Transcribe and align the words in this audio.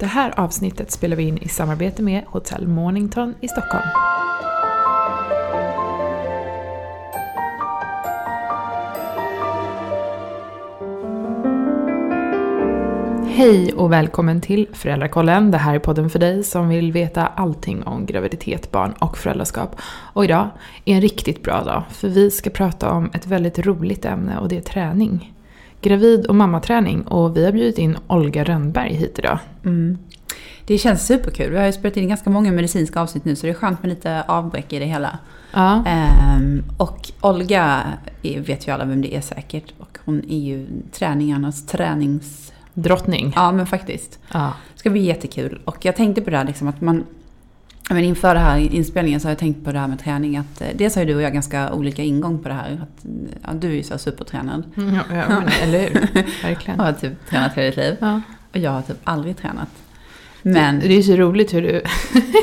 Det 0.00 0.06
här 0.06 0.40
avsnittet 0.40 0.90
spelar 0.90 1.16
vi 1.16 1.22
in 1.22 1.38
i 1.38 1.48
samarbete 1.48 2.02
med 2.02 2.24
Hotell 2.26 2.68
Mornington 2.68 3.34
i 3.40 3.48
Stockholm. 3.48 3.84
Hej 13.28 13.72
och 13.72 13.92
välkommen 13.92 14.40
till 14.40 14.68
Föräldrakollen. 14.72 15.50
Det 15.50 15.58
här 15.58 15.74
är 15.74 15.78
podden 15.78 16.10
för 16.10 16.18
dig 16.18 16.44
som 16.44 16.68
vill 16.68 16.92
veta 16.92 17.26
allting 17.26 17.82
om 17.82 18.06
graviditet, 18.06 18.70
barn 18.70 18.92
och 18.92 19.18
föräldraskap. 19.18 19.76
Och 20.12 20.24
idag 20.24 20.48
är 20.84 20.94
en 20.94 21.00
riktigt 21.00 21.42
bra 21.42 21.64
dag, 21.64 21.82
för 21.90 22.08
vi 22.08 22.30
ska 22.30 22.50
prata 22.50 22.90
om 22.90 23.10
ett 23.14 23.26
väldigt 23.26 23.58
roligt 23.58 24.04
ämne 24.04 24.38
och 24.38 24.48
det 24.48 24.56
är 24.56 24.60
träning. 24.60 25.32
Gravid 25.80 26.26
och 26.26 26.34
mammaträning 26.34 27.02
och 27.02 27.36
vi 27.36 27.44
har 27.44 27.52
bjudit 27.52 27.78
in 27.78 27.98
Olga 28.06 28.44
Rönnberg 28.44 28.94
hit 28.94 29.18
idag. 29.18 29.38
Mm. 29.64 29.98
Det 30.66 30.78
känns 30.78 31.06
superkul. 31.06 31.50
Vi 31.50 31.58
har 31.58 31.66
ju 31.66 31.72
spelat 31.72 31.96
in 31.96 32.08
ganska 32.08 32.30
många 32.30 32.52
medicinska 32.52 33.00
avsnitt 33.00 33.24
nu 33.24 33.36
så 33.36 33.46
det 33.46 33.52
är 33.52 33.54
skönt 33.54 33.82
med 33.82 33.88
lite 33.88 34.22
avbräck 34.22 34.72
i 34.72 34.78
det 34.78 34.84
hela. 34.84 35.18
Ja. 35.52 35.84
Ehm, 35.86 36.64
och 36.76 37.10
Olga 37.20 37.82
vet 38.22 38.68
ju 38.68 38.72
alla 38.72 38.84
vem 38.84 39.02
det 39.02 39.16
är 39.16 39.20
säkert. 39.20 39.74
Och 39.78 39.98
hon 40.04 40.24
är 40.28 40.38
ju 40.38 40.66
träningarnas 40.92 41.66
tränings... 41.66 42.52
Drottning. 42.74 43.32
Ja 43.36 43.52
men 43.52 43.66
faktiskt. 43.66 44.18
Ja. 44.32 44.52
Det 44.72 44.78
ska 44.78 44.90
bli 44.90 45.00
jättekul. 45.00 45.60
Och 45.64 45.84
jag 45.84 45.96
tänkte 45.96 46.22
på 46.22 46.30
det 46.30 46.36
här 46.36 46.44
liksom 46.44 46.68
att 46.68 46.80
man... 46.80 47.04
Men 47.94 48.04
inför 48.04 48.34
den 48.34 48.44
här 48.44 48.58
inspelningen 48.58 49.20
så 49.20 49.28
har 49.28 49.30
jag 49.30 49.38
tänkt 49.38 49.64
på 49.64 49.72
det 49.72 49.78
här 49.78 49.88
med 49.88 49.98
träning. 49.98 50.36
Att, 50.36 50.60
eh, 50.60 50.68
dels 50.74 50.94
har 50.94 51.02
ju 51.02 51.08
du 51.08 51.14
och 51.14 51.22
jag 51.22 51.32
ganska 51.32 51.72
olika 51.72 52.02
ingång 52.02 52.38
på 52.38 52.48
det 52.48 52.54
här. 52.54 52.80
Att, 52.82 53.06
ja, 53.46 53.52
du 53.52 53.68
är 53.68 53.74
ju 53.74 53.82
så 53.82 53.98
supertränad. 53.98 54.62
Ja, 54.74 55.16
ja 55.16 55.28
men, 55.28 55.48
eller 55.62 55.78
hur? 55.80 55.92
Verkligen. 56.42 56.78
Jag 56.78 56.84
har 56.84 56.92
typ 56.92 57.26
tränat 57.30 57.54
hela 57.54 57.66
ditt 57.66 57.76
liv. 57.76 57.96
Ja. 58.00 58.20
Och 58.52 58.58
jag 58.58 58.70
har 58.70 58.82
typ 58.82 58.96
aldrig 59.04 59.36
tränat. 59.36 59.68
Men... 60.42 60.80
Det 60.80 60.98
är 60.98 61.02
så 61.02 61.16
roligt 61.16 61.54
hur 61.54 61.62
du, 61.62 61.68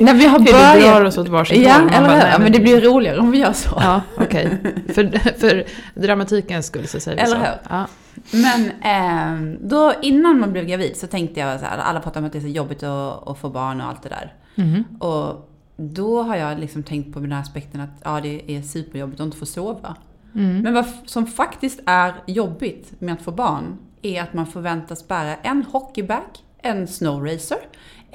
När 0.01 0.13
vi 0.13 0.25
har 0.25 0.39
hur 0.73 0.79
du 0.79 0.85
drar 0.87 1.05
oss 1.05 1.17
åt 1.17 1.27
varsitt 1.27 1.63
Ja, 1.63 1.73
håll. 1.73 1.89
Eller 1.89 2.07
bara, 2.07 2.17
nej, 2.17 2.39
men 2.39 2.51
det 2.51 2.59
blir 2.59 2.75
ju 2.75 2.81
roligare 2.81 3.19
om 3.19 3.31
vi 3.31 3.37
gör 3.37 3.53
så. 3.53 3.77
Ja, 3.81 4.01
okej. 4.17 4.57
För, 4.93 5.19
för 5.39 5.65
dramatikens 5.93 6.65
skull 6.65 6.87
så 6.87 6.99
säger 6.99 7.17
vi 7.17 7.23
Eller 7.23 7.35
så. 7.35 7.45
hur? 7.45 7.57
Ja. 7.69 7.87
Men 8.31 8.71
ehm, 8.81 9.57
då 9.61 9.93
innan 10.01 10.39
man 10.39 10.51
blev 10.51 10.65
gravid 10.65 10.97
så 10.97 11.07
tänkte 11.07 11.39
jag 11.39 11.59
så 11.59 11.65
här, 11.65 11.77
alla 11.77 11.99
pratar 11.99 12.19
om 12.19 12.25
att 12.25 12.33
det 12.33 12.39
är 12.39 12.41
så 12.41 12.47
jobbigt 12.47 12.83
att, 12.83 13.27
att 13.27 13.37
få 13.39 13.49
barn 13.49 13.81
och 13.81 13.87
allt 13.87 14.03
det 14.03 14.09
där. 14.09 14.33
Mhm. 14.57 14.83
Och 14.99 15.49
då 15.77 16.23
har 16.23 16.35
jag 16.35 16.59
liksom 16.59 16.83
tänkt 16.83 17.13
på 17.13 17.19
den 17.19 17.31
här 17.31 17.41
aspekten 17.41 17.81
att 17.81 18.01
ja, 18.03 18.21
det 18.21 18.51
är 18.51 18.61
superjobbigt 18.61 19.21
att 19.21 19.25
inte 19.25 19.37
få 19.37 19.45
sova. 19.45 19.95
Mm. 20.35 20.61
Men 20.61 20.73
vad 20.73 20.85
som 21.05 21.27
faktiskt 21.27 21.79
är 21.85 22.13
jobbigt 22.25 23.01
med 23.01 23.13
att 23.13 23.21
få 23.21 23.31
barn 23.31 23.77
är 24.01 24.21
att 24.21 24.33
man 24.33 24.47
förväntas 24.47 25.07
bära 25.07 25.35
en 25.35 25.63
hockeybag, 25.63 26.23
en 26.57 26.87
snowracer, 26.87 27.57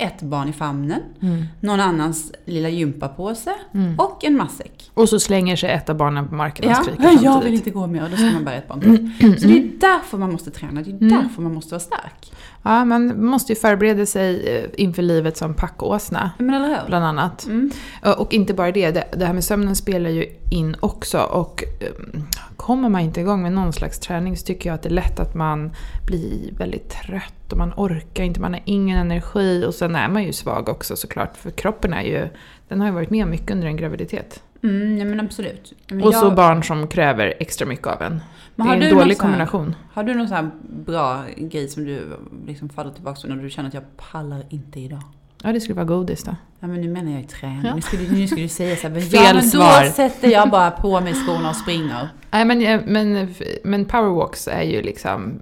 ett 0.02 0.22
barn 0.22 0.48
i 0.48 0.52
famnen, 0.52 1.00
Mm. 1.22 1.44
någon 1.60 1.80
annans 1.80 2.32
lilla 2.44 2.68
gympapåse 2.68 3.54
Mm. 3.74 3.98
och 3.98 4.24
en 4.24 4.36
matsäck. 4.36 4.90
Och 4.94 5.08
så 5.08 5.20
slänger 5.20 5.56
sig 5.56 5.70
ett 5.70 5.88
av 5.90 5.96
barnen 5.96 6.28
på 6.28 6.34
marken 6.34 6.64
och 6.64 6.70
Ja, 6.70 6.74
skriker 6.82 7.02
jag 7.04 7.10
vill 7.18 7.22
samtidigt. 7.24 7.54
inte 7.58 7.70
gå 7.70 7.86
mer 7.86 8.02
och 8.04 8.10
då 8.10 8.16
ska 8.16 8.24
man 8.26 8.44
bära 8.44 8.54
ett 8.54 8.68
barn 8.68 8.80
till. 8.80 9.40
Så 9.40 9.46
det 9.48 9.58
är 9.58 9.70
därför 9.80 10.18
man 10.18 10.32
måste 10.32 10.50
träna, 10.50 10.82
det 10.82 10.90
är 10.90 10.94
Mm. 11.02 11.08
därför 11.22 11.42
man 11.42 11.54
måste 11.54 11.70
vara 11.70 11.80
stark. 11.80 12.32
Ja, 12.64 12.84
man 12.84 13.26
måste 13.26 13.52
ju 13.52 13.56
förbereda 13.58 14.06
sig 14.06 14.56
eh, 14.56 14.70
inför 14.84 15.02
livet 15.02 15.36
som 15.36 15.54
packåsna. 15.54 16.30
Men 16.38 16.54
eller 16.54 16.68
hur? 16.68 16.86
Bland 16.86 17.04
annat. 17.04 17.46
Mm. 17.46 17.70
Och 18.18 18.34
inte 18.34 18.54
bara 18.54 18.72
det, 18.72 18.90
det, 19.16 19.24
här 19.26 19.32
med 19.34 19.44
sömnen 19.44 19.76
spelar 19.76 20.10
ju 20.10 20.26
in 20.50 20.76
också. 20.80 21.18
Och 21.20 21.64
um, 21.98 22.22
kommer 22.62 22.88
man 22.88 23.00
inte 23.00 23.20
igång 23.20 23.42
med 23.42 23.52
någon 23.52 23.72
slags 23.72 23.98
träning 23.98 24.36
så 24.36 24.46
tycker 24.46 24.70
jag 24.70 24.74
att 24.74 24.82
det 24.82 24.88
är 24.88 24.90
lätt 24.90 25.20
att 25.20 25.34
man 25.34 25.72
blir 26.06 26.52
väldigt 26.58 26.88
trött 26.88 27.52
och 27.52 27.58
man 27.58 27.72
orkar 27.76 28.24
inte, 28.24 28.40
man 28.40 28.52
har 28.54 28.62
ingen 28.64 28.98
energi 28.98 29.64
och 29.66 29.74
sen 29.74 29.94
är 29.96 30.08
man 30.08 30.24
ju 30.24 30.32
svag 30.32 30.68
också 30.68 30.96
såklart. 30.96 31.36
För 31.36 31.50
kroppen 31.50 31.92
är 31.92 32.02
ju, 32.02 32.28
den 32.68 32.80
har 32.80 32.88
ju 32.88 32.94
varit 32.94 33.10
med 33.10 33.26
mycket 33.26 33.50
under 33.50 33.66
en 33.68 33.76
graviditet. 33.76 34.42
Mm, 34.62 34.98
ja, 34.98 35.04
men 35.04 35.20
absolut. 35.20 35.72
Men 35.88 36.02
och 36.02 36.14
så 36.14 36.26
jag- 36.26 36.34
barn 36.34 36.62
som 36.62 36.86
kräver 36.88 37.34
extra 37.40 37.66
mycket 37.66 37.86
av 37.86 38.02
en. 38.02 38.20
Men 38.54 38.66
det 38.80 38.86
är 38.86 38.90
en 38.90 38.98
dålig 38.98 39.16
sån 39.16 39.26
här- 39.26 39.30
kombination. 39.46 39.74
Har 39.92 40.02
du 40.04 40.14
någon 40.14 40.28
sån 40.28 40.36
här 40.36 40.50
bra 40.86 41.22
grej 41.36 41.68
som 41.68 41.84
du 41.84 42.16
liksom 42.46 42.68
faller 42.68 42.90
tillbaka 42.90 43.20
på 43.22 43.28
när 43.34 43.42
du 43.42 43.50
känner 43.50 43.68
att 43.68 43.74
jag 43.74 43.96
pallar 43.96 44.44
inte 44.48 44.80
idag? 44.80 45.02
Ja, 45.42 45.52
det 45.52 45.60
skulle 45.60 45.74
vara 45.74 45.84
godis 45.86 46.22
då. 46.24 46.36
Ja 46.60 46.66
men 46.68 46.80
nu 46.80 46.88
menar 46.88 47.10
jag 47.12 47.20
ju 47.20 47.26
träning. 47.26 47.60
Ja. 47.64 47.74
Nu, 47.74 47.80
skulle, 47.80 48.02
nu 48.12 48.26
skulle 48.26 48.42
du 48.42 48.48
säga 48.48 48.76
så 48.76 48.82
här, 48.82 48.94
men, 48.94 49.08
ja, 49.08 49.34
men 49.34 49.42
svar. 49.42 49.84
då 49.84 49.90
sätter 49.92 50.28
jag 50.28 50.50
bara 50.50 50.70
på 50.70 51.00
mig 51.00 51.14
skorna 51.14 51.50
och 51.50 51.56
springer. 51.56 52.08
Nej 52.30 52.44
men, 52.44 52.62
eh, 52.62 52.80
men, 52.86 53.34
men 53.64 53.84
powerwalks 53.84 54.48
är 54.48 54.62
ju 54.62 54.82
liksom 54.82 55.32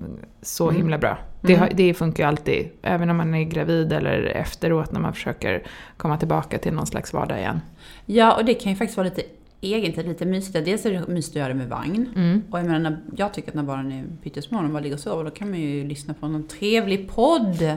så 0.43 0.65
Mm. 0.65 0.77
himla 0.77 0.99
bra. 0.99 1.19
Det, 1.43 1.55
Mm. 1.55 1.69
det 1.75 1.94
funkar 1.94 2.22
ju 2.22 2.28
alltid. 2.28 2.69
Även 2.83 3.10
om 3.10 3.16
man 3.16 3.34
är 3.34 3.44
gravid 3.44 3.93
eller 3.93 4.22
efteråt 4.25 4.93
när 4.93 5.00
man 5.00 5.12
försöker 5.12 5.62
komma 5.97 6.16
tillbaka 6.16 6.59
till 6.59 6.72
någon 6.72 6.87
slags 6.87 7.12
vardag 7.12 7.39
igen. 7.39 7.60
Ja 8.06 8.37
och 8.37 8.44
det 8.44 8.55
kan 8.55 8.72
ju 8.72 8.77
faktiskt 8.78 8.97
vara 8.97 9.09
lite 9.09 9.22
egentid, 9.60 10.06
lite 10.09 10.25
mysigt. 10.27 10.65
Dels 10.65 10.87
är 10.87 10.93
det 10.93 11.06
mysigt 11.09 11.37
att 11.37 11.41
göra 11.41 11.49
det 11.49 11.55
med 11.55 11.69
vagn. 11.69 12.09
Mm. 12.16 12.43
Och 12.50 12.59
jag 12.59 12.66
menar, 12.66 12.78
när, 12.78 12.99
jag 13.16 13.34
tycker 13.34 13.49
att 13.49 13.55
när 13.55 13.62
barnen 13.62 13.93
är 13.93 14.05
pyttesmå 14.22 14.59
och 14.59 14.65
de 14.65 14.72
bara 14.72 14.81
ligger 14.81 14.97
och 14.97 15.00
sover, 15.00 15.25
då 15.25 15.31
kan 15.31 15.50
man 15.50 15.60
ju 15.60 15.84
lyssna 15.89 16.15
på 16.15 16.28
någon 16.28 16.47
trevlig 16.49 17.09
podd. 17.10 17.72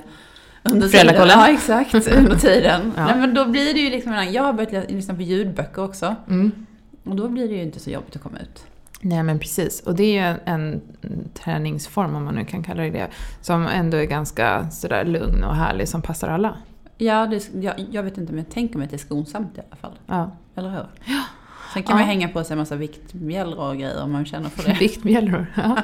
Under 0.63 0.88
tiden. 0.88 1.28
Ja, 1.28 1.50
exakt. 1.50 1.94
Under 2.18 2.35
tiden. 2.35 2.94
Ja. 2.97 3.06
Nej, 3.06 3.16
men 3.19 3.34
då 3.34 3.46
blir 3.46 3.74
det 3.74 3.79
ju 3.79 3.90
liksom, 3.90 4.28
jag 4.31 4.44
har 4.44 4.53
börjat 4.53 4.91
lyssna 4.91 5.16
på 5.16 5.22
ljudböcker 5.22 5.84
också. 5.84 6.16
Mm. 6.28 6.51
Och 7.03 7.16
då 7.16 7.29
blir 7.29 7.47
det 7.47 7.56
ju 7.56 7.62
inte 7.62 7.79
så 7.79 7.90
jobbigt 7.90 8.16
att 8.16 8.24
komma 8.24 8.40
ut. 8.40 8.66
Nej 9.01 9.24
men 9.24 9.40
precis. 9.40 9.81
Och 9.81 9.96
det 9.96 10.03
är 10.03 10.31
ju 10.31 10.38
en, 10.46 10.81
träningsform, 11.34 12.16
om 12.16 12.24
man 12.24 12.35
nu 12.35 12.46
kan 12.46 12.63
kalla 12.63 12.84
det 12.84 12.90
det, 12.90 13.07
som 13.41 13.68
ändå 13.68 13.97
är 13.97 14.06
ganska 14.06 14.69
sådär 14.69 15.06
lugn 15.06 15.44
och 15.44 15.56
härlig, 15.56 15.88
som 15.88 16.01
passar 16.01 16.28
alla. 16.28 16.57
Ja, 16.97 17.28
det, 17.28 17.50
jag, 17.53 17.74
jag 17.91 18.03
vet 18.03 18.18
inte 18.18 18.34
men 18.34 18.44
jag 18.44 18.53
tänker 18.53 18.78
mig 18.78 18.85
att 18.85 18.90
det 18.90 18.95
är 18.95 19.06
skonsamt 19.06 19.57
i 19.57 19.62
alla 19.68 19.75
fall. 19.75 20.00
Ja. 20.07 20.31
Eller 20.56 20.69
hur? 20.69 20.85
Sen 21.73 21.84
kan 21.84 21.95
Ja. 21.95 22.00
man 22.00 22.07
hänga 22.09 22.28
på 22.29 22.44
sig 22.44 22.53
en 22.53 22.57
massa 22.59 22.75
viktbjällror 22.75 23.67
och 23.69 23.75
grejer 23.78 24.03
om 24.03 24.11
man 24.11 24.25
känner 24.25 24.50
för 24.50 24.63
det. 24.63 24.73
Viktmjällror. 24.79 25.45
Ja. 25.56 25.78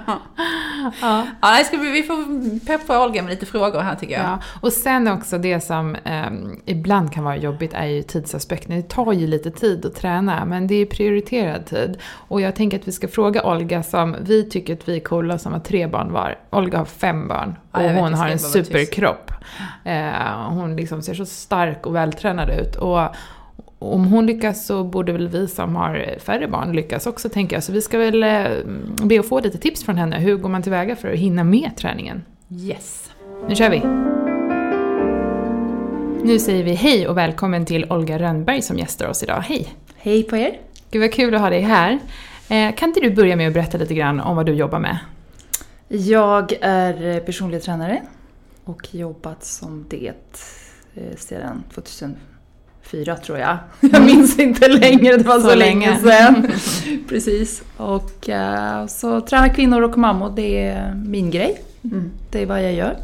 ja. 1.01 1.25
Ja, 1.41 1.63
ska 1.66 1.77
vi, 1.77 1.91
vi 1.91 2.03
får 2.03 2.59
peppa 2.66 3.05
Olga 3.05 3.22
med 3.22 3.29
lite 3.29 3.45
frågor 3.45 3.79
här 3.79 3.95
tycker 3.95 4.13
jag. 4.13 4.23
Ja, 4.23 4.39
och 4.61 4.73
sen 4.73 5.07
också 5.07 5.38
det 5.38 5.59
som 5.61 5.95
ehm, 6.03 6.59
ibland 6.66 7.13
kan 7.13 7.23
vara 7.23 7.38
jobbigt 7.38 7.73
är 7.73 7.85
ju 7.85 8.03
tidsaspekten. 8.03 8.75
Det 8.75 8.89
tar 8.89 9.13
ju 9.13 9.28
lite 9.28 9.51
tid 9.51 9.85
att 9.85 9.95
träna, 9.95 10.45
men 10.45 10.67
det 10.67 10.75
är 10.75 10.85
prioriterad 10.85 11.66
tid. 11.66 11.97
Och 12.13 12.41
jag 12.41 12.55
tänker 12.55 12.79
att 12.79 12.88
vi 12.88 12.91
ska 12.91 13.07
fråga 13.07 13.44
Olga 13.44 13.83
som, 13.83 14.16
vi 14.22 14.49
tycker 14.49 14.73
att 14.73 14.89
vi 14.89 14.95
är 14.95 14.99
coola 14.99 15.38
som 15.38 15.53
har 15.53 15.59
tre 15.59 15.88
barn 15.88 16.11
var. 16.13 16.38
Olga 16.49 16.78
har 16.78 16.85
fem 16.85 17.28
barn 17.28 17.55
Ja, 17.72 17.79
och 17.79 17.85
vet, 17.85 17.99
hon 17.99 18.13
har 18.13 18.28
en 18.29 18.39
superkropp. 18.39 19.31
Eh, 19.83 20.49
hon 20.49 20.75
liksom 20.75 21.01
ser 21.01 21.13
så 21.13 21.25
stark 21.25 21.85
och 21.85 21.95
vältränad 21.95 22.49
ut. 22.49 22.75
Och 22.75 22.99
om 23.80 24.06
hon 24.06 24.25
lyckas 24.25 24.66
så 24.66 24.84
borde 24.84 25.12
väl 25.12 25.28
vi 25.28 25.47
som 25.47 25.75
har 25.75 26.16
färre 26.20 26.47
barn 26.47 26.72
lyckas 26.72 27.08
också 27.08 27.30
tänker 27.30 27.56
jag. 27.56 27.64
Så 27.64 27.72
vi 27.72 27.81
ska 27.81 27.97
väl 27.97 28.24
eh, 28.24 28.46
be 29.03 29.20
att 29.20 29.28
få 29.28 29.40
lite 29.40 29.58
tips 29.58 29.84
från 29.84 29.97
henne. 29.97 30.20
Hur 30.20 30.38
går 30.38 30.50
man 30.50 30.64
tillväga 30.64 30.96
för 30.96 31.12
att 31.12 31.20
hinna 31.20 31.44
med 31.44 31.72
träningen? 31.78 32.24
Yes! 32.50 33.12
Nu 33.47 33.56
kör 33.56 33.70
vi! 33.70 33.80
Nu 36.24 36.40
säger 36.40 36.64
vi 36.64 36.74
hej 36.74 37.08
och 37.08 37.18
välkommen 37.18 37.66
till 37.66 37.92
Olga 37.92 38.20
Rönnberg 38.20 38.62
som 38.62 38.78
gästar 38.78 39.08
oss 39.08 39.24
idag. 39.24 39.42
Hej! 39.42 39.74
Hej 39.97 40.24
på 40.24 40.38
er! 40.38 40.59
Gud 40.91 41.02
vad 41.02 41.14
kul 41.14 41.36
att 41.36 41.41
ha 41.41 41.50
dig 41.50 41.62
här. 41.62 42.00
Eh, 42.50 42.76
kan 42.76 42.90
inte 42.90 43.00
du 43.00 43.12
börja 43.12 43.36
med 43.36 43.47
att 43.47 43.53
berätta 43.53 43.78
lite 43.78 43.94
grann 43.94 44.20
om 44.20 44.36
vad 44.36 44.46
du 44.46 44.53
jobbar 44.53 44.80
med? 44.80 44.97
Jag 45.88 46.53
är 46.62 47.16
eh, 47.16 47.18
personlig 47.18 47.64
tränare 47.64 48.02
och 48.64 48.96
jobbat 48.96 49.44
som 49.44 49.86
det 49.90 50.14
sedan 51.18 51.64
2000 51.74 52.16
fyra 52.91 53.16
tror 53.16 53.38
jag. 53.38 53.57
Jag 53.79 54.05
minns 54.05 54.39
inte 54.39 54.67
längre, 54.67 55.17
det 55.17 55.23
var 55.23 55.39
så, 55.39 55.50
så 55.50 55.55
länge 55.55 56.00
sedan. 56.00 56.51
Precis. 57.09 57.63
Och 57.77 58.29
eh, 58.29 58.88
så 58.88 59.22
träna 59.22 59.50
kvinnor 59.50 59.81
och 59.81 59.97
mammor, 59.97 60.33
det 60.35 60.67
är 60.67 60.94
min 60.94 61.31
grej. 61.31 61.61
Mm. 61.83 62.11
Det 62.31 62.41
är 62.41 62.45
vad 62.45 62.63
jag 62.63 62.73
gör. 62.73 62.95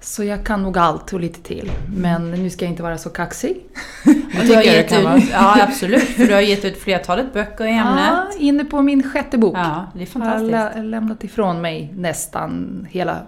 Så 0.00 0.24
jag 0.24 0.44
kan 0.44 0.62
nog 0.62 0.78
allt 0.78 1.12
och 1.12 1.20
lite 1.20 1.42
till. 1.42 1.72
Men 1.96 2.30
nu 2.30 2.50
ska 2.50 2.64
jag 2.64 2.72
inte 2.72 2.82
vara 2.82 2.98
så 2.98 3.10
kaxig. 3.10 3.60
Jag 4.04 4.42
tycker 4.42 4.54
jag 4.54 4.64
det 4.64 4.82
kan 4.82 4.98
ut, 4.98 5.04
vara. 5.04 5.18
Ja, 5.18 5.62
absolut. 5.62 6.02
För 6.02 6.26
du 6.26 6.34
har 6.34 6.40
gett 6.40 6.64
ut 6.64 6.78
flertalet 6.78 7.32
böcker 7.32 7.64
i 7.64 7.70
ämnet. 7.70 8.04
Ja, 8.08 8.28
inne 8.38 8.64
på 8.64 8.82
min 8.82 9.10
sjätte 9.10 9.38
bok. 9.38 9.56
Ja, 9.56 9.86
det 9.94 10.02
är 10.02 10.06
fantastiskt. 10.06 10.52
Jag 10.52 10.70
har 10.70 10.82
lämnat 10.82 11.24
ifrån 11.24 11.60
mig 11.60 11.92
nästan 11.96 12.86
hela 12.90 13.18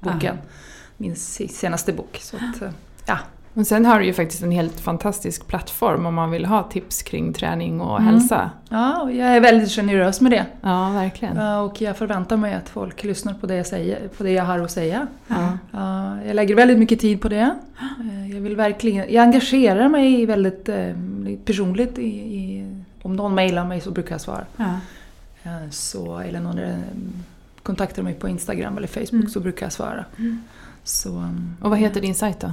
boken. 0.00 0.38
Ja. 0.42 0.50
Min 0.96 1.16
senaste 1.16 1.92
bok. 1.92 2.18
Så 2.20 2.36
att, 2.36 2.62
eh, 2.62 2.70
ja. 3.06 3.18
Och 3.54 3.66
sen 3.66 3.84
har 3.86 3.98
du 4.00 4.04
ju 4.06 4.12
faktiskt 4.12 4.42
en 4.42 4.50
helt 4.50 4.80
fantastisk 4.80 5.46
plattform 5.46 6.06
om 6.06 6.14
man 6.14 6.30
vill 6.30 6.44
ha 6.46 6.62
tips 6.62 7.02
kring 7.02 7.32
träning 7.32 7.80
och 7.80 8.00
Mm. 8.00 8.12
hälsa. 8.14 8.50
ja, 8.68 9.02
och 9.02 9.12
jag 9.12 9.28
är 9.36 9.40
väldigt 9.40 9.70
generös 9.70 10.20
med 10.20 10.32
det. 10.32 10.46
Ja, 10.62 10.90
verkligen. 10.90 11.38
Och 11.38 11.80
jag 11.80 11.96
förväntar 11.96 12.36
mig 12.36 12.54
att 12.54 12.68
folk 12.68 13.04
lyssnar 13.04 13.34
på 13.34 13.46
det 13.46 13.54
jag, 13.54 13.66
säger, 13.66 14.08
på 14.08 14.22
det 14.22 14.30
jag 14.30 14.44
har 14.44 14.58
att 14.58 14.70
säga. 14.70 15.06
Ja. 15.28 15.58
Ja, 15.70 16.22
Jag 16.22 16.34
lägger 16.36 16.54
väldigt 16.54 16.78
mycket 16.78 17.00
tid 17.00 17.20
på 17.20 17.28
det. 17.28 17.54
Eh, 18.00 18.30
Jag 18.34 18.40
vill 18.40 18.56
verkligen, 18.56 19.12
jag 19.14 19.22
engagerar 19.22 19.88
mig 19.88 20.26
väldigt 20.26 20.68
eh, 20.68 20.94
personligt 21.44 21.98
i, 21.98 22.06
i 22.08 22.66
om 23.02 23.16
någon 23.16 23.34
mejlar 23.34 23.64
mig 23.64 23.80
så 23.80 23.90
brukar 23.90 24.14
jag 24.14 24.20
svara. 24.20 24.44
Ja. 24.56 24.74
Eh, 25.42 25.70
Så, 25.70 26.18
eller 26.18 26.40
någon 26.40 26.60
kontaktar 27.62 28.02
mig 28.02 28.14
på 28.14 28.28
Instagram 28.28 28.76
eller 28.76 28.88
Facebook 28.88 29.12
Mm. 29.12 29.28
så 29.28 29.40
brukar 29.40 29.66
jag 29.66 29.72
svara. 29.72 30.04
Så, 30.84 31.08
um, 31.08 31.56
Och 31.62 31.70
vad 31.70 31.78
heter 31.78 32.00
din 32.00 32.14
sajt 32.14 32.40
då? 32.40 32.52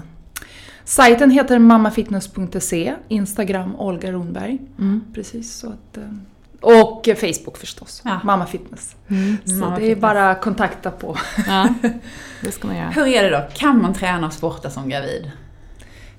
Sajten 0.88 1.32
heter 1.32 1.60
mammafitness.se, 1.60 2.96
Instagram 3.08 3.76
Olga 3.76 4.12
Ronberg. 4.12 4.58
Mm. 4.80 5.04
Precis, 5.14 5.54
så 5.56 5.68
att, 5.68 5.98
eh, 5.98 6.04
och 6.62 7.10
Facebook 7.22 7.58
förstås, 7.58 8.02
Ja. 8.06 8.20
Mamma 8.24 8.46
Fitness. 8.46 8.96
Så 9.46 9.54
Mamma 9.54 9.76
det 9.76 9.82
är 9.82 9.88
Fitness. 9.88 10.02
bara 10.02 10.32
att 10.32 10.42
kontakta 10.42 10.92
på. 10.92 11.18
Ja, 11.48 11.70
det 12.42 12.52
ska 12.52 12.68
man 12.68 12.78
göra. 12.78 12.90
Hur 12.90 13.08
är 13.08 13.24
det 13.24 13.30
då? 13.30 13.44
Kan 13.54 13.82
man 13.82 13.94
träna 13.94 14.28
och 14.28 14.34
sporta 14.34 14.70
som 14.70 14.90
gravid? 14.90 15.32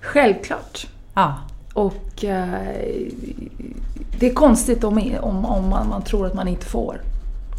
Självklart. 0.00 0.86
Ja. 1.14 1.34
Och 1.74 2.24
eh, 2.24 2.48
det 4.18 4.26
är 4.30 4.34
konstigt 4.34 4.84
om, 4.84 4.98
om, 5.20 5.44
om 5.44 5.68
man, 5.68 5.88
man 5.88 6.02
tror 6.02 6.26
att 6.26 6.34
man 6.34 6.48
inte 6.48 6.66
får. 6.66 7.00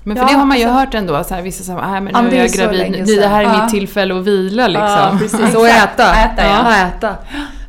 Men 0.03 0.15
för 0.17 0.23
Ja, 0.23 0.29
det 0.29 0.33
har 0.37 0.45
man 0.45 0.57
ju 0.57 0.63
alltså- 0.63 0.79
hört 0.79 0.93
ändå, 0.93 1.23
så 1.23 1.33
här, 1.35 1.41
vissa 1.41 1.63
säger 1.63 1.79
att 1.79 2.03
men 2.03 2.13
Ja, 2.13 2.21
nu 2.21 2.27
men 2.27 2.37
är 2.37 2.41
jag 2.41 2.49
gravid, 2.51 3.05
det 3.19 3.27
här 3.27 3.39
är. 3.39 3.43
Ja. 3.43 3.61
mitt 3.61 3.69
tillfälle 3.71 4.19
att 4.19 4.25
vila 4.25 4.67
liksom. 4.67 4.87
Ja, 4.89 5.17
precis. 5.19 5.55
Och 5.55 5.67
äta. 5.67 6.15
Äta, 6.15 6.45
ja. 6.47 6.75
äta. 6.87 7.15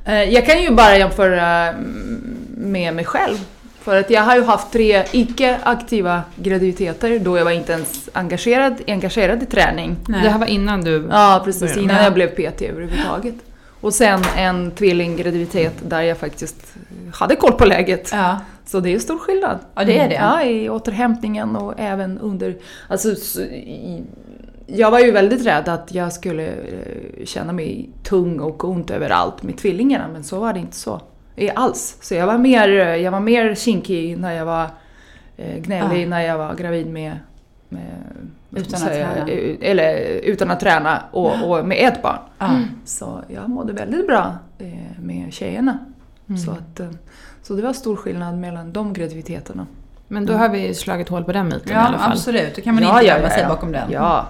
Eh, 0.05 0.23
Jag 0.23 0.47
kan 0.47 0.63
ju 0.63 0.71
bara 0.71 0.97
jämföra 0.99 1.69
mm, 1.69 2.37
med 2.57 2.95
mig 2.95 3.05
själv. 3.05 3.37
För 3.83 3.97
att 4.01 4.11
jag 4.11 4.23
har 4.23 4.37
ju 4.37 4.45
haft 4.45 4.73
tre 4.73 5.05
icke-aktiva 5.13 6.23
graviditeter 6.37 7.19
då 7.19 7.39
jag 7.39 7.45
var 7.45 7.51
inte 7.53 7.73
ens 7.73 8.09
engagerad, 8.13 8.75
engagerad 8.87 9.43
i 9.43 9.47
träning. 9.47 9.97
Nej. 10.09 10.21
Det 10.23 10.29
här 10.31 10.39
var 10.39 10.47
innan 10.47 10.81
du... 10.85 11.09
Ja, 11.11 11.43
precis. 11.45 11.61
började. 11.61 11.81
Innan 11.81 11.97
Ja. 11.97 12.03
jag 12.03 12.15
blev 12.15 12.27
PT 12.29 12.63
överhuvudtaget. 12.63 13.35
Och 13.81 13.95
sen 13.95 14.21
en 14.37 14.71
tvillinggraviditet 14.71 15.75
där 15.89 16.03
jag 16.03 16.19
faktiskt 16.19 16.75
hade 17.13 17.37
koll 17.37 17.53
på 17.53 17.65
läget. 17.65 18.09
Ja. 18.13 18.41
Så 18.65 18.81
det 18.81 18.95
är 18.95 18.99
stor 18.99 19.19
skillnad. 19.19 19.59
Ja, 19.75 19.85
det 19.85 19.99
är 19.99 20.09
det. 20.09 20.15
Ja, 20.15 20.43
i 20.43 20.69
återhämtningen 20.71 21.57
och 21.57 21.75
även 21.77 22.19
under... 22.19 22.57
Alltså, 22.89 23.15
så, 23.15 23.41
i, 23.41 24.03
jag 24.67 24.91
var 24.91 24.99
ju 25.01 25.11
väldigt 25.11 25.47
rädd 25.47 25.69
att 25.69 25.95
jag 25.95 26.13
skulle 26.13 26.47
eh, 26.47 27.25
känna 27.25 27.53
mig 27.53 27.91
tung 28.03 28.41
och 28.41 28.65
ont 28.65 28.91
överallt 28.91 29.43
med 29.43 29.59
tvillingarna, 29.59 30.09
men 30.09 30.25
så 30.25 30.41
var 30.41 30.53
det 30.53 30.61
inte 30.61 30.77
så. 30.77 31.01
Eh, 31.37 31.53
Alls. 31.55 31.97
Så 32.01 32.15
jag 32.15 32.27
var 32.27 32.39
mer, 32.39 32.69
eh, 32.69 32.97
jag 32.97 33.13
var 33.13 33.21
mer 33.21 33.55
kinkig 33.55 34.19
när 34.19 34.33
jag 34.33 34.45
var 34.45 34.67
gnällig 35.37 36.03
Ja. 36.05 36.09
när 36.09 36.21
jag 36.21 36.39
var 36.39 36.55
gravid 36.55 36.87
med... 36.87 37.19
med 37.69 37.91
Utan 38.57 38.83
att 38.83 38.89
träna. 38.89 39.29
eh, 39.29 39.57
Eller 39.71 39.97
utan 40.23 40.51
att 40.51 40.61
träna 40.61 41.03
och, 41.11 41.51
och 41.51 41.67
med 41.67 41.89
ett 41.89 42.03
barn. 42.03 42.19
Ja. 42.39 42.51
Så 42.85 43.21
jag 43.29 43.49
mådde 43.51 43.73
väldigt 43.73 44.07
bra 44.07 44.35
eh, 44.59 44.67
med 45.03 45.33
tjejerna. 45.33 45.79
Mm. 46.29 46.39
Så, 46.41 46.51
att, 46.51 46.81
eh, 46.81 46.87
så 47.43 47.55
det 47.55 47.63
var 47.63 47.73
stor 47.73 47.97
skillnad 47.97 48.39
mellan 48.39 48.73
de 48.73 48.93
graviditeterna. 48.93 49.67
Men 50.09 50.27
då 50.27 50.33
har 50.33 50.49
vi 50.49 50.75
slagit 50.75 51.09
hål 51.09 51.25
på 51.25 51.33
den 51.33 51.47
myten 51.49 51.69
i 51.69 51.73
Ja, 51.73 51.79
alla 51.81 51.99
fall. 51.99 52.13
absolut. 52.13 52.57
Då 52.57 52.63
kan 52.63 52.75
man 52.75 52.83
Ja, 52.85 52.91
inte 53.01 53.07
ja, 53.07 53.15
gömma 53.15 53.29
ja, 53.29 53.35
sig 53.35 53.43
ja. 53.43 53.49
bakom 53.49 53.73
den. 53.73 53.91
Ja. 53.91 54.27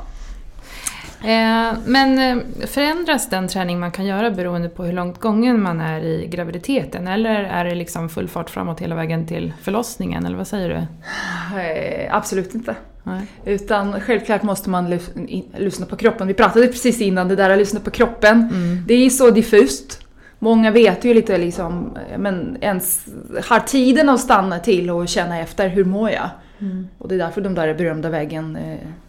Eh, 1.23 1.79
men 1.85 2.19
eh, 2.19 2.67
förändras 2.67 3.31
den 3.31 3.49
träning 3.49 3.81
man 3.81 3.91
kan 3.91 4.07
göra 4.07 4.31
beroende 4.31 4.69
på 4.69 4.85
hur 4.85 4.93
långt 4.93 5.21
gången 5.21 5.63
man 5.63 5.81
är 5.81 6.01
i 6.01 6.27
graviditeten? 6.27 7.09
Eller 7.09 7.35
är 7.35 7.65
det 7.65 7.75
liksom 7.75 8.09
full 8.09 8.29
fart 8.29 8.51
framåt 8.51 8.81
hela 8.81 8.95
vägen 8.95 9.27
till 9.27 9.53
förlossningen? 9.63 10.27
Eller 10.27 10.37
vad 10.37 10.47
säger 10.47 10.69
du? 10.69 10.75
Eh, 11.61 12.17
absolut 12.17 12.55
inte. 12.55 12.75
Nej. 13.03 13.27
Utan 13.45 14.01
självklart 14.01 14.43
måste 14.43 14.71
man 14.71 14.99
lyssna 15.59 15.87
på 15.87 15.97
kroppen. 15.97 16.29
Vi 16.29 16.35
pratade 16.35 16.67
precis 16.67 17.01
innan 17.01 17.29
det 17.29 17.37
där 17.37 17.51
att 17.51 17.59
lyssna 17.59 17.81
på 17.81 17.91
kroppen. 17.91 18.49
Mm. 18.53 18.85
Det 18.87 18.95
är 18.95 19.11
så 19.11 19.31
diffust. 19.31 20.07
Många 20.39 20.71
vet 20.71 21.05
ju 21.05 21.15
lite 21.15 21.39
liksom, 21.39 21.99
men 22.19 22.57
ens 22.61 23.07
har 23.49 23.61
tiden 23.61 24.09
att 24.09 24.21
stanna 24.21 24.59
till 24.59 24.91
och 24.91 25.09
känna 25.09 25.39
efter, 25.39 25.69
hur 25.69 25.85
mår 25.85 26.11
jag? 26.11 26.31
Mm. 26.59 26.89
Och 26.99 27.09
det 27.09 27.15
är 27.15 27.19
därför 27.19 27.41
de 27.41 27.55
där 27.55 27.75
berömda 27.75 28.09
vägen 28.09 28.59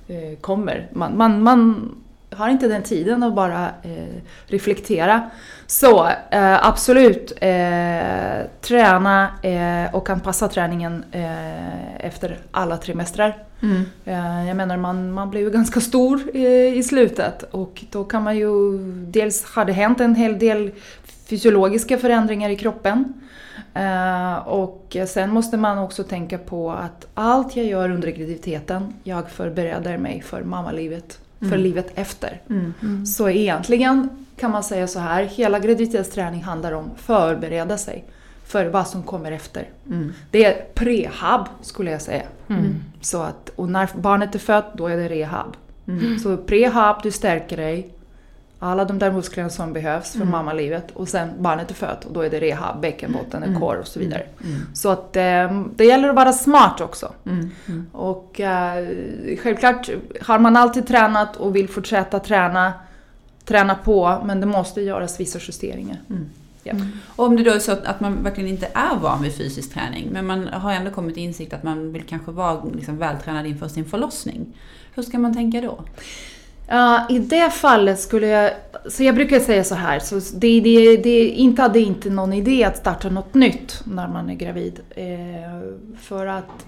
eh, 0.07 0.37
kommer. 0.41 0.87
Man, 0.93 1.17
man, 1.17 1.43
man 1.43 1.91
har 2.36 2.50
inte 2.50 2.68
den 2.68 2.83
tiden 2.83 3.24
att 3.24 3.36
bara 3.36 3.66
eh, 3.66 4.16
reflektera. 4.45 5.30
Så 5.68 6.07
eh, 6.31 6.68
absolut, 6.68 7.31
eh, 7.42 8.45
träna 8.62 9.30
eh, 9.42 9.95
och 9.95 10.10
anpassa 10.10 10.48
träningen 10.48 11.04
eh, 11.12 12.06
efter 12.06 12.38
alla 12.51 12.78
trimestrar. 12.78 13.44
Mm. 13.62 13.86
Eh, 14.06 14.48
jag 14.48 14.57
menar 14.57 14.78
man, 14.78 15.12
man 15.12 15.30
blir 15.30 15.42
ju 15.42 15.50
ganska 15.50 15.81
stor 15.81 16.36
i 16.36 16.83
slutet 16.83 17.44
och 17.44 17.83
då 17.92 18.04
kan 18.04 18.24
man 18.24 18.38
ju... 18.38 18.78
Dels 19.06 19.45
har 19.45 19.66
det 19.66 19.74
hänt 19.74 20.00
en 20.00 20.16
hel 20.16 20.39
del 20.39 20.72
fysiologiska 21.30 21.98
förändringar 21.98 22.50
i 22.50 22.56
kroppen. 22.56 23.13
Eh, 23.74 24.48
och 24.48 24.98
sen 25.07 25.30
måste 25.30 25.57
man 25.57 25.78
också 25.78 26.04
tänka 26.04 26.38
på 26.38 26.72
att 26.72 27.07
allt 27.13 27.56
jag 27.56 27.66
gör 27.66 27.92
under 27.92 28.12
graviditeten, 28.12 28.94
jag 29.04 29.30
förbereder 29.30 29.98
mig 29.98 30.22
för 30.22 30.44
mammalivet, 30.44 31.19
för 31.41 31.47
Mm. 31.47 31.61
livet 31.61 31.91
efter. 31.95 32.41
Mm. 32.49 32.73
Mm. 32.81 33.05
Så 33.05 33.29
egentligen 33.29 34.09
kan 34.38 34.51
man 34.51 34.63
säga 34.63 34.88
så 34.88 34.99
här, 34.99 35.23
hela 35.23 35.59
graviditetsträning 35.59 36.43
handlar 36.43 36.71
om 36.71 36.89
förbereda 36.97 37.77
sig 37.77 38.03
för 38.45 38.65
vad 38.65 38.88
som 38.88 39.03
kommer 39.03 39.31
efter. 39.31 39.69
Mm. 39.88 40.13
Det 40.31 40.45
är 40.45 40.65
prehab 40.73 41.47
skulle 41.61 41.91
jag 41.91 42.01
säga. 42.01 42.23
Mm. 42.47 42.75
Så 43.01 43.21
att, 43.21 43.49
och 43.55 43.69
när 43.69 43.89
barnet 43.95 44.35
är 44.35 44.39
fött, 44.39 44.73
då 44.73 44.88
är 44.88 44.97
det 44.97 45.09
rehab. 45.09 45.57
Mm. 45.88 46.19
Så 46.19 46.38
prehab, 46.38 46.95
du 47.03 47.11
stärker 47.11 47.57
dig. 47.57 47.89
Alla 48.63 48.85
de 48.85 48.99
där 48.99 49.11
musklerna 49.11 49.49
som 49.49 49.73
behövs 49.73 50.11
för 50.11 50.17
Mm. 50.19 50.31
mammalivet. 50.31 50.91
Och 50.93 51.07
sen 51.07 51.29
barnet 51.39 51.69
är 51.71 51.75
fött 51.75 52.05
och 52.05 52.13
då 52.13 52.21
är 52.21 52.29
det 52.29 52.39
rehab, 52.39 52.81
bäckenbotten, 52.81 53.43
Mm. 53.43 53.59
core 53.59 53.79
och 53.79 53.87
så 53.87 53.99
vidare. 53.99 54.23
Mm. 54.43 54.59
Så 54.73 54.89
att 54.89 55.15
eh, 55.15 55.63
det 55.75 55.85
gäller 55.85 56.09
att 56.09 56.15
vara 56.15 56.33
smart 56.33 56.81
också. 56.81 57.13
Mm. 57.25 57.49
Mm. 57.67 57.85
Och 57.91 58.39
eh, 58.39 58.87
självklart 59.43 59.89
har 60.21 60.39
man 60.39 60.55
alltid 60.57 60.87
tränat 60.87 61.35
och 61.37 61.55
vill 61.55 61.69
fortsätta 61.69 62.19
träna, 62.19 62.73
träna 63.45 63.75
på, 63.75 64.21
men 64.25 64.39
det 64.39 64.45
måste 64.47 64.81
göras 64.81 65.19
vissa 65.19 65.39
justeringar. 65.41 65.97
Mm. 66.09 66.25
Ja. 66.63 66.73
Om 67.15 67.35
det 67.35 67.43
då 67.43 67.51
är 67.51 67.59
så 67.59 67.71
att, 67.71 67.85
att 67.85 67.99
man 67.99 68.23
verkligen 68.23 68.49
inte 68.49 68.67
är 68.73 68.95
van 69.01 69.21
vid 69.23 69.33
fysisk 69.35 69.73
träning, 69.73 70.09
men 70.11 70.25
man 70.25 70.47
har 70.47 70.71
ändå 70.73 70.91
kommit 70.91 71.13
till 71.15 71.23
insikt 71.23 71.53
att 71.53 71.63
man 71.63 71.93
vill 71.93 72.03
kanske 72.03 72.31
vara 72.31 72.63
liksom 72.75 72.97
vältränad 72.97 73.45
inför 73.47 73.67
sin 73.67 73.85
förlossning. 73.85 74.45
Hur 74.93 75.03
ska 75.03 75.19
man 75.19 75.33
tänka 75.33 75.61
då? 75.61 75.79
Ja, 76.71 77.06
I 77.09 77.19
det 77.19 77.50
fallet 77.50 78.00
skulle 78.00 78.27
jag... 78.27 78.51
Så 78.89 79.03
jag 79.03 79.15
brukar 79.15 79.39
säga 79.39 79.63
så 79.63 79.75
här, 79.75 80.00
så 80.00 80.15
det, 80.15 80.59
det, 80.59 80.97
det, 80.97 81.27
inte 81.27 81.62
hade 81.62 81.79
inte 81.79 82.09
någon 82.09 82.33
idé 82.33 82.63
att 82.63 82.77
starta 82.77 83.09
något 83.09 83.33
nytt 83.33 83.81
när 83.85 84.07
man 84.07 84.29
är 84.29 84.33
gravid. 84.35 84.79
Eh, 84.89 85.06
för 86.01 86.27
att 86.27 86.65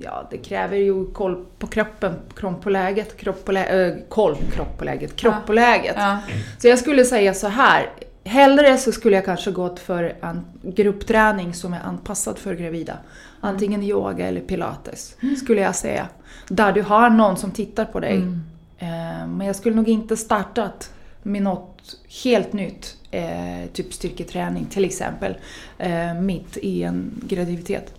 ja, 0.00 0.28
det 0.30 0.38
kräver 0.38 0.76
ju 0.76 1.06
koll 1.12 1.44
på 1.58 1.66
kroppen, 1.66 2.14
kropp 2.36 2.62
på 2.62 2.70
läget, 2.70 3.16
kropp 3.16 3.44
på 3.44 3.52
lä, 3.52 3.86
äh, 3.86 3.94
koll, 4.08 4.36
kropp 4.52 4.78
på 4.78 4.84
läget, 4.84 5.16
kropp 5.16 5.34
Ja. 5.34 5.46
på 5.46 5.52
läget. 5.52 5.96
Ja. 5.98 6.18
Så 6.58 6.68
jag 6.68 6.78
skulle 6.78 7.04
säga 7.04 7.34
så 7.34 7.48
här. 7.48 7.90
Hellre 8.24 8.76
så 8.76 8.92
skulle 8.92 9.16
jag 9.16 9.24
kanske 9.24 9.50
gått 9.50 9.80
för 9.80 10.16
en 10.22 10.44
gruppträning 10.62 11.54
som 11.54 11.72
är 11.72 11.80
anpassad 11.80 12.38
för 12.38 12.54
gravida. 12.54 12.96
Antingen 13.40 13.82
yoga 13.82 14.26
eller 14.26 14.40
pilates, 14.40 15.16
skulle 15.38 15.60
jag 15.60 15.74
säga. 15.74 16.08
Där 16.48 16.72
du 16.72 16.82
har 16.82 17.10
någon 17.10 17.36
som 17.36 17.50
tittar 17.50 17.84
på 17.84 18.00
dig. 18.00 18.16
Mm. 18.16 18.40
Eh, 18.78 19.26
men 19.26 19.46
jag 19.46 19.56
skulle 19.56 19.76
nog 19.76 19.88
inte 19.88 20.16
startat 20.16 20.92
med 21.22 21.42
något 21.42 21.96
helt 22.24 22.52
nytt. 22.52 22.96
Eh, 23.10 23.66
typ 23.72 23.92
styrketräning 23.92 24.66
till 24.66 24.84
exempel. 24.84 25.36
Eh, 25.78 26.14
mitt 26.14 26.56
i 26.56 26.82
en 26.82 27.22
graviditet. 27.28 27.94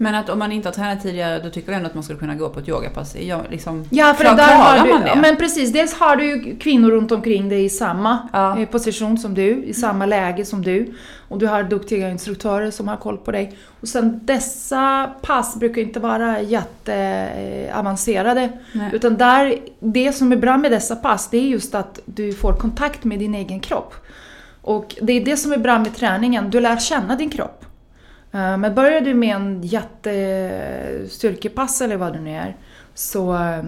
Men 0.00 0.14
att 0.14 0.28
om 0.30 0.38
man 0.38 0.52
inte 0.52 0.68
har 0.68 0.74
tränat 0.74 1.02
tidigare, 1.02 1.38
då 1.44 1.50
tycker 1.50 1.68
jag 1.72 1.76
ändå 1.76 1.88
att 1.88 1.94
man 1.94 2.04
skulle 2.04 2.18
kunna 2.18 2.34
gå 2.34 2.48
på 2.48 2.60
ett 2.60 2.68
yogapass. 2.68 3.16
Jag, 3.16 3.40
liksom, 3.50 3.84
Ja, 3.90 4.14
för 4.14 4.24
klar- 4.24 4.36
där 4.36 4.56
har 4.56 4.84
du, 4.86 4.92
man 4.92 5.02
det? 5.02 5.18
men 5.22 5.36
precis. 5.36 5.72
Dels 5.72 5.94
har 5.94 6.16
du 6.16 6.24
ju 6.24 6.56
kvinnor 6.58 6.90
runt 6.90 7.12
omkring 7.12 7.48
dig 7.48 7.64
i 7.64 7.68
samma 7.68 8.28
Ja. 8.32 8.58
eh, 8.58 8.68
position 8.68 9.18
som 9.18 9.34
du, 9.34 9.64
i 9.64 9.74
samma 9.74 10.06
läge 10.06 10.44
som 10.44 10.62
du. 10.62 10.94
Och 11.28 11.38
du 11.38 11.46
har 11.46 11.62
duktiga 11.62 12.10
instruktörer 12.10 12.70
som 12.70 12.88
har 12.88 12.96
koll 12.96 13.16
på 13.18 13.32
dig. 13.32 13.58
Och 13.80 13.88
sen 13.88 14.20
dessa 14.22 15.10
pass 15.22 15.56
brukar 15.56 15.82
inte 15.82 16.00
vara 16.00 16.40
jätteavancerade. 16.42 18.48
Nej. 18.72 18.90
Utan 18.92 19.16
där, 19.16 19.54
det 19.80 20.12
som 20.12 20.32
är 20.32 20.36
bra 20.36 20.56
med 20.58 20.72
dessa 20.72 20.96
pass, 20.96 21.28
det 21.30 21.38
är 21.38 21.42
just 21.42 21.74
att 21.74 22.00
du 22.04 22.32
får 22.32 22.52
kontakt 22.52 23.04
med 23.04 23.18
din 23.18 23.34
egen 23.34 23.60
kropp. 23.60 23.94
Och 24.62 24.94
det 25.02 25.12
är 25.12 25.24
det 25.24 25.36
som 25.36 25.52
är 25.52 25.58
bra 25.58 25.78
med 25.78 25.94
träningen, 25.96 26.50
du 26.50 26.60
lär 26.60 26.76
känna 26.76 27.16
din 27.16 27.30
kropp. 27.30 27.64
Eh, 28.32 28.56
Men 28.56 28.74
börjar 28.74 29.00
du 29.00 29.14
med 29.14 29.36
en 29.36 29.62
jättestyrkepass 29.62 31.80
eller 31.80 31.96
vad 31.96 32.12
det 32.12 32.20
nu 32.20 32.30
är, 32.30 32.56
så 32.94 33.34
eh, 33.34 33.62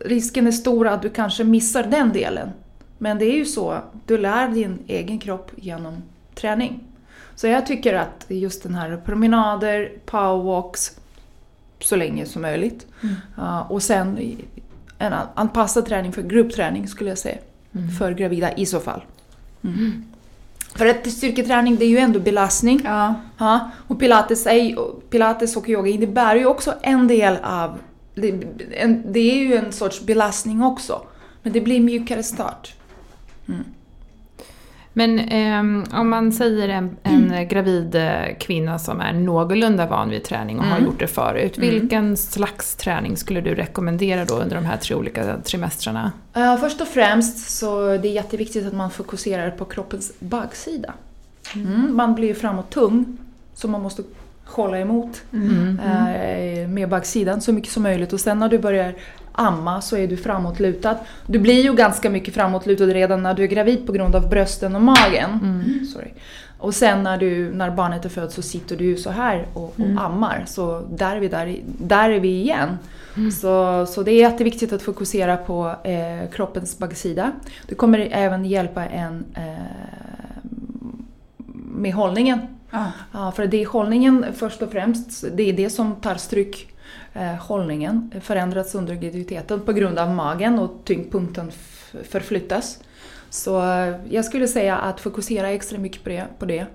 risken 0.00 0.46
är 0.46 0.50
stor 0.52 0.86
att 0.88 1.02
du 1.02 1.10
kanske 1.10 1.44
missar 1.44 1.82
den 1.82 2.12
delen. 2.12 2.48
Men 2.98 3.18
det 3.18 3.24
är 3.24 3.36
ju 3.36 3.44
så, 3.44 3.78
du 4.06 4.18
lär 4.18 4.48
din 4.48 4.78
egen 4.86 5.18
kropp 5.18 5.50
genom 5.56 6.02
träning. 6.34 6.80
Så 7.34 7.46
jag 7.46 7.66
tycker 7.66 7.94
att 7.94 8.24
just 8.28 8.62
den 8.62 8.74
här 8.74 9.00
promenader, 9.04 9.92
powerwalks, 10.06 10.98
så 11.80 11.96
länge 11.96 12.26
som 12.26 12.42
möjligt. 12.42 12.86
Mm. 13.02 13.14
Ja, 13.36 13.62
och 13.62 13.82
sen 13.82 14.36
en 14.98 15.12
an- 15.12 15.26
anpassad 15.34 15.86
träning 15.86 16.12
för 16.12 16.22
gruppträning 16.22 16.88
skulle 16.88 17.10
jag 17.10 17.18
säga. 17.18 17.38
Mm. 17.74 17.88
För 17.90 18.12
gravida 18.12 18.52
i 18.52 18.66
så 18.66 18.80
fall. 18.80 19.02
Mm. 19.64 20.04
För 20.78 20.86
att 20.86 21.10
styrketräning 21.10 21.76
det 21.76 21.84
är 21.84 21.88
ju 21.88 21.98
ändå 21.98 22.20
belastning. 22.20 22.80
Ja. 22.84 23.14
Ja, 23.38 23.70
och 23.88 24.00
pilates, 24.00 24.46
är, 24.46 24.76
pilates 25.10 25.56
och 25.56 25.68
yoga 25.68 25.90
innebär 25.90 26.36
ju 26.36 26.46
också 26.46 26.74
en 26.82 27.08
del 27.08 27.36
av... 27.42 27.78
Det, 28.14 28.42
en, 28.76 29.12
det 29.12 29.20
är 29.20 29.36
ju 29.36 29.54
en 29.54 29.72
sorts 29.72 30.00
belastning 30.00 30.62
också. 30.62 31.02
Men 31.42 31.52
det 31.52 31.60
blir 31.60 31.80
mjukare 31.80 32.22
start. 32.22 32.74
Men 34.98 35.18
ehm, 35.18 35.84
om 35.92 36.10
man 36.10 36.32
säger 36.32 36.68
en, 36.68 36.96
en 37.02 37.48
gravid 37.48 37.94
eh, 37.94 38.36
kvinna 38.40 38.78
som 38.78 39.00
är 39.00 39.12
någorlunda 39.12 39.86
van 39.86 40.10
vid 40.10 40.24
träning 40.24 40.58
och 40.58 40.64
har 40.64 40.76
Mm. 40.76 40.86
gjort 40.88 40.98
det 41.00 41.06
förut. 41.06 41.58
Mm. 41.58 41.70
Vilken 41.70 42.16
slags 42.16 42.76
träning 42.76 43.16
skulle 43.16 43.40
du 43.40 43.54
rekommendera 43.54 44.24
då 44.24 44.34
under 44.34 44.56
de 44.56 44.64
här 44.64 44.76
tre 44.76 44.94
olika 44.96 45.36
trimestrarna? 45.36 46.12
Uh, 46.36 46.56
först 46.56 46.80
och 46.80 46.88
främst 46.88 47.50
så 47.58 47.86
är 47.86 47.98
det 47.98 48.08
jätteviktigt 48.08 48.66
att 48.66 48.72
man 48.74 48.90
fokuserar 48.90 49.50
på 49.50 49.64
kroppens 49.64 50.12
baksida. 50.18 50.92
Mm, 51.54 51.96
man 51.96 52.14
blir 52.14 52.28
ju 52.28 52.34
framåt 52.34 52.70
tung, 52.70 53.16
så 53.54 53.68
man 53.68 53.82
måste 53.82 54.02
hålla 54.44 54.78
emot 54.78 55.22
Mm. 55.32 55.80
eh, 55.80 56.68
med 56.68 56.88
bagsidan 56.88 57.40
så 57.40 57.52
mycket 57.52 57.72
som 57.72 57.82
möjligt. 57.82 58.12
Och 58.12 58.20
sen 58.20 58.38
när 58.38 58.48
du 58.48 58.58
börjar 58.58 58.94
amma 59.36 59.80
så 59.80 59.96
är 59.96 60.06
du 60.06 60.16
framåtlutad. 60.16 60.96
Du 61.26 61.38
blir 61.38 61.62
ju 61.62 61.74
ganska 61.74 62.10
mycket 62.10 62.34
framåtlutad 62.34 62.84
redan 62.86 63.22
när 63.22 63.34
du 63.34 63.42
är 63.42 63.46
gravid 63.46 63.86
på 63.86 63.92
grund 63.92 64.16
av 64.16 64.28
brösten 64.28 64.76
och 64.76 64.82
magen. 64.82 65.30
Mm. 65.42 65.86
Sorry. 65.86 66.08
Och 66.58 66.74
sen 66.74 67.02
när, 67.02 67.18
du, 67.18 67.54
när 67.54 67.70
barnet 67.70 68.04
är 68.04 68.08
fött 68.08 68.32
så 68.32 68.42
sitter 68.42 68.76
du 68.76 68.96
så 68.96 69.10
här 69.10 69.46
och, 69.54 69.64
och 69.64 69.80
Mm. 69.80 69.98
ammar. 69.98 70.44
Så 70.46 70.82
där 70.96 71.16
är 71.16 71.20
vi, 71.20 71.28
där, 71.28 71.56
där 71.78 72.10
är 72.10 72.20
vi 72.20 72.40
igen. 72.40 72.78
Mm. 73.16 73.30
Så, 73.30 73.86
så 73.86 74.02
det 74.02 74.10
är 74.12 74.20
jätteviktigt 74.20 74.72
att 74.72 74.82
fokusera 74.82 75.36
på 75.36 75.74
eh, 75.84 76.30
kroppens 76.32 76.78
baksida. 76.78 77.32
Det 77.68 77.74
kommer 77.74 78.08
även 78.12 78.44
hjälpa 78.44 78.86
en 78.86 79.24
eh, 79.34 79.42
med 81.54 81.94
hållningen. 81.94 82.38
Ja. 82.70 82.84
Ja, 83.12 83.32
för 83.32 83.46
det 83.46 83.62
är 83.62 83.66
hållningen 83.66 84.24
först 84.36 84.62
och 84.62 84.72
främst, 84.72 85.24
det 85.34 85.42
är 85.48 85.52
det 85.52 85.70
som 85.70 85.94
tar 85.94 86.14
stryk. 86.14 86.68
Eh, 87.18 87.34
hållningen 87.34 88.10
förändras 88.20 88.74
under 88.74 88.94
graviditeten 88.94 89.60
på 89.60 89.72
grund 89.72 89.98
av 89.98 90.10
magen 90.10 90.58
och 90.58 90.70
tyngdpunkten 90.84 91.52
förflyttas. 92.02 92.78
Så 93.30 93.62
eh, 93.62 93.94
jag 94.08 94.24
skulle 94.24 94.48
säga 94.48 94.76
att 94.76 95.00
fokusera 95.00 95.50
extra 95.50 95.78
mycket 95.78 96.02
på 96.38 96.46
det. 96.46 96.66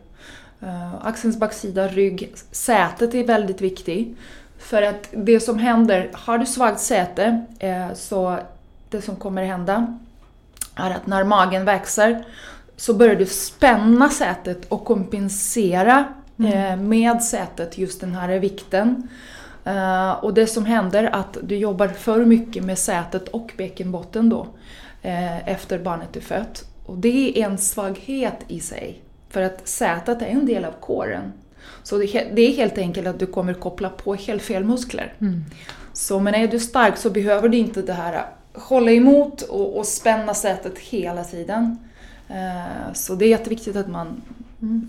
Eh, 0.61 1.05
axelns 1.05 1.37
baksida, 1.39 1.87
rygg, 1.87 2.33
sätet 2.51 3.13
är 3.13 3.23
väldigt 3.23 3.61
viktigt. 3.61 4.17
För 4.57 4.81
att 4.81 5.09
det 5.11 5.39
som 5.39 5.59
händer, 5.59 6.09
har 6.13 6.37
du 6.37 6.45
svagt 6.45 6.79
säte 6.79 7.45
så 7.95 8.39
det 8.89 9.01
som 9.01 9.15
kommer 9.15 9.45
hända 9.45 9.97
är 10.75 10.91
att 10.91 11.07
när 11.07 11.23
magen 11.23 11.65
växer 11.65 12.25
så 12.77 12.93
börjar 12.93 13.15
du 13.15 13.25
spänna 13.25 14.09
sätet 14.09 14.65
och 14.69 14.85
kompensera 14.85 16.05
eh, 16.37 16.75
med 16.75 17.23
sätet 17.23 17.77
just 17.77 18.01
den 18.01 18.15
här 18.15 18.39
vikten. 18.39 19.07
Eh, 19.65 20.11
och 20.11 20.33
det 20.33 20.47
som 20.47 20.65
händer 20.65 21.03
är 21.03 21.15
att 21.15 21.37
du 21.43 21.57
jobbar 21.57 21.87
för 21.87 22.25
mycket 22.25 22.63
med 22.63 22.77
sätet 22.77 23.27
och 23.27 23.51
bäckenbotten 23.57 24.29
då 24.29 24.47
eh, 25.01 25.47
efter 25.47 25.79
barnet 25.79 26.15
är 26.15 26.21
fött. 26.21 26.65
Och 26.85 26.97
det 26.97 27.39
är 27.39 27.45
en 27.45 27.57
svaghet 27.57 28.37
i 28.47 28.59
sig. 28.59 29.01
För 29.29 29.41
att 29.41 29.67
sätet 29.67 30.21
är 30.21 30.25
en 30.25 30.45
del 30.45 30.65
av 30.65 30.71
kåren. 30.71 31.33
Så 31.83 31.97
det, 31.97 32.41
är 32.41 32.55
helt 32.55 32.77
enkelt 32.77 33.07
att 33.07 33.19
du 33.19 33.25
kommer 33.25 33.53
koppla 33.53 33.89
på 33.89 34.15
helt 34.15 34.41
fel 34.41 34.63
muskler. 34.63 35.13
Mm. 35.21 35.45
Så 35.93 36.19
men 36.19 36.35
är 36.35 36.47
du 36.47 36.59
stark 36.59 36.97
så 36.97 37.09
behöver 37.09 37.49
du 37.49 37.57
inte 37.57 37.81
det 37.81 37.93
här 37.93 38.25
hålla 38.53 38.91
emot 38.91 39.41
och, 39.41 39.77
och 39.77 39.85
spänna 39.85 40.33
sätet 40.33 40.79
hela 40.79 41.23
tiden. 41.23 41.77
Eh, 42.29 42.93
Så 42.93 43.15
det 43.15 43.25
är 43.25 43.29
jätteviktigt 43.29 43.75
att 43.75 43.87
man 43.87 44.21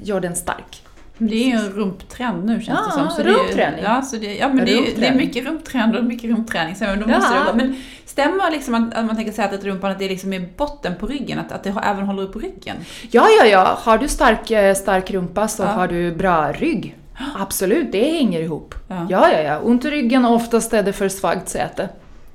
gör 0.03 0.21
den 0.21 0.37
stark. 0.37 0.83
Det 1.19 1.35
är 1.35 1.47
ju 1.47 1.53
en 1.57 1.71
rumptrend 1.71 2.45
nu 2.45 2.61
känns 2.63 2.79
Ja, 2.83 2.87
det 2.87 2.93
som. 2.93 3.11
Så 3.11 3.23
det 3.23 3.29
är, 3.31 3.35
rumpträning. 3.35 3.83
ja, 3.85 4.03
så 4.03 4.17
det, 4.17 4.35
ja, 4.37 4.49
men 4.49 4.57
det 4.57 4.63
är, 4.63 4.67
det 4.77 4.81
är 4.83 4.87
Rumpträning. 4.87 5.17
mycket 5.17 5.45
rumptrend 5.47 5.97
och 5.97 6.05
mycket 6.05 6.31
rumpträning. 6.31 6.75
Så 6.77 6.85
då 6.85 6.91
Ja. 6.91 6.97
måste 7.07 7.35
det, 7.35 7.41
gå- 7.51 7.57
men 7.57 7.77
stämmer 8.07 8.51
liksom 8.51 8.75
att, 8.75 8.95
att 8.95 9.05
man 9.05 9.17
tänker 9.17 9.33
sig 9.33 9.45
att 9.45 9.65
rumpan 9.65 9.91
att 9.91 9.99
det 9.99 10.05
är 10.05 10.09
liksom 10.09 10.33
i 10.33 10.49
botten 10.57 10.95
på 11.01 11.07
ryggen? 11.07 11.39
Att, 11.39 11.53
att 11.53 11.65
det 11.65 11.71
har- 11.71 11.83
även 11.83 12.07
håller 12.07 12.23
upp 12.23 12.37
ryggen? 12.37 12.77
Ja, 13.11 13.27
ja, 13.41 13.47
ja. 13.47 13.79
Har 13.83 13.99
du 13.99 14.09
stark, 14.09 14.51
eh, 14.51 14.75
stark 14.75 15.11
rumpa 15.11 15.49
så 15.49 15.63
Ja. 15.63 15.67
har 15.69 15.89
du 15.89 16.13
bra 16.15 16.53
rygg. 16.53 16.97
Absolut, 17.39 17.93
det 17.93 18.11
hänger 18.13 18.41
ihop. 18.41 18.75
Ja. 18.89 19.07
Ja, 19.11 19.31
ja, 19.33 19.41
ja. 19.41 19.59
Ont 19.59 19.85
i 19.85 19.91
ryggen 19.91 20.25
och 20.25 20.35
oftast 20.35 20.73
är 20.73 20.83
det 20.83 20.93
för 20.93 21.09
svagt 21.09 21.49
säte. 21.49 21.89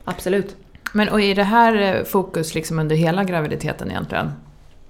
Absolut. 0.04 0.56
Men 0.94 1.10
och 1.10 1.22
är 1.22 1.36
det 1.36 1.44
här 1.44 1.76
eh, 1.82 2.04
fokus 2.04 2.56
liksom 2.56 2.80
under 2.80 2.96
hela 2.96 3.24
graviditeten 3.24 3.92
egentligen? 3.92 4.32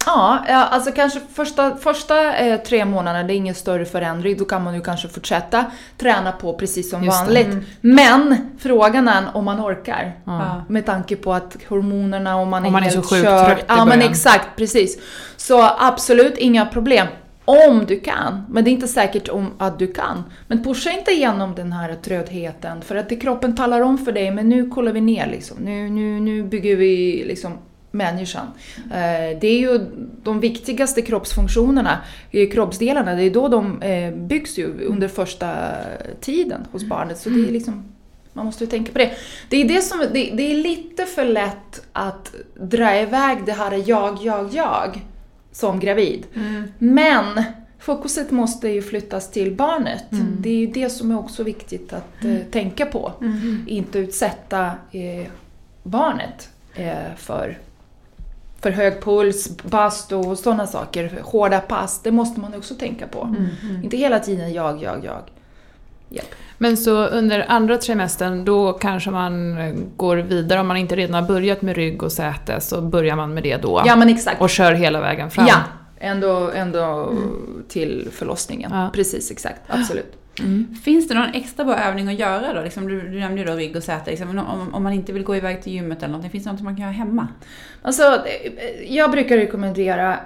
Ja, 0.08 0.40
alltså 0.48 0.92
kanske 0.92 1.20
första, 1.34 1.76
första 1.76 2.36
eh, 2.36 2.60
tre 2.60 2.86
månaderna, 2.86 3.24
det 3.28 3.34
är 3.34 3.36
ingen 3.36 3.56
större 3.56 3.86
förändring. 3.86 4.38
Då 4.38 4.46
kan 4.46 4.64
man 4.64 4.76
ju 4.76 4.82
kanske 4.82 5.08
fortsätta 5.08 5.66
träna 5.98 6.32
på 6.32 6.54
precis 6.54 6.90
som 6.90 7.04
Just 7.04 7.20
vanligt. 7.22 7.48
Mm. 7.48 7.64
Men 7.82 8.36
frågan 8.60 9.08
är 9.08 9.24
om 9.34 9.46
man 9.46 9.62
orkar. 9.62 10.14
Ja. 10.24 10.64
Med 10.68 10.86
tanke 10.86 11.16
på 11.16 11.34
att 11.34 11.58
hormonerna, 11.70 12.36
om 12.36 12.50
man 12.50 12.62
Om 12.62 12.68
är 12.68 12.72
man 12.72 12.84
är 12.84 12.90
så 12.90 13.02
sjukt 13.02 13.24
körd. 13.24 13.46
trött 13.46 13.60
i 13.60 13.64
Ja, 13.68 13.76
men 13.86 13.88
början. 14.00 14.12
exakt, 14.12 14.48
precis. 14.56 14.98
Så 15.38 15.70
absolut 15.80 16.38
inga 16.38 16.66
problem. 16.66 17.08
Om 17.46 17.86
du 17.88 18.00
kan. 18.00 18.46
Men 18.50 18.64
det 18.64 18.70
är 18.70 18.72
inte 18.72 18.88
säkert 18.88 19.30
om 19.30 19.52
att 19.58 19.80
du 19.80 19.88
kan. 19.94 20.24
Men 20.48 20.64
pusha 20.64 20.92
inte 20.92 21.12
igenom 21.12 21.56
den 21.56 21.74
här 21.74 21.96
tröttheten. 21.96 22.82
För 22.82 22.96
att 22.96 23.10
det 23.10 23.16
kroppen 23.16 23.56
talar 23.56 23.82
om 23.82 23.98
för 23.98 24.12
dig, 24.12 24.32
men 24.32 24.50
nu 24.50 24.70
kollar 24.70 24.92
vi 24.92 25.02
ner 25.02 25.28
liksom. 25.28 25.58
Nu, 25.60 25.90
nu, 25.90 26.20
nu 26.20 26.44
bygger 26.44 26.76
vi 26.76 27.24
liksom 27.28 27.54
människan. 27.98 28.48
Eh, 28.78 29.40
Det 29.42 29.48
är 29.48 29.60
ju 29.60 29.80
de 30.24 30.40
viktigaste 30.40 31.02
kroppsfunktionerna, 31.02 32.02
eh, 32.32 32.50
kroppsdelarna, 32.50 33.16
det 33.16 33.24
är 33.24 33.30
då 33.30 33.48
de 33.48 33.82
eh, 33.82 34.14
byggs 34.14 34.58
ju 34.58 34.86
under 34.86 35.08
första 35.08 35.56
tiden 36.22 36.66
hos 36.72 36.84
barnet. 36.84 37.18
Så 37.18 37.30
det 37.30 37.48
är 37.48 37.52
liksom, 37.52 37.84
man 38.34 38.46
måste 38.46 38.64
ju 38.64 38.70
tänka 38.70 38.92
på 38.92 38.98
det. 38.98 39.12
Det 39.50 39.58
är, 39.62 39.68
det, 39.68 39.82
som, 39.82 40.00
det, 40.00 40.32
det 40.34 40.52
är 40.52 40.56
lite 40.56 41.06
för 41.06 41.26
lätt 41.26 41.82
att 41.94 42.36
dra 42.56 43.00
iväg 43.02 43.38
det 43.46 43.52
här 43.52 43.84
jag, 43.86 44.18
jag, 44.22 44.50
jag 44.54 45.02
som 45.52 45.80
gravid. 45.80 46.26
Men 46.78 47.44
fokuset 47.80 48.32
måste 48.32 48.70
ju 48.70 48.82
flyttas 48.82 49.32
till 49.32 49.56
barnet. 49.56 50.06
Det 50.40 50.50
är 50.50 50.56
ju 50.56 50.68
det 50.68 50.90
som 50.90 51.12
är 51.12 51.20
också 51.20 51.44
viktigt 51.44 51.94
att 51.94 52.26
eh, 52.26 52.38
tänka 52.52 52.86
på. 52.86 53.12
Inte 53.68 54.00
utsätta 54.00 54.66
eh, 54.92 55.28
barnet 55.84 56.50
eh, 56.76 57.16
för, 57.18 57.58
för 58.62 58.72
hög 58.72 59.02
puls, 59.02 59.58
bastu 59.64 60.16
och 60.16 60.40
sådana 60.40 60.68
saker. 60.68 61.20
Hårda 61.24 61.60
pass, 61.60 62.02
det 62.04 62.12
måste 62.12 62.40
man 62.40 62.54
också 62.54 62.76
tänka 62.76 63.08
på. 63.08 63.36
Inte 63.84 63.98
hela 63.98 64.20
tiden 64.20 64.54
jag, 64.54 64.84
jag, 64.84 65.06
jag. 65.06 65.22
Hjälp. 66.10 66.36
Men 66.58 66.78
så 66.78 67.06
under 67.08 67.46
andra 67.48 67.78
trimestern, 67.78 68.46
då 68.46 68.74
kanske 68.74 69.12
man 69.12 69.58
går 69.98 70.18
vidare. 70.18 70.60
Om 70.60 70.68
man 70.68 70.78
inte 70.78 70.96
redan 70.96 71.14
har 71.14 71.28
börjat 71.28 71.62
med 71.62 71.76
rygg 71.76 72.04
och 72.04 72.12
säte 72.12 72.62
så 72.62 72.82
börjar 72.82 73.16
man 73.16 73.34
med 73.34 73.44
det 73.44 73.58
då. 73.62 73.84
Ja 73.86 73.96
men 73.96 74.10
exakt. 74.10 74.42
Och 74.42 74.50
kör 74.50 74.74
hela 74.74 75.02
vägen 75.02 75.32
fram. 75.32 75.48
Ja, 75.48 75.58
ändå, 76.00 76.52
ändå 76.52 77.14
till 77.68 78.10
förlossningen. 78.12 78.72
Ja. 78.74 78.90
Precis, 78.94 79.32
exakt. 79.32 79.62
Absolut. 79.68 80.17
Finns 80.84 81.08
det 81.08 81.14
någon 81.14 81.34
extra 81.34 81.66
bra 81.66 81.76
övning 81.78 82.08
att 82.08 82.20
göra 82.20 82.54
då? 82.54 82.62
Liksom, 82.62 82.88
du, 82.88 83.02
du 83.02 83.20
nämnde 83.20 83.42
ju 83.42 83.48
då 83.48 83.54
rygg 83.54 83.76
och 83.76 83.84
säte. 83.84 84.10
Liksom, 84.12 84.40
om, 84.40 84.74
om 84.74 84.84
man 84.84 84.94
inte 84.94 85.14
vill 85.14 85.24
gå 85.24 85.36
iväg 85.36 85.62
till 85.64 85.74
gymmet 85.74 85.98
eller 85.98 86.08
någonting, 86.08 86.32
finns 86.32 86.44
det 86.44 86.52
något 86.52 86.62
man 86.62 86.76
kan 86.76 86.82
göra 86.82 86.92
hemma? 86.92 87.28
Alltså, 87.82 88.26
jag 88.88 89.12
brukar 89.12 89.38
rekommendera, 89.38 90.20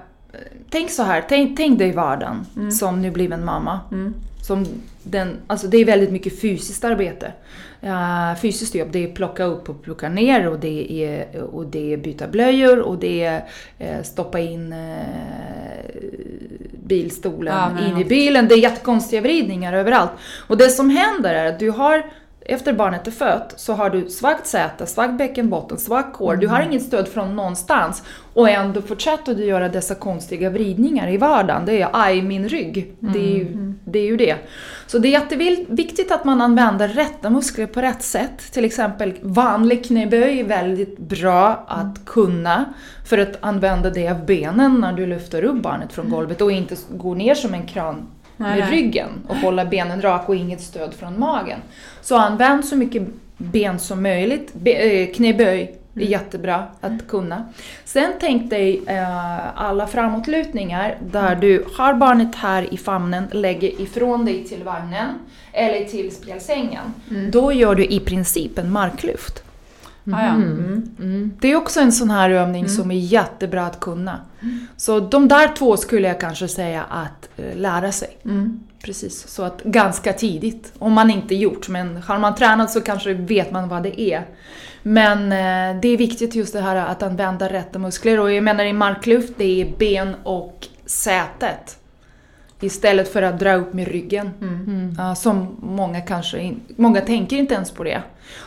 tänk 0.69 0.91
så 0.91 1.03
här, 1.03 1.25
tänk, 1.29 1.57
tänk 1.57 1.79
dig 1.79 1.91
vardagen 1.91 2.45
som 2.71 3.01
nybliven 3.01 3.45
mamma. 3.45 3.79
Mm. 3.91 4.13
Som 4.41 4.65
den, 5.03 5.37
alltså 5.47 5.67
det 5.67 5.77
är 5.77 5.85
väldigt 5.85 6.11
mycket 6.11 6.41
fysiskt 6.41 6.83
arbete. 6.83 7.31
Uh, 7.83 8.35
fysiskt 8.35 8.75
jobb, 8.75 8.87
det 8.91 9.03
är 9.03 9.13
plocka 9.13 9.43
upp 9.43 9.69
och 9.69 9.83
plocka 9.83 10.09
ner 10.09 10.47
och 10.47 10.59
det 10.59 10.93
är, 11.03 11.41
och 11.41 11.65
det 11.65 11.93
är 11.93 11.97
byta 11.97 12.27
blöjor 12.27 12.79
och 12.79 12.97
det 12.97 13.23
är 13.23 13.45
eh, 13.77 14.01
stoppa 14.03 14.39
in 14.39 14.73
eh, 14.73 15.05
bilstolen 16.91 17.53
Ja, 17.77 17.87
in 17.87 17.97
i 17.97 18.05
bilen. 18.05 18.47
Det 18.47 18.55
är 18.55 18.59
jättekonstiga 18.59 19.21
vridningar 19.21 19.73
överallt. 19.73 20.11
Och 20.47 20.57
det 20.57 20.69
som 20.69 20.89
händer 20.89 21.33
är 21.33 21.45
att 21.45 21.59
du 21.59 21.69
har 21.69 22.03
efter 22.45 22.73
barnet 22.73 23.07
är 23.07 23.11
fött 23.11 23.53
så 23.57 23.73
har 23.73 23.89
du 23.89 24.09
svagt 24.09 24.47
säte, 24.47 24.85
svag 24.85 25.15
bäckenbotten, 25.15 25.77
svag 25.77 26.13
kår. 26.13 26.35
Du 26.35 26.47
har 26.47 26.61
inget 26.61 26.83
stöd 26.83 27.07
från 27.07 27.35
någonstans. 27.35 28.03
Och 28.33 28.49
ändå 28.49 28.81
fortsätter 28.81 29.35
du 29.35 29.45
göra 29.45 29.69
dessa 29.69 29.95
konstiga 29.95 30.49
vridningar 30.49 31.09
i 31.09 31.17
vardagen. 31.17 31.65
Det 31.65 31.81
är 31.81 31.89
aj, 31.93 32.21
min 32.21 32.49
rygg. 32.49 32.93
Det, 32.99 33.19
är 33.19 33.37
ju, 33.37 33.73
det 33.85 33.99
är 33.99 34.05
ju 34.05 34.17
det. 34.17 34.35
Så 34.91 34.97
det 34.97 35.07
är 35.07 35.11
jätteviktigt 35.11 36.11
att 36.11 36.25
man 36.25 36.41
använder 36.41 36.87
rätta 36.87 37.29
muskler 37.29 37.67
på 37.67 37.81
rätt 37.81 38.03
sätt. 38.03 38.51
Till 38.51 38.65
exempel 38.65 39.13
vanlig 39.21 39.85
knäböj 39.85 40.39
är 40.39 40.43
väldigt 40.43 40.97
bra 40.97 41.65
att 41.67 42.05
kunna. 42.05 42.65
För 43.09 43.17
att 43.17 43.37
använda 43.41 43.89
det 43.89 44.07
av 44.07 44.25
benen 44.25 44.81
när 44.81 44.93
du 44.93 45.05
lyfter 45.05 45.43
upp 45.43 45.61
barnet 45.61 45.93
från 45.93 46.09
golvet 46.09 46.41
och 46.41 46.51
inte 46.51 46.75
gå 46.89 47.13
ner 47.13 47.35
som 47.35 47.53
en 47.53 47.65
kran 47.65 48.07
med 48.37 48.69
ryggen 48.69 49.09
och 49.27 49.35
hålla 49.35 49.65
benen 49.65 50.01
raka 50.01 50.27
och 50.27 50.35
inget 50.35 50.61
stöd 50.61 50.93
från 50.93 51.19
magen. 51.19 51.59
Så 52.01 52.17
använd 52.17 52.65
så 52.65 52.75
mycket 52.75 53.03
ben 53.37 53.79
som 53.79 54.03
möjligt. 54.03 54.53
Be, 54.53 55.07
knäböj 55.93 56.07
är 56.07 56.11
jättebra 56.11 56.67
att 56.81 57.07
kunna. 57.07 57.45
Sen 57.85 58.13
tänk 58.19 58.49
dig 58.49 58.81
eh, 58.87 59.61
alla 59.61 59.87
framåtlutningar 59.87 60.97
där 61.11 61.35
du 61.35 61.65
har 61.77 61.93
barnet 61.93 62.35
här 62.35 62.73
i 62.73 62.77
famnen, 62.77 63.27
lägger 63.31 63.81
ifrån 63.81 64.25
dig 64.25 64.43
till 64.43 64.63
vagnen 64.63 65.09
eller 65.53 65.85
till 65.85 66.15
spjälsängen. 66.15 66.93
Då 67.31 67.51
gör 67.51 67.75
du 67.75 67.85
i 67.85 67.99
princip 67.99 68.57
en 68.57 68.71
marklyft. 68.71 69.43
Ah, 70.05 70.25
ja. 70.25 70.33
Mm. 70.33 70.95
Mm. 70.99 71.31
Det 71.39 71.51
är 71.51 71.55
också 71.55 71.79
en 71.79 71.91
sån 71.91 72.09
här 72.09 72.29
övning 72.29 72.69
som 72.69 72.91
är 72.91 72.99
jättebra 72.99 73.65
att 73.65 73.79
kunna. 73.79 74.19
Så 74.77 74.99
de 74.99 75.27
där 75.27 75.55
två 75.55 75.77
skulle 75.77 76.07
jag 76.07 76.19
kanske 76.19 76.47
säga 76.47 76.83
att 76.83 77.29
eh, 77.37 77.57
lära 77.57 77.91
sig. 77.91 78.17
Mm. 78.25 78.59
Precis, 78.83 79.27
så 79.27 79.43
att 79.43 79.63
ganska 79.63 80.13
tidigt. 80.13 80.73
Om 80.79 80.93
man 80.93 81.09
inte 81.09 81.35
gjort, 81.35 81.69
men 81.69 81.97
har 81.97 82.19
man 82.19 82.35
tränat 82.35 82.71
så 82.71 82.81
kanske 82.81 83.13
vet 83.13 83.51
man 83.51 83.69
vad 83.69 83.83
det 83.83 84.01
är. 84.01 84.25
Men 84.83 85.31
eh, 85.31 85.81
det 85.81 85.87
är 85.87 85.97
viktigt 85.97 86.35
just 86.35 86.53
det 86.53 86.61
här 86.61 86.75
att 86.75 87.03
använda 87.03 87.49
rätta 87.49 87.79
muskler 87.79 88.19
och 88.19 88.31
jag 88.31 88.43
menar 88.43 88.65
i 88.65 88.73
marklyft, 88.73 89.33
det 89.37 89.61
är 89.61 89.77
ben 89.77 90.15
och 90.23 90.67
sätet. 90.85 91.77
Istället 92.61 93.13
för 93.13 93.21
att 93.21 93.39
dra 93.39 93.53
upp 93.55 93.73
med 93.73 93.87
ryggen. 93.87 94.29
Mm. 94.41 94.95
Ja, 94.97 95.15
som 95.15 95.55
många 95.61 96.01
kanske 96.01 96.39
in, 96.39 96.59
många 96.75 97.01
tänker 97.01 97.35
inte 97.37 97.53
ens 97.53 97.71
på 97.71 97.83
det. 97.83 98.01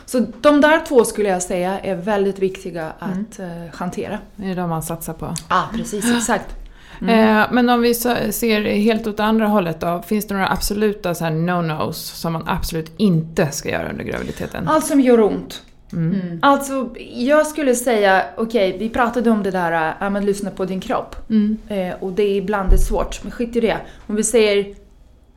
Så 0.05 0.25
de 0.41 0.61
där 0.61 0.85
två 0.85 1.03
skulle 1.05 1.29
jag 1.29 1.41
säga 1.41 1.79
är 1.79 1.95
väldigt 1.95 2.39
viktiga 2.39 2.91
att 2.99 3.39
eh, 3.39 3.47
hantera. 3.73 4.19
Det 4.35 4.51
är 4.51 4.55
de 4.55 4.69
man 4.69 4.83
satsar 4.83 5.13
på. 5.13 5.33
Ja, 5.49 5.63
precis, 5.75 6.15
exakt. 6.17 6.55
Eh, 7.01 7.43
men 7.51 7.69
om 7.69 7.81
vi 7.81 7.93
så- 7.93 8.15
ser 8.31 8.61
helt 8.61 9.07
åt 9.07 9.19
andra 9.19 9.47
hållet 9.47 9.79
då. 9.79 10.01
Finns 10.07 10.27
det 10.27 10.33
några 10.33 10.49
absoluta 10.51 11.13
no-nos 11.29 11.97
som 11.97 12.33
man 12.33 12.43
absolut 12.47 12.91
inte 12.97 13.51
ska 13.51 13.69
göra 13.69 13.89
under 13.89 14.03
graviditeten? 14.03 14.67
Allt 14.67 14.85
som 14.85 15.01
gör 15.01 15.19
ont. 15.21 15.61
Mm. 15.95 16.21
Mm. 16.21 16.39
Alltså, 16.41 16.89
jag 17.13 17.47
skulle 17.47 17.75
säga, 17.75 18.23
okej, 18.37 18.75
vi 18.79 18.89
pratade 18.89 19.29
om 19.29 19.43
det 19.43 19.51
där, 19.51 19.93
äh, 20.01 20.09
men 20.09 20.25
lyssna 20.25 20.49
på 20.49 20.65
din 20.65 20.79
kropp. 20.79 21.15
Mm. 21.29 21.57
Eh, 21.67 21.93
och 21.99 22.11
det 22.11 22.23
är 22.23 22.35
ibland 22.35 22.69
det 22.69 22.75
är 22.75 22.77
svårt, 22.77 23.19
men 23.23 23.31
skit 23.31 23.55
i 23.55 23.59
det. 23.59 23.77
Om 24.07 24.15
vi 24.15 24.23
säger, 24.23 24.65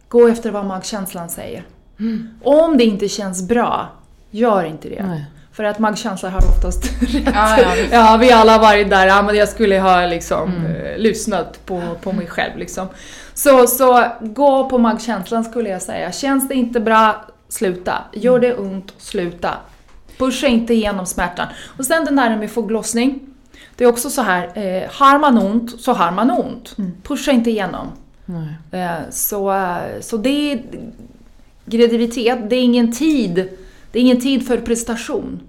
gå 0.09 0.29
efter 0.29 0.51
vad 0.51 0.65
magkänslan 0.67 1.29
säger. 1.29 1.63
Mm. 2.01 2.29
Om 2.43 2.77
det 2.79 2.85
inte 2.85 3.09
känns 3.09 3.49
bra, 3.49 3.89
gör 4.31 4.65
inte 4.65 4.89
det. 4.89 5.03
Nej. 5.07 5.25
För 5.53 5.65
att 5.65 5.79
magkänslan 5.79 6.33
har 6.33 6.41
oftast 6.41 6.85
rätt. 7.03 7.23
Ja, 7.35 7.59
ja. 7.61 7.75
Ja, 7.91 8.19
vi 8.21 8.33
alla 8.33 8.53
har 8.53 8.59
varit 8.61 8.91
där, 8.91 9.07
ja 9.07 9.23
men 9.23 9.37
jag 9.37 9.49
skulle 9.49 9.79
ha 9.81 10.07
liksom 10.07 10.53
Mm. 10.53 10.65
eh, 10.87 10.99
lyssnat 10.99 11.67
på, 11.67 11.83
på 12.03 12.13
mig 12.13 12.27
själv 12.27 12.59
liksom. 12.59 12.89
Så, 13.35 13.67
så 13.67 14.05
gå 14.21 14.69
på 14.71 14.79
magkänslan 14.79 15.45
skulle 15.45 15.69
jag 15.69 15.83
säga. 15.83 16.13
Känns 16.13 16.49
det 16.49 16.55
inte 16.55 16.81
bra, 16.81 17.25
sluta. 17.49 17.95
Gör 18.13 18.39
det 18.39 18.55
ont, 18.55 18.93
sluta. 18.99 19.51
Pusha 20.19 20.47
inte 20.47 20.75
igenom 20.75 21.07
smärtan. 21.07 21.47
Och 21.77 21.85
sen 21.85 22.05
den 22.05 22.17
där 22.17 22.37
med 22.37 22.51
foglossning. 22.51 23.21
Det 23.77 23.85
är 23.85 23.89
också 23.89 24.11
så 24.11 24.23
här, 24.23 24.45
eh, 24.45 24.91
har 24.91 25.19
man 25.19 25.39
ont 25.39 25.81
så 25.81 25.93
har 25.93 26.11
man 26.11 26.31
ont. 26.31 26.75
Mm. 26.79 26.93
Pusha 27.03 27.33
inte 27.33 27.51
igenom. 27.51 27.87
Nej. 28.25 28.83
Eh, 28.83 29.11
så, 29.11 29.53
eh, 29.53 30.01
så 30.01 30.17
det 30.17 30.53
är 30.53 30.63
graviditet, 31.65 32.51
det 32.51 32.57
är 32.57 32.63
ingen 32.63 32.93
tid. 32.93 33.49
Det 33.93 33.99
är 33.99 34.03
ingen 34.03 34.21
tid 34.21 34.47
för 34.47 34.59
prestation. 34.59 35.41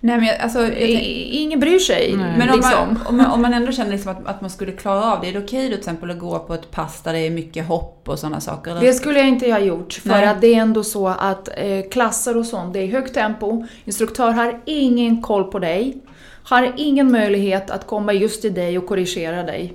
Nej 0.00 0.16
men 0.16 0.26
jag- 0.26 0.38
alltså, 0.40 0.58
jag 0.62 0.72
tänk- 0.76 1.02
Ingen 1.30 1.60
bryr 1.60 1.78
sig. 1.78 2.14
Nej. 2.16 2.34
Men 2.38 2.48
om, 2.50 2.56
liksom. 2.56 2.72
man, 2.94 3.06
om, 3.06 3.16
man, 3.16 3.26
om 3.26 3.42
man 3.42 3.54
ändå 3.54 3.72
känner 3.72 3.90
liksom 3.90 4.10
att, 4.12 4.26
att 4.26 4.40
man 4.40 4.50
skulle 4.50 4.72
klara 4.72 5.12
av 5.12 5.20
det, 5.20 5.28
är 5.28 5.32
det 5.32 5.38
okej 5.38 5.62
då 5.64 5.68
till 5.70 5.78
exempel 5.78 6.10
att 6.10 6.18
gå 6.18 6.38
på 6.38 6.54
ett 6.54 6.70
pass 6.70 7.02
där 7.02 7.12
det 7.12 7.18
är 7.18 7.30
mycket 7.30 7.66
hopp 7.66 8.08
och 8.08 8.18
sådana 8.18 8.40
saker? 8.40 8.70
eller? 8.70 8.80
Det 8.80 8.92
skulle 8.92 9.18
jag 9.18 9.28
inte 9.28 9.50
ha 9.52 9.58
gjort 9.58 9.92
för 9.92 10.08
Nej. 10.08 10.26
att 10.26 10.40
det 10.40 10.54
är 10.54 10.58
ändå 10.60 10.84
så 10.84 11.08
att 11.08 11.48
eh, 11.56 11.90
klasser 11.90 12.36
och 12.36 12.46
sånt, 12.46 12.72
det 12.74 12.80
är 12.80 12.86
högt 12.86 13.14
tempo. 13.14 13.66
Instruktör 13.84 14.30
har 14.30 14.60
ingen 14.64 15.22
koll 15.22 15.44
på 15.44 15.58
dig. 15.58 15.96
Har 16.42 16.72
ingen 16.76 17.12
möjlighet 17.12 17.70
att 17.70 17.86
komma 17.86 18.12
just 18.12 18.42
till 18.42 18.54
dig 18.54 18.78
och 18.78 18.86
korrigera 18.86 19.42
dig. 19.42 19.72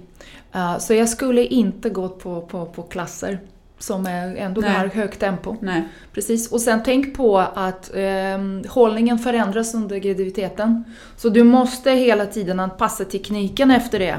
Eh, 0.53 0.77
så 0.77 0.93
jag 0.93 1.09
skulle 1.09 1.45
inte 1.45 1.89
gått 1.89 2.19
på, 2.23 2.41
på, 2.41 2.65
på 2.65 2.81
klasser 2.81 3.39
som 3.83 4.05
ändå 4.05 4.61
Nej. 4.61 4.71
har 4.71 4.87
högt 4.87 5.19
tempo. 5.19 5.55
Nej. 5.61 5.83
Precis. 6.13 6.51
Och 6.51 6.61
sen 6.61 6.81
tänk 6.85 7.17
på 7.17 7.37
att 7.39 7.95
eh, 7.95 8.71
hållningen 8.71 9.19
förändras 9.19 9.73
under 9.73 9.97
graviditeten. 9.97 10.83
Så 11.15 11.29
du 11.29 11.43
måste 11.43 11.91
hela 11.91 12.25
tiden 12.25 12.59
anpassa 12.59 13.05
tekniken 13.05 13.71
efter 13.71 13.99
det. 13.99 14.15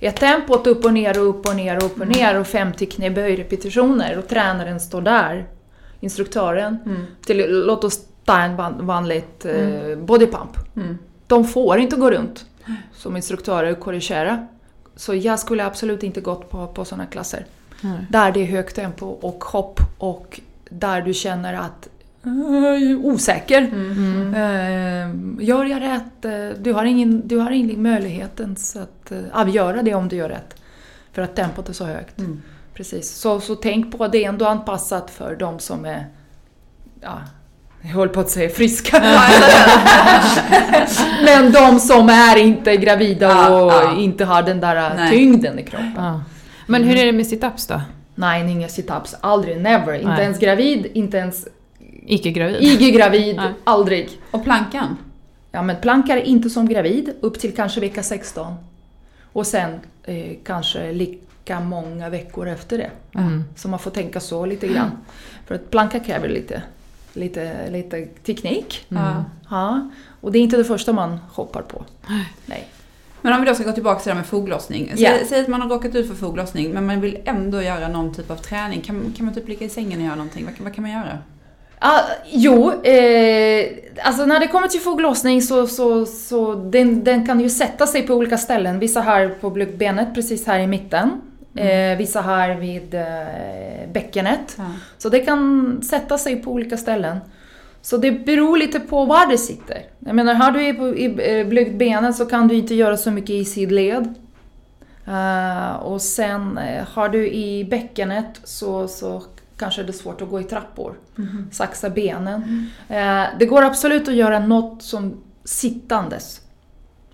Är 0.00 0.10
tempot 0.10 0.66
upp 0.66 0.84
och 0.84 0.92
ner 0.92 1.20
och 1.20 1.28
upp 1.28 1.46
och 1.48 1.56
ner 1.56 1.76
och 1.76 1.82
upp 1.84 2.00
och 2.00 2.08
ner 2.08 2.40
och 2.40 2.46
50 2.46 2.86
knäböj-repetitioner 2.86 4.18
och 4.18 4.28
tränaren 4.28 4.80
står 4.80 5.00
där, 5.02 5.46
instruktören, 6.00 6.78
Mm. 6.86 7.02
till, 7.26 7.64
låt 7.66 7.84
oss 7.84 8.00
ta 8.24 8.38
en 8.40 8.56
van, 8.56 8.86
vanligt 8.86 9.44
eh, 9.44 9.98
bodypump. 9.98 10.76
Mm. 10.76 10.98
De 11.26 11.44
får 11.44 11.78
inte 11.78 11.96
gå 11.96 12.10
runt 12.10 12.46
som 12.94 13.16
instruktörer 13.16 13.72
och 13.72 13.80
korrigera. 13.80 14.46
Så 14.96 15.14
jag 15.14 15.38
skulle 15.38 15.64
absolut 15.64 16.02
inte 16.02 16.20
gått 16.20 16.50
på, 16.50 16.66
på 16.66 16.84
sådana 16.84 17.06
klasser. 17.06 17.46
Nej. 17.80 18.06
Där 18.08 18.32
det 18.32 18.40
är 18.40 18.46
högt 18.46 18.76
tempo 18.76 19.06
och 19.06 19.44
hopp 19.44 19.80
och 19.98 20.40
där 20.70 21.02
du 21.02 21.14
känner 21.14 21.54
att 21.54 21.88
uh, 22.26 22.98
osäker. 23.04 23.62
Mm. 23.62 24.34
Eh, 24.34 25.46
gör 25.46 25.64
jag 25.64 25.82
rätt? 25.82 26.24
Eh, 26.24 26.60
Du 26.62 26.72
har 26.72 26.84
ingen, 26.84 27.28
du 27.28 27.38
har 27.38 27.50
ingen 27.50 27.82
möjlighet 27.82 28.40
ens 28.40 28.76
att 28.76 29.12
uh, 29.12 29.18
avgöra 29.32 29.82
det 29.82 29.94
om 29.94 30.08
du 30.08 30.16
gör 30.16 30.28
rätt. 30.28 30.54
För 31.12 31.22
att 31.22 31.36
tempot 31.36 31.68
är 31.68 31.72
så 31.72 31.84
högt. 31.84 32.18
Mm. 32.18 32.42
Precis. 32.74 33.10
Så, 33.10 33.40
så 33.40 33.54
tänk 33.54 33.98
på 33.98 34.04
att 34.04 34.12
det 34.12 34.24
är 34.24 34.28
ändå 34.28 34.46
anpassat 34.46 35.10
för 35.10 35.36
de 35.36 35.58
som 35.58 35.84
är, 35.84 36.06
ja, 37.00 37.18
jag 37.82 37.88
höll 37.90 38.08
på 38.08 38.20
att 38.20 38.30
säga 38.30 38.50
friska. 38.50 39.00
Men 41.24 41.52
de 41.52 41.80
som 41.80 42.08
är 42.08 42.36
inte 42.36 42.76
gravida 42.76 43.56
och 43.56 43.72
ja. 43.72 43.96
inte 43.96 44.24
har 44.24 44.42
den 44.42 44.60
där 44.60 44.94
Nej. 44.94 45.10
tyngden 45.10 45.58
i 45.58 45.62
kroppen. 45.62 45.92
Ja. 45.96 46.20
Men 46.68 46.84
hur 46.84 46.96
är 46.96 47.06
det 47.06 47.12
med 47.12 47.26
sit-ups 47.26 47.68
då? 47.68 47.80
Nej, 48.14 48.50
inga 48.50 48.68
situps. 48.68 49.14
Aldrig, 49.20 49.60
never. 49.60 49.94
Inte 49.94 50.08
Nej. 50.08 50.22
ens 50.22 50.38
gravid, 50.38 50.86
inte 50.94 51.16
ens 51.16 51.48
Icke-gravid? 52.06 53.36
Nej. 53.36 53.52
Aldrig. 53.64 54.10
Och 54.30 54.44
plankan? 54.44 54.96
Ja, 55.52 55.62
men 55.62 55.76
plankar 55.76 56.16
inte 56.16 56.50
som 56.50 56.68
gravid 56.68 57.14
upp 57.20 57.38
till 57.40 57.54
kanske 57.54 57.80
vecka 57.80 58.02
16. 58.02 58.54
Och 59.32 59.46
sen 59.46 59.80
eh, 60.04 60.36
kanske 60.44 60.92
lika 60.92 61.60
många 61.60 62.08
veckor 62.08 62.48
efter 62.48 62.78
det. 62.78 62.90
Mm. 63.14 63.44
Så 63.56 63.68
man 63.68 63.78
får 63.78 63.90
tänka 63.90 64.20
så 64.20 64.46
lite 64.46 64.68
grann. 64.68 64.90
För 65.46 65.54
att 65.54 65.70
planka 65.70 66.00
kräver 66.00 66.28
lite, 66.28 66.62
lite, 67.12 67.70
lite 67.70 68.06
teknik. 68.06 68.86
Mm. 68.88 69.02
Ja. 69.02 69.24
Ja, 69.50 69.90
och 70.20 70.32
det 70.32 70.38
är 70.38 70.42
inte 70.42 70.56
det 70.56 70.64
första 70.64 70.92
man 70.92 71.18
hoppar 71.28 71.62
på. 71.62 71.84
Nej. 72.46 72.68
Men 73.22 73.32
om 73.32 73.40
vi 73.40 73.46
då 73.46 73.54
ska 73.54 73.64
gå 73.64 73.72
tillbaka 73.72 74.00
till 74.00 74.08
det 74.08 74.14
här 74.14 74.20
med 74.20 74.26
foglossning. 74.26 74.90
Säg, 74.94 75.02
Ja. 75.02 75.12
säg 75.28 75.40
att 75.40 75.48
man 75.48 75.62
har 75.62 75.68
råkat 75.68 75.94
ut 75.94 76.08
för 76.08 76.14
foglossning 76.14 76.70
men 76.70 76.86
man 76.86 77.00
vill 77.00 77.18
ändå 77.24 77.62
göra 77.62 77.88
någon 77.88 78.14
typ 78.14 78.30
av 78.30 78.36
träning. 78.36 78.80
Kan, 78.80 79.14
kan 79.16 79.24
man 79.26 79.34
typ 79.34 79.48
ligga 79.48 79.66
i 79.66 79.68
sängen 79.68 79.98
och 80.00 80.04
göra 80.06 80.14
någonting? 80.16 80.44
Vad, 80.44 80.56
kan- 80.56 80.64
vad 80.64 80.74
kan 80.74 80.82
man 80.82 80.90
göra? 80.92 81.18
Ah, 81.80 82.00
jo, 82.30 82.72
eh, 82.82 83.66
alltså 84.02 84.26
när 84.26 84.40
det 84.40 84.46
kommer 84.46 84.68
till 84.68 84.80
foglossning 84.80 85.42
så, 85.42 85.66
så, 85.66 86.06
så 86.06 86.54
den, 86.54 87.04
den 87.04 87.26
kan 87.26 87.40
ju 87.40 87.50
sätta 87.50 87.86
sig 87.86 88.02
på 88.06 88.14
olika 88.14 88.38
ställen. 88.38 88.78
Vissa 88.78 89.00
här 89.00 89.28
på 89.40 89.50
blygdbenet, 89.50 90.14
precis 90.14 90.46
här 90.46 90.58
i 90.58 90.66
mitten. 90.66 91.20
Eh, 91.56 91.98
vissa 91.98 92.20
här 92.20 92.54
vid 92.54 92.94
eh, 92.94 93.02
bäckenet. 93.92 94.54
Ja. 94.58 94.64
Så 94.98 95.08
det 95.08 95.18
kan 95.20 95.80
sätta 95.82 96.18
sig 96.18 96.36
på 96.42 96.50
olika 96.50 96.76
ställen. 96.76 97.18
Så 97.88 97.96
det 97.96 98.12
beror 98.12 98.56
lite 98.56 98.80
på 98.80 99.04
var 99.04 99.26
det 99.26 99.38
sitter. 99.38 99.86
Jag 99.98 100.16
menar, 100.16 100.34
har 100.34 100.50
du 100.50 100.62
i, 100.62 101.40
eh, 101.40 101.46
blygdbenet 101.46 102.16
så 102.16 102.26
kan 102.26 102.48
du 102.48 102.54
inte 102.54 102.74
göra 102.74 102.96
så 102.96 103.10
mycket 103.10 103.30
i 103.30 103.44
sidled. 103.44 104.14
Eh, 105.06 105.76
och 105.76 106.02
sen 106.02 106.58
eh, 106.58 106.84
har 106.88 107.08
du 107.08 107.30
i 107.30 107.64
bäckenet 107.64 108.40
så, 108.44 108.88
så 108.88 109.22
kanske 109.58 109.82
det 109.82 109.90
är 109.90 109.92
svårt 109.92 110.22
att 110.22 110.30
gå 110.30 110.40
i 110.40 110.44
trappor. 110.44 110.94
Mhm. 111.16 111.48
Saxa 111.52 111.90
benen. 111.90 112.70
Eh, 112.88 113.24
det 113.38 113.46
går 113.46 113.62
absolut 113.62 114.08
att 114.08 114.14
göra 114.14 114.38
något 114.38 114.82
som 114.82 115.22
sittandes. 115.44 116.40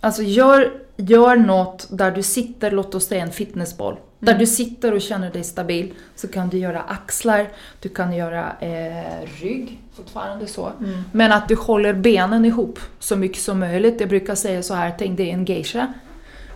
Alltså 0.01 0.23
gör, 0.23 0.73
gör 0.97 1.37
något 1.37 1.89
där 1.91 2.11
du 2.11 2.23
sitter, 2.23 2.71
låt 2.71 2.95
oss 2.95 3.07
säga 3.07 3.23
en 3.23 3.33
fitnessboll. 3.33 3.97
Där 4.25 4.33
Mm. 4.33 4.39
du 4.41 4.47
sitter 4.47 4.93
och 4.95 5.01
känner 5.01 5.31
dig 5.31 5.45
stabil. 5.45 5.93
Så 6.17 6.29
kan 6.29 6.49
du 6.49 6.59
göra 6.59 6.81
axlar, 6.83 7.49
du 7.81 7.89
kan 7.89 8.13
göra 8.17 8.53
eh, 8.61 9.29
rygg, 9.41 9.81
fortfarande 9.97 10.47
så. 10.47 10.73
Mm. 10.81 11.05
Men 11.13 11.33
att 11.33 11.49
du 11.49 11.57
håller 11.57 11.93
benen 11.95 12.45
ihop 12.45 12.79
så 12.99 13.17
mycket 13.17 13.43
som 13.43 13.59
möjligt. 13.61 14.01
Jag 14.01 14.09
brukar 14.09 14.35
säga 14.35 14.63
så 14.63 14.75
här, 14.75 14.95
tänk 14.99 15.17
dig 15.17 15.31
en 15.31 15.45
geisha. 15.45 15.93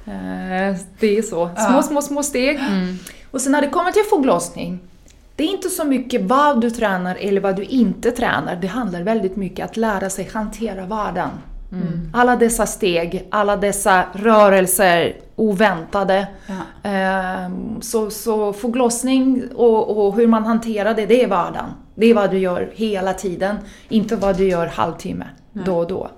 Eh, 0.07 0.77
det 1.01 1.19
är 1.19 1.23
så. 1.23 1.51
Små, 1.57 1.77
Ja. 1.77 1.83
små, 1.83 2.03
små 2.03 2.23
steg. 2.23 2.57
Mm. 2.57 2.97
Och 3.31 3.41
sen 3.41 3.53
när 3.53 3.61
det 3.63 3.69
kommer 3.69 3.93
till 3.93 4.03
foglossning, 4.11 4.79
det 5.37 5.45
är 5.45 5.49
inte 5.49 5.69
så 5.69 5.85
mycket 5.85 6.23
vad 6.23 6.61
du 6.61 6.71
tränar 6.71 7.17
eller 7.21 7.41
vad 7.41 7.57
du 7.57 7.63
inte 7.65 8.11
tränar. 8.11 8.57
Det 8.61 8.67
handlar 8.67 9.03
väldigt 9.03 9.37
mycket 9.37 9.65
att 9.65 9.77
lära 9.77 10.11
sig 10.11 10.29
hantera 10.33 10.87
vardagen. 10.87 11.31
Mm. 11.73 12.11
Alla 12.13 12.37
dessa 12.37 12.67
steg, 12.67 13.29
alla 13.31 13.57
dessa 13.57 14.05
rörelser, 14.13 15.17
oväntade. 15.37 16.27
Ja. 16.47 16.91
Ehm, 16.91 17.81
Så, 17.81 18.11
så 18.11 18.53
foglossning 18.53 19.43
och, 19.55 20.07
och 20.07 20.17
hur 20.17 20.27
man 20.27 20.45
hanterar 20.45 20.95
det, 20.95 21.07
det 21.07 21.23
är 21.23 21.29
vardagen. 21.29 21.71
Det 21.95 22.07
är 22.07 22.15
vad 22.15 22.31
du 22.31 22.39
gör 22.39 22.71
hela 22.75 23.15
tiden, 23.15 23.57
inte 23.89 24.17
vad 24.17 24.37
du 24.37 24.49
gör 24.49 24.67
halvtimme 24.67 25.27
Nej. 25.53 25.65
då 25.67 25.79
och 25.79 25.89
då. 25.89 26.11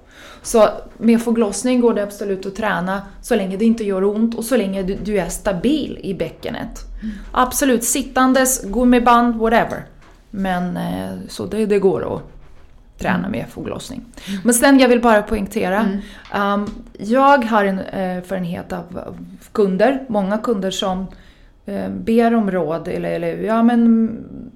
Så 0.42 0.68
med 0.98 1.22
foglossning 1.22 1.80
går 1.80 1.94
det 1.94 2.02
absolut 2.02 2.46
att 2.46 2.54
träna 2.56 3.02
så 3.22 3.34
länge 3.36 3.56
det 3.56 3.64
inte 3.64 3.84
gör 3.84 4.04
ont 4.04 4.34
och 4.34 4.44
så 4.44 4.56
länge 4.56 4.82
du, 4.82 4.94
du 5.04 5.18
är 5.18 5.28
stabil 5.28 5.98
i 6.02 6.14
bäckenet. 6.14 6.80
Absolut, 7.32 7.84
sittandes, 7.84 8.64
gummiband, 8.64 9.36
whatever. 9.36 9.84
Men 10.30 10.76
eh, 10.76 11.10
så 11.28 11.46
det, 11.46 11.66
det 11.66 11.78
går 11.78 12.14
att 12.14 12.22
träna 13.00 13.28
med 13.28 13.44
foglossning. 13.48 14.04
Men 14.44 14.54
sen 14.54 14.78
jag 14.78 14.88
vill 14.88 15.00
bara 15.00 15.22
poängtera. 15.22 15.86
Um, 16.34 16.84
jag 16.98 17.44
har 17.44 17.64
en 17.64 17.78
erfarenhet 17.78 18.72
av 18.72 19.16
kunder, 19.52 20.04
många 20.08 20.38
kunder 20.38 20.70
som 20.70 21.06
eh, 21.66 21.88
ber 21.88 22.34
om 22.34 22.50
råd 22.50 22.88
eller, 22.88 23.10
eller 23.10 23.36
ja 23.36 23.62
men 23.62 24.10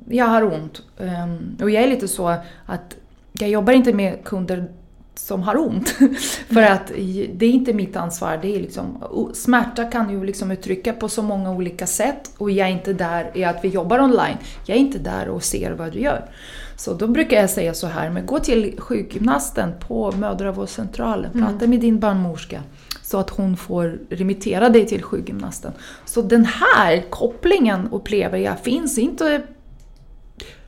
jag 0.09 0.27
har 0.27 0.43
ont. 0.43 0.83
Um, 0.99 1.57
och 1.63 1.71
jag 1.71 1.83
är 1.83 1.89
lite 1.89 2.09
så 2.09 2.29
att 2.67 2.97
jag 3.33 3.51
jobbar 3.51 3.73
inte 3.73 3.93
med 3.93 4.25
kunder 4.25 4.69
som 5.15 5.43
har 5.43 5.57
ont. 5.57 5.89
För 6.49 6.63
att 6.63 6.87
det 7.35 7.47
är 7.47 7.51
inte 7.51 7.73
mitt 7.73 7.97
ansvar. 7.97 8.39
Det 8.43 8.57
är 8.57 8.61
liksom, 8.61 9.05
smärta 9.35 9.85
kan 9.85 10.11
ju 10.11 10.25
liksom 10.25 10.51
uttrycka 10.51 10.93
på 10.93 11.09
så 11.09 11.23
många 11.23 11.51
olika 11.51 11.87
sätt 11.87 12.31
och 12.39 12.51
jag 12.51 12.69
är 12.69 12.73
inte 12.73 12.93
där 12.93 13.31
i 13.35 13.45
att 13.45 13.65
vi 13.65 13.69
jobbar 13.69 14.01
online. 14.01 14.37
Jag 14.67 14.77
är 14.77 14.81
inte 14.81 14.99
där 14.99 15.29
och 15.29 15.43
ser 15.43 15.73
vad 15.73 15.93
du 15.93 16.01
gör. 16.01 16.31
Så 16.77 16.95
då 16.95 17.07
brukar 17.07 17.41
jag 17.41 17.51
säga 17.51 17.75
så 17.75 17.87
här, 17.87 18.11
men 18.11 18.27
gå 18.27 18.39
till 18.39 18.75
sjukgymnasten 18.79 19.73
på 19.89 20.13
mödravårdscentralen, 20.13 21.33
prata 21.33 21.67
med 21.67 21.81
din 21.81 22.01
barnmorska 22.01 22.63
så 23.03 23.19
att 23.19 23.31
hon 23.31 23.57
får 23.57 23.99
remittera 24.11 24.69
dig 24.69 24.87
till 24.87 25.03
sjukgymnasten. 25.03 25.73
Så 26.05 26.23
den 26.23 26.45
här 26.45 27.11
kopplingen 27.11 27.89
upplever 27.93 28.39
jag 28.39 28.59
finns 28.59 28.99
inte 28.99 29.43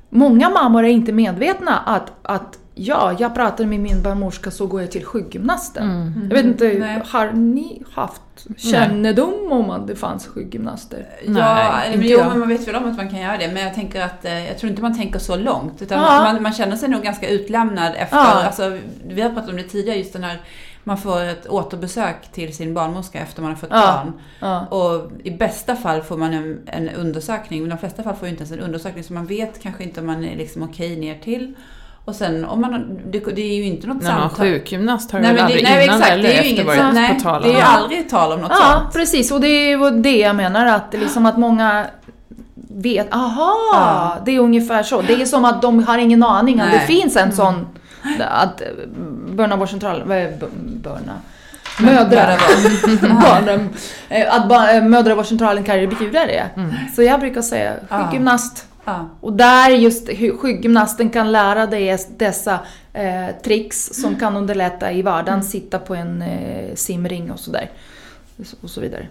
Många 0.09 0.51
mammor 0.51 0.85
är 0.85 0.88
inte 0.88 1.12
medvetna 1.12 1.79
att, 1.79 2.12
att 2.23 2.59
ja, 2.79 3.17
jag 3.19 3.35
pratar 3.35 3.65
med 3.67 3.81
min 3.81 4.03
barnmorska 4.03 4.51
så 4.51 4.67
går 4.67 4.81
jag 4.81 4.91
till 4.91 5.05
sjukgymnasten. 5.05 6.12
Jag 6.31 6.37
vet 6.37 6.45
inte, 6.47 6.65
Nej. 6.79 7.03
har 7.07 7.33
ni 7.33 7.83
haft 7.93 8.23
kännedom 8.57 9.53
om 9.53 9.71
att 9.71 9.87
det 9.87 9.97
fanns 9.97 10.27
sjukgymnaster? 10.27 11.07
Ja, 11.27 11.33
Nej, 11.33 11.97
men, 11.97 12.07
jo, 12.09 12.19
jag. 12.19 12.29
men 12.29 12.39
man 12.39 12.49
vet 12.49 12.69
väl 12.69 12.75
om 12.77 12.91
att 12.91 12.97
man 12.97 13.09
kan 13.11 13.21
göra 13.21 13.37
det. 13.37 13.49
Men 13.53 13.62
jag 13.62 13.75
tänker 13.75 14.03
att 14.05 14.25
eh, 14.25 14.47
jag 14.47 14.59
tror 14.59 14.71
inte 14.71 14.83
man 14.83 14.97
tänker 14.99 15.19
så 15.19 15.37
långt. 15.37 15.83
Utan 15.83 15.99
Ja. 16.03 16.23
man, 16.33 16.43
man 16.43 16.53
känner 16.53 16.77
sig 16.77 16.89
nog 16.89 17.03
ganska 17.03 17.29
utlämnad 17.29 17.93
efter, 17.97 18.17
Ja. 18.17 18.45
alltså, 18.45 18.79
vi 19.07 19.21
har 19.23 19.31
pratat 19.31 19.51
om 19.51 19.57
det 19.57 19.62
tidigare, 19.62 19.99
just 19.99 20.12
den 20.12 20.25
här 20.25 20.41
man 20.85 20.99
får 20.99 21.23
ett 21.25 21.47
återbesök 21.49 22.33
till 22.33 22.57
sin 22.57 22.75
barnmorska 22.75 23.19
efter 23.19 23.43
man 23.43 23.51
har 23.51 23.57
fått 23.57 23.69
Ja. 23.73 24.03
barn. 24.05 24.12
Ja. 24.41 24.67
Och 24.67 25.11
i 25.25 25.31
bästa 25.31 25.77
fall 25.77 26.03
får 26.03 26.17
man 26.17 26.35
en, 26.35 26.59
en 26.67 26.89
undersökning, 26.89 27.61
men 27.61 27.71
de 27.71 27.79
flesta 27.79 28.03
fall 28.03 28.15
får 28.15 28.29
ju 28.29 28.31
inte 28.33 28.43
ens 28.43 28.53
en 28.53 28.61
undersökning. 28.61 29.05
Så 29.05 29.12
man 29.12 29.27
vet 29.27 29.62
kanske 29.62 29.83
inte 29.85 30.01
om 30.01 30.07
man 30.07 30.25
är 30.25 30.37
liksom 30.37 30.62
okej 30.62 30.97
ner 30.97 31.19
till. 31.19 31.55
Och 32.07 32.14
sen 32.14 32.45
om 32.45 32.61
man, 32.61 33.01
det, 33.07 33.19
det 33.21 33.40
är 33.42 33.57
ju 33.57 33.64
inte 33.64 33.87
något 33.87 34.03
När 34.03 34.12
man 34.12 34.21
samtal. 34.21 34.47
sjukgymnast 34.47 35.11
har 35.12 35.21
Nej, 35.21 35.33
väl 35.33 35.42
aldrig 35.45 35.64
nej, 35.64 35.85
innan 35.85 35.97
exakt, 35.97 36.12
eller 36.12 36.23
det 36.23 36.38
är 36.38 36.42
ju 36.42 36.49
inget 36.51 36.66
varit 36.66 36.95
nej, 36.95 37.14
på 37.14 37.21
tal 37.21 37.42
Det 37.42 37.49
är 37.49 37.53
ju 37.53 37.57
om- 37.59 37.64
aldrig 37.66 38.11
tal 38.11 38.33
om 38.33 38.40
något 38.40 38.53
Ja, 38.61 38.79
sånt. 38.81 38.92
precis. 38.92 39.31
Och 39.33 39.40
det 39.40 39.49
är 39.49 39.69
ju 39.79 39.90
det 39.90 40.16
jag 40.19 40.37
menar 40.37 40.66
att 40.66 40.92
liksom 40.92 41.27
att 41.27 41.38
många 41.38 41.87
vet, 42.71 43.14
aha, 43.14 43.55
Ja. 43.73 44.16
det 44.25 44.37
är 44.37 44.40
ungefär 44.40 44.83
så. 44.83 45.03
Det 45.03 45.23
är 45.23 45.27
som 45.27 45.45
att 45.45 45.62
de 45.62 45.85
har 45.85 45.99
ingen 45.99 46.23
aning 46.23 46.61
att 46.61 46.73
det 46.73 46.81
finns 46.81 47.16
en 47.16 47.33
sån, 47.33 47.66
att 48.31 48.61
eh, 48.61 48.66
barnavårdscentral, 49.29 50.03
vad 50.07 50.16
är 50.16 50.31
b- 50.40 50.47
börna? 50.83 51.12
Mödra, 51.81 52.27
barnen, 53.23 53.69
eh, 54.09 54.35
att 54.35 54.75
eh, 54.75 54.83
mödravårdscentralen 54.83 55.64
kan 55.64 55.77
erbjuda 55.77 56.27
det. 56.27 56.45
Så 56.97 57.03
jag 57.03 57.21
brukar 57.21 57.42
säga 57.42 57.73
Ja. 57.88 57.99
sjukgymnast. 58.05 58.66
Ja. 58.87 59.09
Och 59.20 59.33
där 59.33 59.70
just 59.70 60.09
sjukgymnasten 60.40 61.11
kan 61.11 61.33
lära 61.33 61.66
dig 61.66 61.88
es- 61.90 62.09
dessa 62.18 62.59
eh, 62.92 63.27
tricks 63.44 63.87
som 63.92 64.16
kan 64.16 64.37
underlätta 64.37 64.92
i 64.92 65.03
vardagen, 65.03 65.42
sitta 65.42 65.79
på 65.79 65.94
en 65.94 66.22
eh, 66.22 66.75
simring 66.75 67.31
och 67.31 67.40
sådär. 67.40 67.70
Och 68.61 68.70
så 68.70 68.81
vidare. 68.81 69.07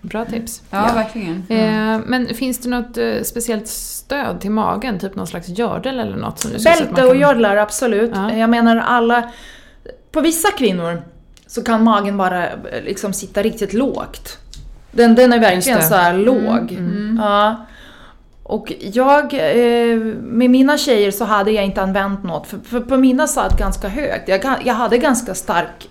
Bra 0.00 0.24
tips. 0.24 0.62
Ja, 0.70 0.88
Ja. 0.88 0.94
verkligen. 0.94 1.44
Eh, 1.48 2.00
men 2.06 2.26
finns 2.34 2.58
det 2.58 2.68
något 2.68 2.98
eh, 2.98 3.22
speciellt 3.22 3.66
stöd 3.68 4.40
till 4.40 4.50
magen? 4.50 4.98
Typ 4.98 5.14
någon 5.16 5.26
slags 5.26 5.48
gördel 5.48 5.98
eller 5.98 6.16
något? 6.16 6.38
Som 6.38 6.50
du 6.50 6.58
Bälte 6.62 6.84
man 6.92 7.04
och 7.04 7.10
kan- 7.10 7.18
gördlar, 7.20 7.56
absolut. 7.56 8.10
Ja. 8.14 8.32
Jag 8.34 8.50
menar 8.50 8.76
alla... 8.76 9.30
På 10.12 10.20
vissa 10.20 10.50
kvinnor 10.50 11.02
så 11.46 11.62
kan 11.64 11.84
magen 11.84 12.16
bara 12.16 12.46
eh, 12.50 12.56
liksom 12.84 13.12
sitta 13.12 13.42
riktigt 13.42 13.72
lågt. 13.72 14.38
Den, 14.92 15.14
den 15.14 15.32
är 15.32 15.38
verkligen 15.40 15.82
så 15.82 15.94
här 15.94 16.14
låg. 16.18 16.72
Mm. 16.72 17.20
Ja. 17.22 17.66
Och 18.50 18.72
jag, 18.80 19.34
eh, 19.34 19.96
med 20.22 20.50
mina 20.50 20.78
tjejer 20.78 21.10
så 21.10 21.24
hade 21.24 21.50
jag 21.50 21.64
inte 21.64 21.82
använt 21.82 22.22
något, 22.24 22.46
för, 22.46 22.58
för 22.58 22.80
på 22.80 22.96
mina 22.96 23.26
satt 23.26 23.58
ganska 23.58 23.88
högt. 23.88 24.28
Jag, 24.64 24.74
hade 24.74 24.98
ganska 24.98 25.34
stark 25.34 25.88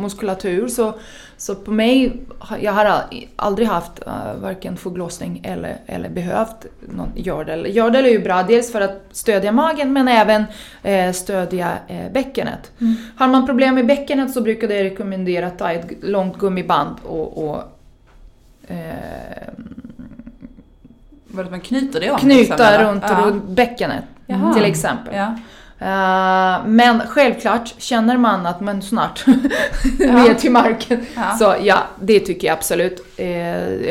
muskulatur, 0.00 0.68
så, 0.68 0.94
så 1.36 1.54
på 1.54 1.70
mig, 1.70 2.12
har- 2.38 2.58
jag 2.58 2.72
har 2.72 2.84
al- 2.84 3.26
aldrig 3.36 3.68
haft 3.68 3.92
uh, 4.06 4.40
varken 4.42 4.76
foglossning 4.76 5.40
eller, 5.44 5.76
eller 5.86 6.08
behövt 6.08 6.66
någon 6.80 7.12
gördel. 7.14 7.66
Gördel 7.76 8.04
är 8.04 8.10
ju 8.10 8.18
bra, 8.22 8.42
dels 8.42 8.72
för 8.72 8.80
att 8.80 9.02
stödja 9.12 9.52
magen 9.52 9.92
men 9.92 10.08
även 10.08 10.44
eh, 10.82 11.12
stödja 11.12 11.72
eh, 11.88 12.12
bäckenet. 12.12 12.70
Har 13.16 13.28
man 13.28 13.46
problem 13.46 13.74
med 13.74 13.86
bäckenet 13.86 14.30
så 14.32 14.40
brukar 14.40 14.68
jag 14.70 14.84
rekommendera 14.84 15.46
att 15.46 15.58
ta 15.58 15.72
ett 15.72 15.86
långt 16.02 16.38
gummiband 16.38 16.96
och, 17.04 17.44
och 17.50 17.62
eh, 18.68 19.48
Vad 21.32 21.44
att 21.44 21.50
man 21.50 21.60
knyter 21.60 22.00
det 22.00 22.10
om? 22.10 22.18
knyta 22.18 22.34
liksom, 22.38 22.66
eller? 22.66 22.84
runt 22.84 23.04
ja. 23.08 23.20
runt 23.24 23.44
bäckenet 23.44 24.04
Jaha. 24.26 24.54
till 24.54 24.64
exempel. 24.64 25.14
Ja. 25.16 25.34
Eh, 25.82 26.66
men 26.66 27.00
självklart, 27.08 27.74
känner 27.78 28.16
man 28.16 28.46
att 28.46 28.60
man 28.60 28.82
snart 28.82 29.24
Ja. 29.98 30.12
ner 30.12 30.34
till 30.34 30.50
marken, 30.50 31.06
Ja. 31.16 31.36
så 31.38 31.54
ja, 31.62 31.78
det 32.00 32.20
tycker 32.20 32.46
jag 32.46 32.54
absolut. 32.56 33.04
Eh, 33.16 33.26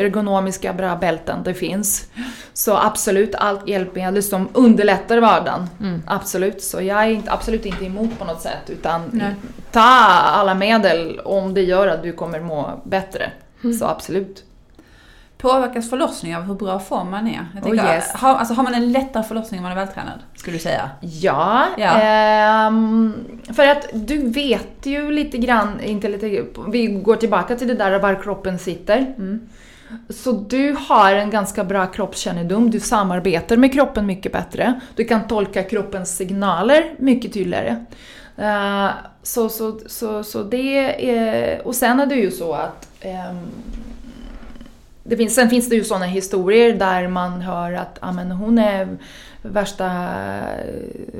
ergonomiska 0.00 0.72
bra 0.72 0.96
bälten, 0.96 1.38
det 1.44 1.54
finns. 1.54 2.08
Så 2.52 2.76
absolut, 2.76 3.34
allt 3.34 3.68
hjälpmedel 3.68 4.22
som 4.22 4.48
underlättar 4.52 5.18
vardagen. 5.18 5.66
Mm. 5.80 6.02
Absolut, 6.06 6.62
så 6.62 6.82
jag 6.82 7.04
är 7.04 7.08
inte, 7.08 7.32
absolut 7.32 7.66
inte 7.66 7.84
emot 7.84 8.18
på 8.18 8.24
något 8.24 8.40
sätt. 8.40 8.64
Utan 8.70 9.02
Nej. 9.12 9.34
ta 9.72 9.80
alla 9.80 10.54
medel 10.54 11.20
om 11.24 11.54
det 11.54 11.62
gör 11.62 11.88
att 11.88 12.02
du 12.02 12.12
kommer 12.12 12.40
må 12.40 12.80
bättre. 12.84 13.30
Mm. 13.64 13.76
Så 13.78 13.86
absolut. 13.86 14.44
Påverkas 15.40 15.90
förlossning 15.90 16.36
av 16.36 16.42
hur 16.42 16.54
bra 16.54 16.78
form 16.80 17.10
man 17.10 17.26
är? 17.26 17.46
Jag 17.54 17.62
Oh, 17.62 17.68
tänker, 17.68 17.94
yes. 17.94 18.12
har, 18.14 18.34
alltså, 18.34 18.54
har 18.54 18.62
man 18.62 18.74
en 18.74 18.92
lättare 18.92 19.22
förlossning 19.22 19.58
om 19.60 19.62
man 19.62 19.72
är 19.72 19.76
vältränad? 19.76 20.18
Skulle 20.36 20.56
du 20.56 20.62
säga? 20.62 20.90
Ja, 21.00 21.64
Ja. 21.78 22.00
ehm, 22.00 23.14
för 23.54 23.66
att 23.66 23.86
du 23.92 24.30
vet 24.30 24.86
ju 24.86 25.10
lite 25.10 25.38
grann, 25.38 25.80
inte 25.80 26.08
lite, 26.08 26.44
vi 26.68 26.86
går 26.86 27.16
tillbaka 27.16 27.56
till 27.56 27.68
det 27.68 27.74
där 27.74 27.98
var 27.98 28.22
kroppen 28.22 28.58
sitter. 28.58 28.98
Mm. 28.98 29.40
Så 30.08 30.32
du 30.32 30.76
har 30.88 31.12
en 31.14 31.30
ganska 31.30 31.64
bra 31.64 31.86
kroppskännedom, 31.86 32.70
du 32.70 32.80
samarbetar 32.80 33.56
med 33.56 33.72
kroppen 33.72 34.06
mycket 34.06 34.32
bättre. 34.32 34.80
Du 34.94 35.04
kan 35.04 35.28
tolka 35.28 35.62
kroppens 35.62 36.16
signaler 36.16 36.84
mycket 36.98 37.32
tydligare. 37.32 37.84
Eh, 38.36 38.88
så, 39.22 39.48
så, 39.48 39.78
så, 39.86 40.24
så 40.24 40.42
det 40.42 41.10
är, 41.10 41.66
och 41.66 41.74
sen 41.74 42.00
är 42.00 42.06
det 42.06 42.14
ju 42.14 42.30
så 42.30 42.52
att 42.52 42.88
ehm, 43.00 43.38
det 45.10 45.16
finns, 45.16 45.34
sen 45.34 45.50
finns 45.50 45.68
det 45.68 45.76
ju 45.76 45.84
sådana 45.84 46.06
historier 46.06 46.72
där 46.72 47.08
man 47.08 47.40
hör 47.40 47.72
att 47.72 47.98
ah, 48.00 48.12
men 48.12 48.30
hon 48.30 48.58
är 48.58 48.88
värsta 49.42 49.86
eh, 49.86 50.64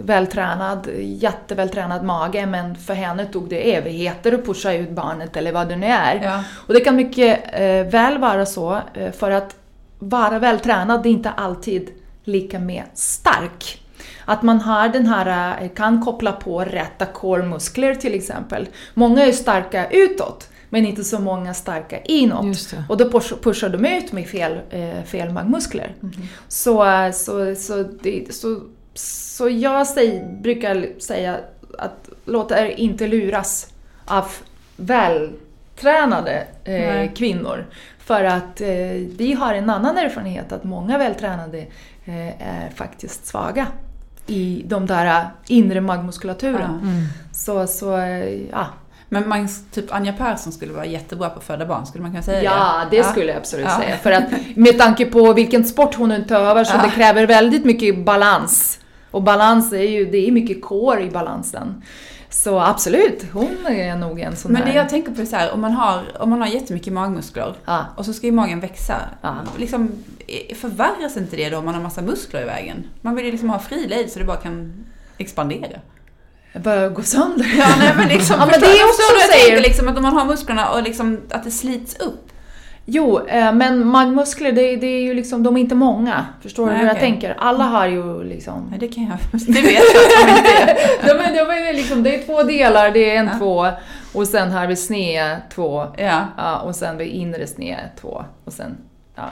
vältränad, 0.05 0.89
jättevältränad 0.99 2.05
mage 2.05 2.47
men 2.47 2.77
för 2.77 2.95
henne 2.95 3.27
tog 3.27 3.49
det 3.49 3.75
evigheter 3.75 4.33
att 4.33 4.47
pusha 4.47 4.73
ut 4.73 4.91
barnet 4.91 5.37
eller 5.37 5.53
vad 5.53 5.69
det 5.69 5.77
nu 5.77 5.87
är. 5.87 6.21
Ja. 6.23 6.45
Och 6.67 6.75
det 6.75 6.81
kan 6.81 6.97
mycket 6.97 7.41
eh, 7.53 7.93
väl 7.93 8.19
vara 8.19 8.47
så 8.47 8.79
eh, 8.95 9.13
för 9.13 9.31
att 9.31 9.57
vara 9.99 10.39
vältränad 10.39 11.07
är 11.07 11.11
inte 11.11 11.31
alltid 11.31 11.91
lika 12.25 12.59
med 12.59 12.85
stark. 12.95 13.83
Att 14.25 14.43
man 14.43 14.61
har 14.61 14.89
den 14.89 15.07
här, 15.07 15.57
eh, 15.63 15.69
kan 15.69 16.05
koppla 16.05 16.33
på 16.33 16.61
rätta 16.61 17.07
core-muskler 17.07 17.95
till 17.95 18.15
exempel. 18.15 18.69
Många 18.95 19.27
är 19.27 19.33
starka 19.33 19.91
utåt 19.91 20.50
men 20.71 20.87
inte 20.87 21.05
så 21.05 21.19
många 21.19 21.55
starka 21.55 22.01
inåt. 22.01 22.75
Och 22.89 22.97
då 22.97 23.11
push, 23.11 23.35
pushar 23.43 23.69
de 23.69 23.87
ut 23.87 24.13
med 24.13 24.29
fel, 24.29 24.61
eh, 24.71 25.03
fel 25.05 25.33
magmuskler. 25.33 25.95
Så, 26.49 26.85
eh, 26.85 27.13
så, 27.13 27.55
så, 27.55 27.83
det, 28.03 28.35
så, 28.35 28.61
så 28.95 29.49
jag 29.49 29.87
säger, 29.87 30.41
brukar 30.43 31.01
säga 31.01 31.39
att 31.79 32.09
låt 32.25 32.51
er 32.51 32.67
inte 32.67 33.07
luras 33.07 33.73
av 34.05 34.27
vältränade 34.77 36.47
eh, 36.65 37.13
kvinnor. 37.13 37.67
För 37.99 38.25
att 38.25 38.61
eh, 38.61 38.69
vi 39.17 39.37
har 39.39 39.55
en 39.55 39.71
annan 39.71 39.97
erfarenhet 39.99 40.53
att 40.53 40.65
många 40.65 40.99
vältränade 40.99 41.59
eh, 42.05 42.43
är 42.49 42.71
faktiskt 42.75 43.27
svaga 43.27 43.67
i 44.27 44.63
de 44.67 44.87
där 44.87 45.31
inre 45.47 45.81
magmuskulaturen. 45.81 46.81
Ja. 46.83 46.89
Mm. 46.89 47.07
Så, 47.33 47.67
så 47.67 47.97
eh, 47.97 48.51
ja. 48.51 48.67
Men 49.13 49.29
man, 49.29 49.49
typ 49.73 49.93
Anja 49.95 50.13
Persson 50.13 50.53
skulle 50.53 50.73
vara 50.73 50.87
jättebra 50.87 51.31
på 51.31 51.39
att 51.39 51.45
föda 51.45 51.67
barn, 51.67 51.87
skulle 51.87 52.03
man 52.03 52.11
kunna 52.11 52.23
säga 52.23 52.43
Ja, 52.43 52.83
det? 52.91 52.97
det 52.97 53.05
skulle 53.05 53.27
jag 53.27 53.37
absolut 53.37 53.67
Ja. 53.67 53.79
säga. 53.79 53.97
För 53.97 54.13
att 54.13 54.25
med 54.57 54.79
tanke 54.79 55.07
på 55.07 55.33
vilken 55.33 55.65
sport 55.65 55.95
hon 55.95 56.13
utövar 56.13 56.65
så 56.65 56.77
Ja. 56.77 56.83
det 56.83 56.91
kräver 56.91 57.27
väldigt 57.27 57.65
mycket 57.65 58.05
balans. 58.05 58.79
Och 59.11 59.23
balans 59.23 59.73
är 59.73 59.83
ju, 59.83 60.05
det 60.11 60.29
är 60.29 60.33
mycket 60.33 60.63
core 60.63 61.03
i 61.03 61.11
balansen. 61.11 61.83
Så 62.33 62.61
absolut, 62.61 63.25
hon 63.33 63.67
är 63.69 63.97
nog 63.97 64.21
en 64.21 64.37
sån 64.37 64.53
Men 64.53 64.61
det 64.63 64.69
här... 64.69 64.77
jag 64.77 64.89
tänker 64.89 65.13
på 65.13 65.21
är 65.21 65.25
så 65.27 65.37
här, 65.37 65.53
om 65.53 65.61
man 65.61 65.73
har, 65.73 66.03
om 66.21 66.31
man 66.31 66.41
har 66.41 66.49
jättemycket 66.49 66.93
magmuskler 66.93 67.55
Ja. 67.65 67.85
och 67.97 68.05
så 68.05 68.13
ska 68.13 68.27
ju 68.27 68.33
magen 68.33 68.61
växa. 68.61 68.97
Ja. 69.23 69.35
Liksom, 69.59 69.91
eh, 70.27 70.57
förvärras 70.57 71.17
inte 71.17 71.37
det 71.37 71.49
då 71.51 71.59
om 71.59 71.65
man 71.65 71.75
har 71.75 71.83
massa 71.83 72.03
muskler 72.03 72.43
i 72.43 72.45
vägen? 72.45 72.85
Man 73.01 73.15
vill 73.17 73.25
ju 73.25 73.31
liksom 73.31 73.51
ha 73.51 73.59
fri 73.59 73.87
lejd 73.89 74.13
så 74.13 74.19
det 74.19 74.25
bara 74.25 74.37
kan 74.37 74.85
expandera. 75.19 75.79
Börjar 76.55 76.89
gå 76.89 77.03
sönder. 77.03 77.47
Ja, 77.59 77.67
nej, 77.79 77.93
men 77.97 78.09
liksom, 78.09 78.37
Ja, 78.41 78.47
men 78.47 78.61
det 78.61 78.67
är 78.67 78.79
jag 78.79 78.89
också? 78.89 79.03
Jag 79.21 79.31
säger- 79.31 79.47
tänker 79.47 79.63
liksom 79.69 79.89
att 79.89 79.97
om 79.97 80.03
man 80.03 80.13
har 80.17 80.25
musklerna 80.25 80.69
och 80.71 80.83
liksom 80.83 81.21
att 81.31 81.45
det 81.45 81.51
slits 81.51 81.97
upp. 82.01 82.27
Jo, 82.93 83.27
eh, 83.27 83.53
men 83.53 83.87
magmuskler, 83.87 84.53
det, 84.53 84.77
det 84.77 84.87
är 84.87 85.01
ju 85.03 85.15
liksom, 85.15 85.43
de 85.43 85.57
är 85.57 85.61
inte 85.61 85.75
många. 85.75 86.27
Förstår 86.43 86.67
du 86.67 86.73
hur 86.73 86.83
jag 86.87 86.91
okej. 86.97 87.01
tänker? 87.01 87.37
Alla 87.39 87.65
har 87.65 87.87
ju 87.87 88.25
liksom... 88.25 88.67
Nej, 88.71 88.79
det 88.79 88.89
kan 88.89 89.05
jag. 89.05 89.19
Det 89.47 89.61
vet 89.63 89.73
jag 89.73 90.27
de 90.27 90.39
inte 90.39 91.33
är. 91.33 91.35
de 91.35 91.45
de 91.45 91.69
är 91.69 91.73
liksom, 91.73 92.03
det 92.03 92.15
är 92.15 92.27
två 92.27 92.43
delar, 92.43 92.91
det 92.91 93.11
är 93.11 93.17
en 93.21 93.27
Ja. 93.33 93.39
två 93.39 93.67
och 94.19 94.27
sen 94.29 94.51
har 94.51 94.67
vi 94.67 94.77
sned 94.77 95.37
två 95.55 95.87
Ja. 95.97 96.21
ja, 96.37 96.59
och 96.59 96.75
sen 96.75 96.97
vid 96.99 97.09
inre 97.09 97.47
sned 97.47 97.91
två 98.01 98.25
och 98.45 98.53
sen... 98.53 98.77
Ja. 99.17 99.29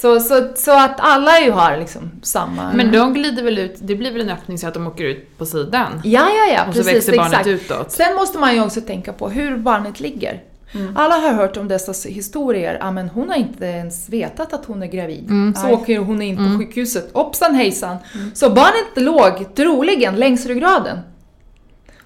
Så, 0.00 0.20
så, 0.20 0.48
så 0.54 0.70
att 0.78 0.94
alla 0.98 1.40
ju 1.40 1.50
har 1.50 1.76
liksom 1.76 2.10
samma... 2.22 2.72
Men 2.72 2.92
de 2.92 3.14
glider 3.14 3.42
väl 3.42 3.58
ut, 3.58 3.74
det 3.80 3.94
blir 3.96 4.12
väl 4.12 4.20
en 4.20 4.30
öppning 4.30 4.58
så 4.58 4.68
att 4.68 4.74
de 4.74 4.86
åker 4.86 5.04
ut 5.04 5.38
på 5.38 5.46
sidan? 5.46 6.00
Ja, 6.04 6.28
ja, 6.36 6.52
ja, 6.54 6.66
och 6.68 6.74
så 6.74 6.82
precis, 6.82 6.94
växer 7.08 7.16
barnet 7.16 7.32
exakt. 7.32 7.46
utåt? 7.70 7.92
Sen 7.92 8.14
måste 8.14 8.38
man 8.38 8.54
ju 8.54 8.60
också 8.64 8.80
tänka 8.80 9.12
på 9.12 9.28
hur 9.28 9.56
barnet 9.56 10.00
ligger. 10.00 10.42
Mm. 10.74 10.96
Alla 10.96 11.14
har 11.14 11.32
hört 11.32 11.56
om 11.56 11.68
dessa 11.68 12.08
historier, 12.08 12.76
ja 12.80 12.90
men 12.90 13.08
hon 13.08 13.28
har 13.28 13.36
inte 13.36 13.64
ens 13.64 14.08
vetat 14.08 14.52
att 14.52 14.64
hon 14.64 14.82
är 14.82 14.86
gravid. 14.86 15.30
Mm. 15.30 15.54
Så 15.54 15.66
Aj. 15.66 15.72
åker 15.72 15.98
hon 15.98 16.22
in 16.22 16.36
på 16.36 16.42
Mm. 16.42 16.58
sjukhuset, 16.58 17.10
hoppsan 17.12 17.54
hejsan. 17.54 17.96
Så 18.34 18.50
barnet 18.50 18.96
låg 18.96 19.54
troligen 19.54 20.16
längs 20.16 20.46
ryggraden. 20.46 20.98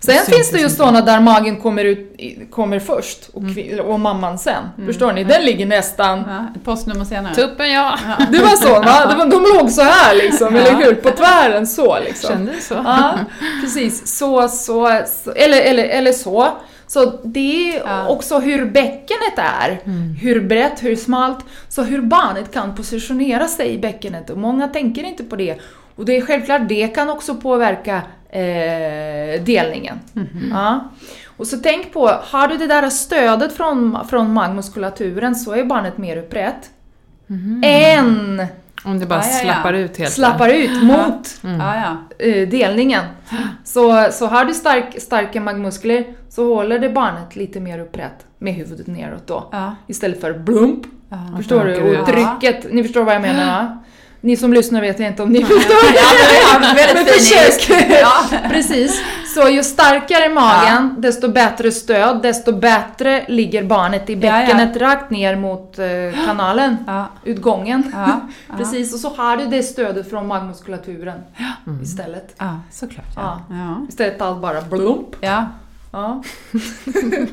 Sen 0.04 0.14
Det 0.26 0.32
finns 0.36 0.50
det 0.50 0.58
ju 0.58 0.68
sådana 0.70 1.00
där 1.00 1.20
magen 1.20 1.56
kommer, 1.56 1.84
ut, 1.84 2.16
kommer 2.50 2.78
först 2.78 3.28
och, 3.32 3.42
kvi- 3.42 3.80
och 3.80 4.00
mamman 4.00 4.38
sen. 4.38 4.64
Förstår 4.86 5.12
ni? 5.12 5.24
Den 5.24 5.44
ligger 5.44 5.66
nästan... 5.66 6.18
Ja, 6.28 6.46
postnummer 6.64 7.04
senare. 7.04 7.34
Tuppen 7.34 7.72
ja! 7.72 7.98
Det 8.32 8.38
var 8.38 8.56
så 8.56 8.68
va? 8.74 9.06
Det 9.10 9.14
var, 9.16 9.26
de 9.26 9.58
låg 9.58 9.70
så 9.70 9.82
här 9.82 10.14
liksom, 10.14 10.56
eller 10.56 10.74
hur? 10.74 10.94
På 10.94 11.10
tvären 11.10 11.66
så 11.66 11.98
liksom. 12.04 12.30
Kände 12.30 12.52
du 12.52 12.60
så? 12.60 12.74
Ja, 12.74 13.18
precis. 13.62 14.18
Så, 14.18 14.48
så, 14.48 15.00
så 15.24 15.30
eller, 15.32 15.60
eller, 15.60 15.84
eller 15.84 16.12
så. 16.12 16.48
Så 16.86 17.12
det 17.24 17.74
är 17.74 17.82
Ja. 17.86 18.06
också 18.08 18.38
hur 18.38 18.64
bäckenet 18.66 19.36
är. 19.36 19.80
Mm. 19.84 20.14
Hur 20.20 20.40
brett, 20.40 20.82
hur 20.82 20.96
smalt. 20.96 21.38
Så 21.68 21.82
hur 21.82 22.00
barnet 22.00 22.52
kan 22.54 22.74
positionera 22.74 23.48
sig 23.48 23.74
i 23.74 23.78
bäckenet. 23.78 24.30
Och 24.30 24.38
många 24.38 24.68
tänker 24.68 25.04
inte 25.04 25.24
på 25.24 25.36
det. 25.36 25.56
Och 25.96 26.04
det 26.04 26.16
är 26.16 26.20
självklart, 26.20 26.68
det 26.68 26.88
kan 26.88 27.10
också 27.10 27.34
påverka 27.34 28.02
eh, 28.28 29.42
delningen. 29.44 30.00
Mhm. 30.12 30.50
Ja. 30.52 30.80
Och 31.36 31.46
så 31.46 31.56
tänk 31.58 31.92
på, 31.92 32.08
har 32.08 32.48
du 32.48 32.56
det 32.56 32.66
där 32.66 32.90
stödet 32.90 33.52
från, 33.56 33.98
från 34.08 34.32
magmuskulaturen 34.32 35.34
så 35.36 35.52
är 35.52 35.64
barnet 35.64 35.98
mer 35.98 36.16
upprätt. 36.16 36.70
Än 37.62 38.46
Om 38.84 38.98
det 38.98 39.06
bara 39.06 39.18
Ja, 39.20 39.24
ja, 39.26 39.32
ja. 39.38 39.42
slappar 39.44 39.72
ut 39.72 39.96
helt 39.98 40.12
slappar 40.12 40.48
ut 40.48 40.82
mot 40.82 41.40
Mm. 41.44 41.60
Ja, 41.60 41.74
ja. 41.76 42.24
eh, 42.26 42.48
delningen. 42.48 43.04
Så, 43.64 44.08
så 44.12 44.26
har 44.26 44.44
du 44.44 44.54
stark, 44.54 45.00
starka 45.00 45.40
magmuskler 45.40 46.04
så 46.28 46.54
håller 46.54 46.78
det 46.78 46.90
barnet 46.90 47.36
lite 47.36 47.60
mer 47.60 47.78
upprätt 47.78 48.26
med 48.38 48.54
huvudet 48.54 48.86
neråt 48.86 49.26
då. 49.26 49.48
Ja. 49.52 49.74
Istället 49.86 50.20
för 50.20 50.32
blump. 50.38 50.82
ja. 51.08 51.36
Förstår 51.36 51.64
du? 51.64 51.98
Och 52.00 52.06
trycket, 52.06 52.72
ni 52.72 52.82
förstår 52.82 53.04
vad 53.04 53.14
jag 53.14 53.22
menar? 53.22 53.78
Ni 54.24 54.36
som 54.36 54.52
lyssnar 54.52 54.80
vet 54.80 54.98
jag 54.98 55.08
inte 55.08 55.22
om 55.22 55.28
ni 55.28 55.44
förstår. 55.44 55.76
Ja, 55.94 56.58
men 56.60 56.76
Men 56.94 57.06
försök. 57.06 57.88
Ja. 58.00 58.38
Precis. 58.50 59.02
Så 59.34 59.48
ju 59.48 59.62
starkare 59.62 60.28
magen, 60.28 60.94
desto 60.98 61.28
bättre 61.28 61.70
stöd, 61.72 62.22
desto 62.22 62.52
bättre 62.52 63.24
ligger 63.28 63.64
barnet 63.64 64.10
i 64.10 64.12
Ja, 64.14 64.18
ja. 64.20 64.32
bäckenet 64.32 64.76
rakt 64.76 65.10
ner 65.10 65.36
mot 65.36 65.78
eh, 65.78 65.86
kanalen, 66.26 66.76
Ja. 66.86 67.06
utgången. 67.24 67.92
Ja. 67.94 68.20
Ja. 68.48 68.54
Precis, 68.56 68.94
och 68.94 69.00
så 69.00 69.08
har 69.16 69.36
du 69.36 69.46
det 69.46 69.62
stödet 69.62 70.10
från 70.10 70.26
magmuskulaturen 70.26 71.18
istället. 71.82 72.34
Ja, 72.38 72.60
såklart. 72.72 73.06
Ja. 73.16 73.40
Ja. 73.50 73.86
Istället 73.88 74.20
allt 74.22 74.42
bara 74.42 74.60
blump. 74.62 75.08
Ja. 75.94 76.22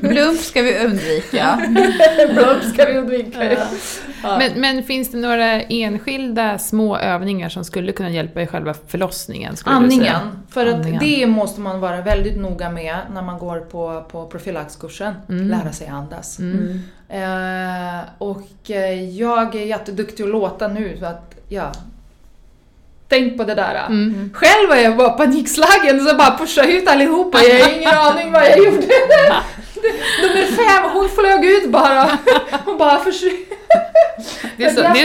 Blump 0.00 0.40
ska 0.40 0.62
vi 0.62 0.78
undvika. 0.84 1.62
blump 2.32 2.74
ska 2.74 2.84
vi 2.84 2.98
undvika. 2.98 3.52
Ja. 3.52 3.66
Ja. 4.22 4.38
Men, 4.38 4.60
men 4.60 4.82
finns 4.82 5.10
det 5.10 5.18
några 5.18 5.60
enskilda 5.60 6.58
små 6.58 6.96
övningar 6.96 7.48
som 7.48 7.64
skulle 7.64 7.92
kunna 7.92 8.10
hjälpa 8.10 8.42
i 8.42 8.46
själva 8.46 8.74
förlossningen? 8.86 9.54
Andningen. 9.64 10.44
För 10.48 10.66
att 10.66 10.74
Andningen. 10.74 11.00
det 11.00 11.26
måste 11.26 11.60
man 11.60 11.80
vara 11.80 12.00
väldigt 12.00 12.40
noga 12.40 12.70
med 12.70 12.96
när 13.14 13.22
man 13.22 13.38
går 13.38 13.60
på, 13.60 14.04
på 14.10 14.26
profylaxkursen. 14.26 15.14
Mm. 15.28 15.48
Lära 15.48 15.72
sig 15.72 15.86
andas. 15.86 16.38
Mm. 16.38 16.80
Eh, 17.08 18.00
och 18.18 18.70
eh, 18.70 19.04
jag 19.04 19.54
är 19.54 19.66
jätteduktig 19.66 20.24
att 20.24 20.30
låta 20.30 20.68
nu 20.68 20.96
så 20.98 21.06
att, 21.06 21.34
ja. 21.48 21.72
Tänk 23.12 23.36
på 23.36 23.44
det 23.44 23.54
där. 23.54 23.86
Mm. 23.86 24.30
Själv 24.34 24.68
var 24.68 24.76
jag 24.76 24.96
bara 24.96 25.10
panikslagen 25.10 26.00
så 26.00 26.16
bara 26.16 26.38
pushade 26.38 26.72
ut 26.72 26.88
allihopa. 26.88 27.38
Jag 27.42 27.64
har 27.64 27.72
ingen 27.72 27.94
aning 27.98 28.32
vad 28.32 28.42
jag 28.42 28.58
gjorde. 28.58 28.70
Nummer 30.22 30.46
fem, 30.46 30.90
hon 30.92 31.08
flög 31.08 31.44
ut 31.44 31.70
bara. 31.70 32.18
Hon 32.64 32.78
bara 32.78 32.98
försvann. 32.98 33.32
Jag 34.56 34.74
födde 34.74 34.98
ju. 34.98 35.04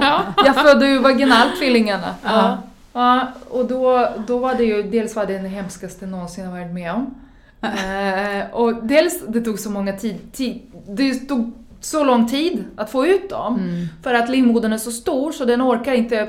Ja. 0.00 0.34
Jag 0.44 0.54
födde 0.54 0.86
ju 0.86 0.98
vaginalt 0.98 1.58
tvillingarna. 1.58 2.14
Ja. 2.24 2.58
Ja, 2.92 3.26
och 3.50 3.64
då, 3.64 4.08
då 4.26 4.38
var 4.38 4.54
det 4.54 4.64
ju, 4.64 4.82
dels 4.82 5.16
var 5.16 5.26
det 5.26 5.32
den 5.32 5.46
hemskaste 5.46 6.06
någonsin 6.06 6.44
jag 6.44 6.50
varit 6.50 6.72
med 6.72 6.92
om. 6.92 7.14
Eh, 7.62 8.50
och 8.52 8.74
dels, 8.74 9.20
det 9.28 9.40
tog 9.40 9.58
så 9.58 9.70
många 9.70 9.92
tid, 9.92 10.32
tid, 10.32 10.60
det 10.88 11.14
tog 11.14 11.52
så 11.80 12.04
lång 12.04 12.28
tid 12.28 12.64
att 12.76 12.90
få 12.90 13.06
ut 13.06 13.30
dem. 13.30 13.54
Mm. 13.54 13.86
För 14.02 14.14
att 14.14 14.30
livmodern 14.30 14.72
är 14.72 14.78
så 14.78 14.90
stor 14.90 15.32
så 15.32 15.44
den 15.44 15.62
orkar 15.62 15.92
inte 15.92 16.28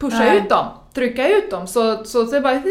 pusha 0.00 0.18
Nej. 0.18 0.38
ut 0.38 0.48
dem, 0.48 0.66
trycka 0.94 1.28
ut 1.28 1.50
dem. 1.50 1.66
Så, 1.66 2.04
så, 2.04 2.26
så 2.26 2.32
det 2.32 2.40
bara... 2.40 2.62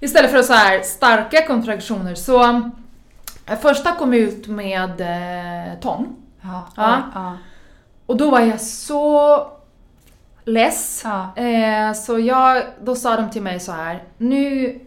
Istället 0.00 0.30
för 0.30 0.42
så 0.42 0.52
här 0.52 0.82
starka 0.82 1.46
kontraktioner. 1.46 2.14
Så 2.14 2.42
eh, 3.46 3.58
första 3.60 3.92
kom 3.92 4.14
ut 4.14 4.46
med 4.46 5.00
eh, 5.00 5.80
tång. 5.80 6.16
Ja. 6.42 6.68
Ja. 6.76 7.02
Ja. 7.14 7.36
Och 8.06 8.16
då 8.16 8.30
var 8.30 8.40
jag 8.40 8.60
så 8.60 9.46
less. 10.44 11.02
Ja. 11.04 11.42
Eh, 11.42 11.92
så 11.92 12.18
jag, 12.18 12.62
då 12.80 12.94
sa 12.94 13.16
de 13.16 13.30
till 13.30 13.42
mig 13.42 13.60
så 13.60 13.72
här, 13.72 14.02
nu... 14.18 14.80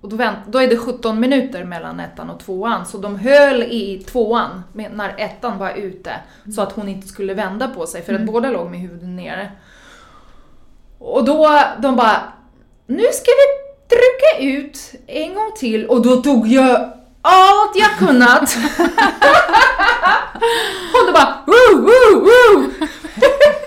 Och 0.00 0.10
då, 0.10 0.16
vänt, 0.16 0.38
då 0.46 0.58
är 0.58 0.68
det 0.68 0.76
17 0.76 1.20
minuter 1.20 1.64
mellan 1.64 2.00
ettan 2.00 2.30
och 2.30 2.40
tvåan, 2.40 2.86
så 2.86 2.98
de 2.98 3.18
höll 3.18 3.62
i 3.62 4.04
tvåan 4.08 4.62
när 4.72 5.14
ettan 5.18 5.58
var 5.58 5.70
ute. 5.70 6.12
Så 6.54 6.62
att 6.62 6.72
hon 6.72 6.88
inte 6.88 7.08
skulle 7.08 7.34
vända 7.34 7.68
på 7.68 7.86
sig, 7.86 8.02
för 8.02 8.14
att 8.14 8.26
båda 8.26 8.50
låg 8.50 8.70
med 8.70 8.80
huvudet 8.80 9.08
nere. 9.08 9.50
Och 11.24 11.30
då, 11.30 11.60
de 11.78 11.96
bara, 11.96 12.22
nu 12.86 13.02
ska 13.02 13.30
vi 13.30 13.46
trycka 13.96 14.38
ut 14.58 14.92
en 15.06 15.34
gång 15.34 15.52
till. 15.56 15.86
Och 15.86 16.02
då 16.02 16.16
tog 16.16 16.46
jag 16.46 16.92
allt 17.22 17.76
jag 17.76 17.98
kunnat. 17.98 18.42
och 20.92 21.06
då 21.06 21.12
bara, 21.12 21.38
woo, 21.46 21.80
woo, 21.80 22.20
woo. 22.20 22.70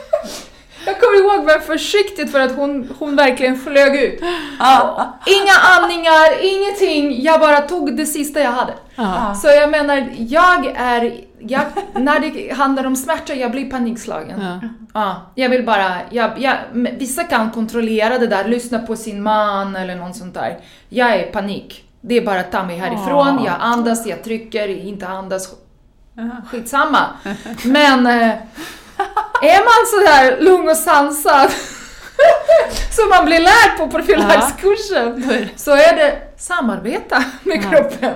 Jag 0.87 0.99
kommer 0.99 1.19
ihåg 1.19 1.45
var 1.45 1.59
försiktigt 1.59 2.31
för 2.31 2.39
att 2.39 2.55
hon, 2.55 2.89
hon 2.99 3.15
verkligen 3.15 3.57
flög 3.57 3.95
ut. 3.95 4.19
Ja. 4.59 5.17
Inga 5.25 5.53
andningar, 5.77 6.43
ingenting. 6.43 7.23
Jag 7.23 7.39
bara 7.39 7.61
tog 7.61 7.97
det 7.97 8.05
sista 8.05 8.39
jag 8.39 8.51
hade. 8.51 8.73
Ja. 8.95 9.35
Så 9.41 9.47
jag 9.47 9.69
menar, 9.69 10.07
jag 10.17 10.65
är... 10.75 11.21
Jag, 11.39 11.61
när 11.93 12.19
det 12.19 12.53
handlar 12.53 12.85
om 12.85 12.95
smärta, 12.95 13.33
jag 13.33 13.51
blir 13.51 13.71
panikslagen. 13.71 14.41
Ja. 14.41 14.59
Ja, 14.93 15.21
jag 15.35 15.49
vill 15.49 15.65
bara... 15.65 15.95
Jag, 16.09 16.31
jag, 16.37 16.55
vissa 16.97 17.23
kan 17.23 17.51
kontrollera 17.51 18.17
det 18.17 18.27
där, 18.27 18.47
lyssna 18.47 18.79
på 18.79 18.95
sin 18.95 19.23
man 19.23 19.75
eller 19.75 19.95
något 19.95 20.15
sånt 20.15 20.33
där. 20.33 20.57
Jag 20.89 21.15
är 21.15 21.31
panik. 21.31 21.83
Det 22.01 22.17
är 22.17 22.25
bara 22.25 22.39
att 22.39 22.51
ta 22.51 22.63
mig 22.63 22.77
härifrån, 22.77 23.35
Ja. 23.39 23.45
jag 23.45 23.55
andas, 23.59 24.05
jag 24.05 24.23
trycker, 24.23 24.67
inte 24.87 25.07
andas. 25.07 25.49
Skitsamma. 26.51 26.99
Men 27.63 28.07
eh, 28.07 28.35
är 29.41 29.59
man 29.59 29.85
sådär 29.93 30.41
lugn 30.41 30.69
och 30.69 30.77
sansad 30.77 31.49
som 32.91 33.09
man 33.09 33.25
blir 33.25 33.39
lärd 33.39 33.77
på 33.77 33.87
profylaxkursen 33.87 35.29
så 35.55 35.71
är 35.71 35.95
det 35.95 36.17
samarbeta 36.37 37.23
med 37.43 37.63
Ja. 37.63 37.69
kroppen. 37.71 38.13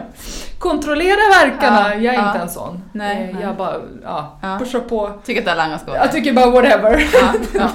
Kontrollera 0.60 1.16
verkarna. 1.42 1.90
Ja, 1.90 2.02
Jag 2.02 2.16
är 2.16 2.20
ja. 2.20 2.28
inte 2.28 2.40
en 2.42 2.50
sån. 2.50 2.84
Nej, 2.94 3.28
Eh, 3.30 3.36
nej. 3.36 3.44
Jag 3.44 3.56
bara, 3.56 3.76
ja, 4.04 4.40
Ja. 4.42 4.60
pushar 4.60 4.80
på. 4.80 5.12
Tycker 5.26 5.42
att 5.42 5.48
alla 5.48 5.64
andra 5.64 5.80
ska 5.80 5.96
Jag 5.96 6.12
tycker 6.12 6.34
bara 6.34 6.50
whatever. 6.50 7.08
ja. 7.14 7.34
Ja. 7.54 7.70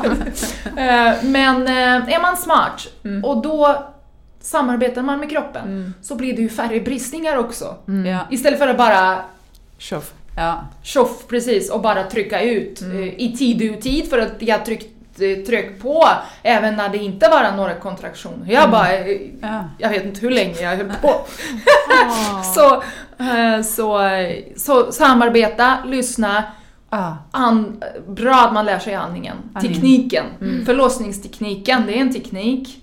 Eh, 0.82 1.14
Men 1.22 1.66
eh, 1.68 2.14
är 2.14 2.22
man 2.22 2.36
smart 2.36 2.86
Mm. 3.04 3.24
och 3.24 3.42
då 3.42 3.84
samarbetar 4.40 5.02
man 5.02 5.20
med 5.20 5.30
kroppen 5.30 5.62
Mm. 5.64 5.94
så 6.02 6.14
blir 6.14 6.36
det 6.36 6.42
ju 6.42 6.48
färre 6.48 6.80
bristningar 6.80 7.36
också. 7.36 7.74
Mm. 7.88 8.06
Ja. 8.12 8.18
Istället 8.30 8.58
för 8.58 8.68
att 8.68 8.76
bara 8.78 9.18
Tjoff. 9.78 10.12
Ja. 10.36 10.64
tjoff 10.82 11.26
precis 11.28 11.70
och 11.70 11.80
bara 11.80 12.02
trycka 12.04 12.42
ut 12.42 12.80
Mm. 12.80 13.02
eh, 13.02 13.08
i 13.20 13.36
tid 13.36 13.56
och 13.70 13.76
utid 13.76 14.10
för 14.10 14.18
att 14.18 14.32
jag 14.38 14.64
tryckt 14.64 15.20
eh, 15.20 15.44
tryck 15.46 15.82
på 15.82 16.04
även 16.42 16.76
när 16.76 16.88
det 16.88 16.98
inte 16.98 17.28
var 17.28 17.52
några 17.56 17.74
kontraktioner. 17.74 18.52
Jag 18.52 18.70
bara, 18.70 18.92
eh, 18.98 19.16
Ja. 19.42 19.64
jag 19.78 19.88
vet 19.90 20.04
inte 20.04 20.20
hur 20.20 20.30
länge 20.30 20.60
jag 20.60 20.76
höll 20.76 20.92
på. 21.02 21.08
Ah. 21.08 22.42
Så, 22.54 22.82
så, 23.64 24.00
så 24.56 24.92
samarbeta, 24.92 25.78
lyssna, 25.86 26.44
Ja. 26.90 27.16
an, 27.30 27.82
bra 28.08 28.34
att 28.34 28.52
man 28.52 28.64
lär 28.66 28.78
sig 28.78 28.94
andningen. 28.94 29.36
Andning. 29.54 29.72
Tekniken. 29.74 30.24
Mm. 30.40 30.66
Förlossningstekniken, 30.66 31.82
det 31.86 31.96
är 31.96 32.00
en 32.00 32.12
teknik. 32.14 32.82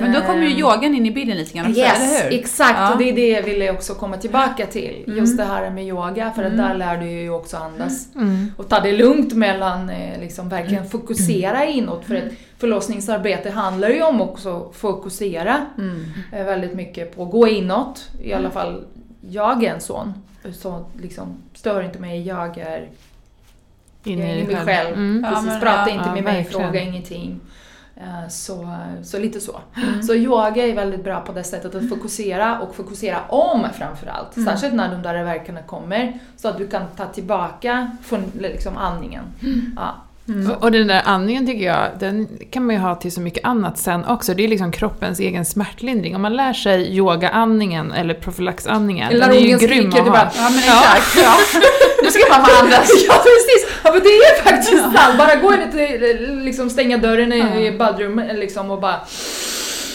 Men 0.00 0.12
då 0.12 0.20
kommer 0.20 0.42
ju 0.42 0.50
Ehm, 0.52 0.58
yogan 0.58 0.94
in 0.94 1.06
i 1.06 1.10
bilden 1.10 1.36
lite 1.36 1.52
grann 1.58 1.66
också, 1.66 1.80
Yes, 1.80 1.96
eller 2.20 2.30
hur? 2.30 2.38
exakt. 2.40 2.78
Ja. 2.78 2.92
Och 2.92 2.98
det 2.98 3.08
är 3.10 3.12
det 3.14 3.28
jag 3.28 3.42
ville 3.42 3.70
också 3.70 3.94
komma 3.94 4.16
tillbaka 4.16 4.66
till. 4.66 5.04
Mm. 5.06 5.18
Just 5.18 5.36
det 5.36 5.44
här 5.44 5.70
med 5.70 5.86
yoga, 5.86 6.32
för 6.36 6.42
att 6.44 6.52
Mm. 6.52 6.68
där 6.68 6.74
lär 6.74 6.96
du 6.96 7.10
ju 7.10 7.30
också 7.30 7.56
andas. 7.56 8.14
Mm. 8.14 8.52
Och 8.56 8.68
ta 8.68 8.80
det 8.80 8.92
lugnt 8.92 9.34
mellan, 9.34 9.90
eh, 9.90 10.20
liksom 10.20 10.48
verkligen 10.48 10.86
fokusera 10.88 11.64
inåt. 11.64 12.04
För 12.04 12.14
ett 12.14 12.32
förlossningsarbete 12.58 13.50
handlar 13.50 13.88
ju 13.88 14.02
om 14.02 14.20
också 14.20 14.66
att 14.70 14.76
fokusera 14.76 15.66
Mm. 15.78 16.04
eh, 16.32 16.44
väldigt 16.44 16.74
mycket 16.74 17.16
på 17.16 17.22
att 17.22 17.30
gå 17.30 17.48
inåt. 17.48 18.08
I 18.22 18.32
alla 18.32 18.50
fall, 18.50 18.84
jag 19.30 19.64
är 19.64 19.74
en 19.74 19.80
sån. 19.80 20.14
Så 20.52 20.84
liksom, 21.02 21.36
stör 21.54 21.82
inte 21.82 21.98
mig, 21.98 22.22
jag 22.26 22.58
är 22.58 22.88
Inne 24.04 24.38
i 24.40 24.44
mig 24.44 24.56
själv. 24.56 24.94
Mm. 24.94 25.22
Ja, 25.24 25.30
Precis, 25.30 25.46
men, 25.48 25.60
prata 25.60 25.80
ja, 25.86 25.94
inte 25.94 26.04
ja, 26.08 26.14
med 26.14 26.24
mig, 26.24 26.34
verkligen. 26.42 26.62
fråga 26.66 26.80
ingenting. 26.80 27.40
Eh, 27.96 28.28
Så, 28.28 28.68
så 29.02 29.18
lite 29.18 29.40
så. 29.40 29.60
Mm. 29.76 30.02
Så 30.02 30.14
yoga 30.14 30.66
är 30.66 30.74
väldigt 30.74 31.04
bra 31.04 31.20
på 31.20 31.32
det 31.32 31.44
sättet 31.44 31.74
att 31.74 31.88
fokusera 31.88 32.60
och 32.60 32.74
fokusera 32.74 33.18
om 33.28 33.66
framförallt. 33.74 34.36
Mm. 34.36 34.48
Särskilt 34.48 34.74
när 34.74 34.90
de 34.92 35.02
där 35.02 35.24
verkarna 35.24 35.62
kommer. 35.62 36.18
Så 36.36 36.48
att 36.48 36.58
du 36.58 36.66
kan 36.68 36.82
ta 36.96 37.06
tillbaka 37.06 37.90
från 38.02 38.32
liksom 38.38 38.76
andningen. 38.76 39.24
Ja. 39.76 39.94
Mm. 40.28 40.52
Och 40.52 40.72
den 40.72 40.86
där 40.86 41.02
andningen 41.04 41.46
tycker 41.46 41.66
jag, 41.66 41.88
den 41.98 42.28
kan 42.50 42.66
man 42.66 42.74
ju 42.74 42.80
ha 42.80 42.94
till 42.94 43.12
så 43.12 43.20
mycket 43.20 43.44
annat 43.44 43.78
sen 43.78 44.04
också. 44.04 44.34
Det 44.34 44.44
är 44.44 44.48
liksom 44.48 44.72
kroppens 44.72 45.20
egen 45.20 45.44
smärtlindring. 45.44 46.16
Om 46.16 46.22
man 46.22 46.36
lär 46.36 46.52
sig 46.52 46.96
yogaandningen 46.96 47.92
eller 47.92 48.14
profylaxandningen, 48.14 49.12
Eller 49.12 49.26
den 49.26 49.36
är 49.36 49.40
ju 49.40 49.58
grym 49.58 49.58
skriker, 49.58 49.88
att 49.88 50.06
ha. 50.06 50.10
bara 50.10 50.30
Ja, 50.36 50.50
men 50.50 50.58
exakt. 50.58 51.16
Ja. 51.22 51.60
Nu 52.02 52.10
ska 52.10 52.32
mamma 52.32 52.48
andas! 52.62 52.90
ja 53.08 53.14
precis! 53.14 53.76
Ja 53.84 53.92
men 53.92 54.02
det 54.02 54.08
är 54.08 54.42
faktiskt 54.42 54.82
sant. 54.82 55.18
Bara 55.18 55.34
gå 55.34 55.54
in 55.54 55.60
och 55.62 56.44
liksom 56.44 56.70
stänga 56.70 56.98
dörren 56.98 57.32
i 57.32 57.66
i 57.66 57.78
badrummet 57.78 58.38
liksom 58.38 58.70
och 58.70 58.80
bara... 58.80 59.00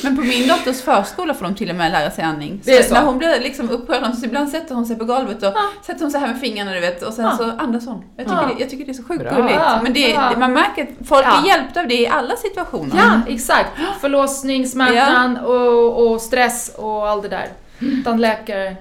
Men 0.03 0.15
på 0.17 0.21
min 0.23 0.47
dotters 0.47 0.81
förskola 0.81 1.33
får 1.33 1.45
de 1.45 1.55
till 1.55 1.69
och 1.69 1.75
med 1.75 1.91
lära 1.91 2.11
sig 2.11 2.23
andning. 2.23 2.61
Det 2.65 2.77
är 2.77 2.83
så. 2.83 2.93
När 2.93 3.01
hon 3.05 3.17
blir 3.17 3.39
liksom 3.39 3.69
upprörd, 3.69 4.15
så 4.15 4.25
ibland 4.25 4.49
sätter 4.49 4.75
hon 4.75 4.85
sig 4.85 4.95
på 4.97 5.05
golvet 5.05 5.37
och 5.43 5.51
Ja. 5.55 5.69
sätter 5.85 6.01
hon 6.01 6.11
sig 6.11 6.19
här 6.19 6.27
med 6.27 6.39
fingrarna 6.39 6.73
du 6.73 6.79
vet 6.79 7.03
och 7.03 7.13
sen 7.13 7.25
Ja. 7.25 7.37
så 7.37 7.51
andas 7.57 7.85
hon. 7.85 8.03
Jag 8.17 8.25
tycker, 8.25 8.41
Ja. 8.41 8.47
det, 8.47 8.59
jag 8.61 8.69
tycker 8.69 8.85
det 8.85 8.91
är 8.91 8.93
så 8.93 9.03
sjukt 9.03 9.21
Bra. 9.23 9.31
gulligt. 9.35 9.59
Men 9.83 9.93
det, 9.93 9.99
Ja. 10.09 10.29
det, 10.33 10.39
man 10.39 10.53
märker 10.53 10.83
att 10.83 11.07
folk 11.07 11.25
Ja. 11.25 11.41
är 11.43 11.47
hjälpta 11.47 11.79
av 11.81 11.87
det 11.87 11.95
i 12.01 12.07
alla 12.07 12.35
situationer. 12.35 12.95
Ja, 12.97 13.33
exakt. 13.33 13.69
Förlossning, 14.01 14.67
smärtan 14.67 15.37
och, 15.37 16.11
och 16.11 16.21
stress 16.21 16.71
och 16.77 17.07
allt 17.09 17.23
det 17.23 17.29
där. 17.29 17.47
Tandläkare. 18.03 18.75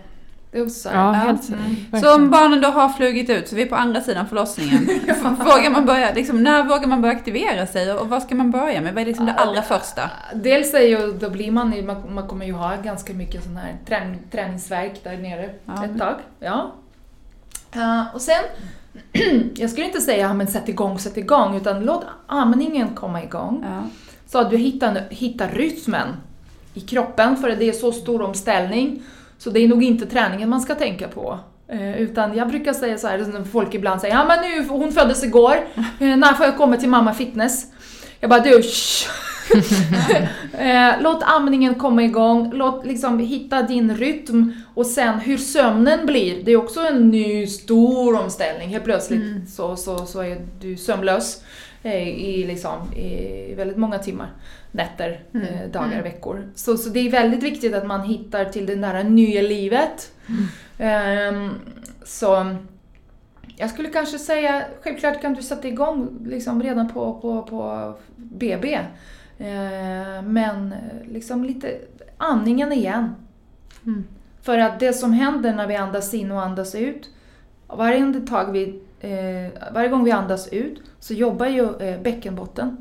Ja, 0.52 0.66
Ja. 0.84 1.12
helt 1.12 1.48
Mm. 1.48 1.60
verkligen. 1.90 2.00
Så 2.04 2.14
om 2.14 2.30
barnen 2.30 2.60
då 2.60 2.68
har 2.68 2.88
flugit 2.88 3.30
ut, 3.30 3.48
så 3.48 3.56
vi 3.56 3.62
är 3.62 3.66
på 3.66 3.76
andra 3.76 4.00
sidan 4.00 4.28
förlossningen. 4.28 4.86
vågar 5.38 5.70
man 5.70 5.86
börja, 5.86 6.12
liksom, 6.14 6.42
när 6.42 6.62
vågar 6.64 6.86
man 6.86 7.00
börja 7.02 7.14
aktivera 7.16 7.66
sig 7.66 7.92
och 7.92 8.08
vad 8.08 8.22
ska 8.22 8.34
man 8.34 8.50
börja 8.50 8.80
med? 8.80 8.94
Vad 8.94 9.02
är 9.02 9.06
liksom 9.06 9.26
det 9.26 9.32
allra 9.32 9.62
första? 9.62 10.10
Dels 10.34 10.74
är 10.74 10.80
ju, 10.80 11.12
då 11.12 11.30
blir 11.30 11.50
man, 11.50 11.72
ju- 11.72 11.82
man, 11.82 12.14
man 12.14 12.28
kommer 12.28 12.46
ju 12.46 12.52
ha 12.52 12.76
ganska 12.76 13.12
mycket 13.12 13.44
sån 13.44 13.56
här 13.56 13.76
träning, 13.86 14.18
träningsverk 14.30 15.04
där 15.04 15.16
nere 15.18 15.50
Ja, 15.64 15.84
ett 15.84 15.98
tag. 15.98 16.14
Ja. 16.40 16.72
Eh, 17.72 18.14
och 18.14 18.20
sen, 18.20 18.42
jag 19.56 19.70
skulle 19.70 19.86
inte 19.86 20.00
säga 20.00 20.26
ja, 20.28 20.34
men 20.34 20.46
sätt 20.46 20.68
igång, 20.68 20.98
sätt 20.98 21.16
igång, 21.16 21.56
utan 21.56 21.84
låt 21.84 22.04
amningen 22.26 22.88
komma 22.94 23.22
igång. 23.22 23.64
Ja. 23.70 23.82
Så 24.26 24.38
att 24.38 24.50
du 24.50 24.56
hittar, 24.56 25.00
hittar 25.10 25.48
rytmen 25.48 26.08
i 26.74 26.80
kroppen, 26.80 27.36
för 27.36 27.48
det 27.50 27.68
är 27.68 27.72
så 27.72 27.92
stor 27.92 28.22
omställning. 28.22 29.02
Så 29.40 29.50
det 29.50 29.60
är 29.60 29.68
nog 29.68 29.84
inte 29.84 30.06
träningen 30.06 30.48
man 30.48 30.60
ska 30.60 30.74
tänka 30.74 31.08
på. 31.08 31.38
Eh, 31.68 32.00
utan 32.00 32.36
jag 32.36 32.48
brukar 32.48 32.72
säga 32.72 32.98
så 32.98 33.06
här, 33.06 33.44
folk 33.44 33.74
ibland 33.74 34.00
säger 34.00 34.14
ja 34.14 34.24
men 34.24 34.50
nu, 34.50 34.68
hon 34.68 34.92
föddes 34.92 35.24
igår, 35.24 35.54
eh, 36.00 36.16
när 36.16 36.34
får 36.34 36.46
jag 36.46 36.56
komma 36.56 36.76
till 36.76 36.88
mamma 36.88 37.14
fitness? 37.14 37.66
Jag 38.20 38.30
bara 38.30 38.40
du, 38.40 38.58
eh, 40.58 40.92
Låt 41.00 41.22
amningen 41.22 41.74
komma 41.74 42.02
igång, 42.02 42.50
låt 42.54 42.86
liksom 42.86 43.18
hitta 43.18 43.62
din 43.62 43.96
rytm 43.96 44.52
och 44.74 44.86
sen 44.86 45.18
hur 45.18 45.36
sömnen 45.36 46.06
blir. 46.06 46.44
Det 46.44 46.52
är 46.52 46.56
också 46.56 46.80
en 46.80 47.08
ny 47.08 47.46
stor 47.46 48.20
omställning. 48.20 48.68
Helt 48.68 48.84
plötsligt 48.84 49.20
Mm. 49.20 49.46
så, 49.46 49.76
så, 49.76 50.06
så 50.06 50.20
är 50.20 50.38
du 50.60 50.76
sömnlös 50.76 51.42
i, 51.82 52.44
liksom, 52.44 52.92
i 52.94 53.54
väldigt 53.54 53.76
många 53.76 53.98
timmar, 53.98 54.30
nätter, 54.72 55.20
Mm. 55.34 55.46
eh, 55.46 55.70
dagar, 55.70 55.86
Mm. 55.92 56.02
veckor. 56.02 56.48
Så, 56.54 56.76
så 56.76 56.88
det 56.90 57.00
är 57.00 57.10
väldigt 57.10 57.42
viktigt 57.42 57.74
att 57.74 57.86
man 57.86 58.00
hittar 58.02 58.44
till 58.44 58.66
det 58.66 58.74
där 58.74 59.04
nya 59.04 59.42
livet. 59.42 60.12
Ehm, 60.78 61.50
så 62.04 62.56
jag 63.56 63.70
skulle 63.70 63.88
kanske 63.88 64.18
säga, 64.18 64.62
självklart 64.82 65.20
kan 65.20 65.34
du 65.34 65.42
sätta 65.42 65.68
igång 65.68 66.08
liksom 66.26 66.62
redan 66.62 66.88
på, 66.88 67.14
på, 67.14 67.42
på 67.42 67.94
BB. 68.16 68.74
Eh, 69.38 70.22
men 70.24 70.74
liksom 71.08 71.44
lite 71.44 71.78
andningen 72.16 72.72
igen. 72.72 73.14
Mm. 73.86 74.04
För 74.42 74.58
att 74.58 74.80
det 74.80 74.92
som 74.92 75.12
händer 75.12 75.54
när 75.54 75.66
vi 75.66 75.76
andas 75.76 76.14
in 76.14 76.30
och 76.32 76.42
andas 76.42 76.74
ut, 76.74 77.10
varje 77.66 78.02
andetag 78.02 78.52
vi, 78.52 78.82
eh, 79.00 79.72
varje 79.72 79.88
gång 79.88 80.04
vi 80.04 80.10
andas 80.10 80.48
ut 80.48 80.82
så 80.98 81.14
jobbar 81.14 81.46
ju 81.46 81.76
eh, 81.80 82.00
bäckenbotten. 82.02 82.76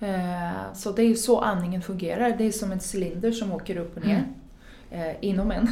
Eh, 0.00 0.72
så 0.74 0.92
det 0.92 1.02
är 1.02 1.06
ju 1.06 1.16
så 1.16 1.40
andningen 1.40 1.82
fungerar. 1.82 2.34
Det 2.38 2.44
är 2.44 2.52
som 2.52 2.72
en 2.72 2.80
cylinder 2.94 3.32
som 3.32 3.52
åker 3.52 3.76
upp 3.76 3.96
och 3.96 4.06
ner. 4.06 4.24
Eh, 4.90 5.12
inom 5.20 5.50
en. 5.50 5.68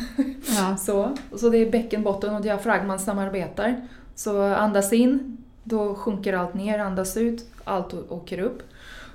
Ja. 0.56 0.76
Så, 0.80 1.16
så 1.36 1.48
det 1.48 1.58
är 1.58 1.70
bäckenbotten 1.70 2.34
och 2.34 2.42
diafragman 2.42 2.98
samarbetar. 2.98 3.88
Så 4.14 4.42
andas 4.42 4.92
in, 4.92 5.36
då 5.64 5.94
sjunker 5.94 6.32
allt 6.32 6.54
ner. 6.54 6.78
Andas 6.78 7.16
ut, 7.16 7.46
allt 7.64 7.94
åker 7.94 8.38
upp. 8.38 8.62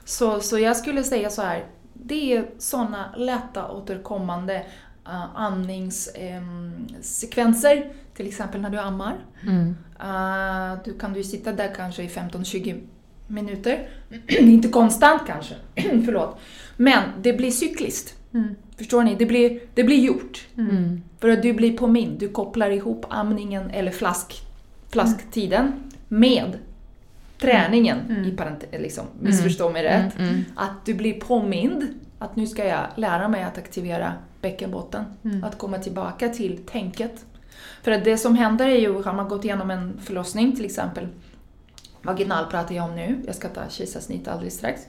Så, 0.05 0.39
så 0.39 0.59
jag 0.59 0.77
skulle 0.77 1.03
säga 1.03 1.29
så 1.29 1.41
här, 1.41 1.65
det 1.93 2.33
är 2.33 2.45
sådana 2.57 3.15
lätta 3.17 3.71
återkommande 3.71 4.65
uh, 5.07 5.35
andningssekvenser. 5.35 7.91
till 8.13 8.27
exempel 8.27 8.61
när 8.61 8.69
du 8.69 8.79
ammar. 8.79 9.17
Mm. 9.43 9.75
Uh, 10.01 10.77
du 10.85 10.99
kan 10.99 11.13
du 11.13 11.23
sitta 11.23 11.51
där 11.51 11.75
kanske 11.75 12.03
i 12.03 12.07
15-20 12.07 12.81
minuter. 13.29 13.89
Inte 14.27 14.67
konstant 14.67 15.21
kanske, 15.27 15.55
förlåt. 16.05 16.39
Men 16.77 17.03
det 17.21 17.33
blir 17.33 17.51
cykliskt. 17.51 18.15
Mm. 18.33 18.55
Förstår 18.77 19.03
ni? 19.03 19.15
Det 19.15 19.25
blir, 19.25 19.59
det 19.73 19.83
blir 19.83 19.99
gjort. 19.99 20.47
Mm. 20.57 21.01
För 21.19 21.29
att 21.29 21.41
du 21.41 21.53
blir 21.53 21.77
påmind. 21.77 22.19
Du 22.19 22.29
kopplar 22.29 22.69
ihop 22.69 23.05
amningen 23.09 23.69
eller 23.69 23.91
flask, 23.91 24.41
flasktiden 24.89 25.73
med 26.07 26.57
träningen. 27.39 27.97
Mm. 28.09 28.23
I 28.23 28.31
parente- 28.35 28.79
liksom, 28.79 29.05
missförstå 29.21 29.69
mig 29.69 29.83
rätt. 29.83 30.17
Mm. 30.19 30.29
Mm. 30.29 30.43
Att 30.55 30.85
du 30.85 30.93
blir 30.93 31.13
påmind 31.13 31.87
att 32.19 32.35
nu 32.35 32.47
ska 32.47 32.65
jag 32.65 32.87
lära 32.95 33.27
mig 33.27 33.43
att 33.43 33.57
aktivera 33.57 34.13
bäckenbotten. 34.41 35.03
Mm. 35.23 35.43
Att 35.43 35.57
komma 35.57 35.77
tillbaka 35.77 36.29
till 36.29 36.57
tänket. 36.57 37.25
För 37.83 37.91
att 37.91 38.03
det 38.03 38.17
som 38.17 38.35
händer 38.35 38.67
är 38.67 38.79
ju, 38.79 39.01
har 39.01 39.13
man 39.13 39.29
gått 39.29 39.45
igenom 39.45 39.71
en 39.71 39.99
förlossning 40.03 40.55
till 40.55 40.65
exempel, 40.65 41.07
vaginal 42.01 42.45
pratar 42.45 42.75
jag 42.75 42.85
om 42.85 42.95
nu, 42.95 43.23
jag 43.25 43.35
ska 43.35 43.47
ta 43.47 43.61
kejsarsnitt 43.69 44.27
alldeles 44.27 44.53
strax. 44.57 44.81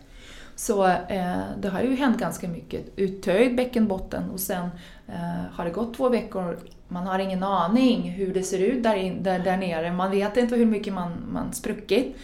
Så 0.56 0.86
eh, 0.86 1.42
det 1.60 1.68
har 1.68 1.80
ju 1.80 1.94
hänt 1.96 2.18
ganska 2.18 2.48
mycket. 2.48 2.84
Uttöjd 2.96 3.56
bäckenbotten 3.56 4.30
och 4.30 4.40
sen 4.40 4.68
eh, 5.08 5.52
har 5.52 5.64
det 5.64 5.70
gått 5.70 5.96
två 5.96 6.08
veckor, 6.08 6.58
man 6.88 7.06
har 7.06 7.18
ingen 7.18 7.42
aning 7.42 8.10
hur 8.10 8.34
det 8.34 8.42
ser 8.42 8.58
ut 8.58 8.82
där, 8.82 8.94
in, 8.96 9.22
där, 9.22 9.38
där 9.38 9.56
nere. 9.56 9.92
Man 9.92 10.10
vet 10.10 10.36
inte 10.36 10.56
hur 10.56 10.66
mycket 10.66 10.92
man, 10.92 11.12
man 11.32 11.52
spruckit. 11.52 12.16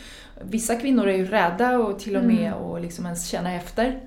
Vissa 0.43 0.75
kvinnor 0.75 1.09
är 1.09 1.17
ju 1.17 1.27
rädda 1.27 1.79
och 1.79 1.99
till 1.99 2.17
och 2.17 2.25
med 2.25 2.47
Mm. 2.47 2.59
och 2.59 2.81
liksom 2.81 3.05
ens 3.05 3.29
känna 3.29 3.53
efter 3.55 4.01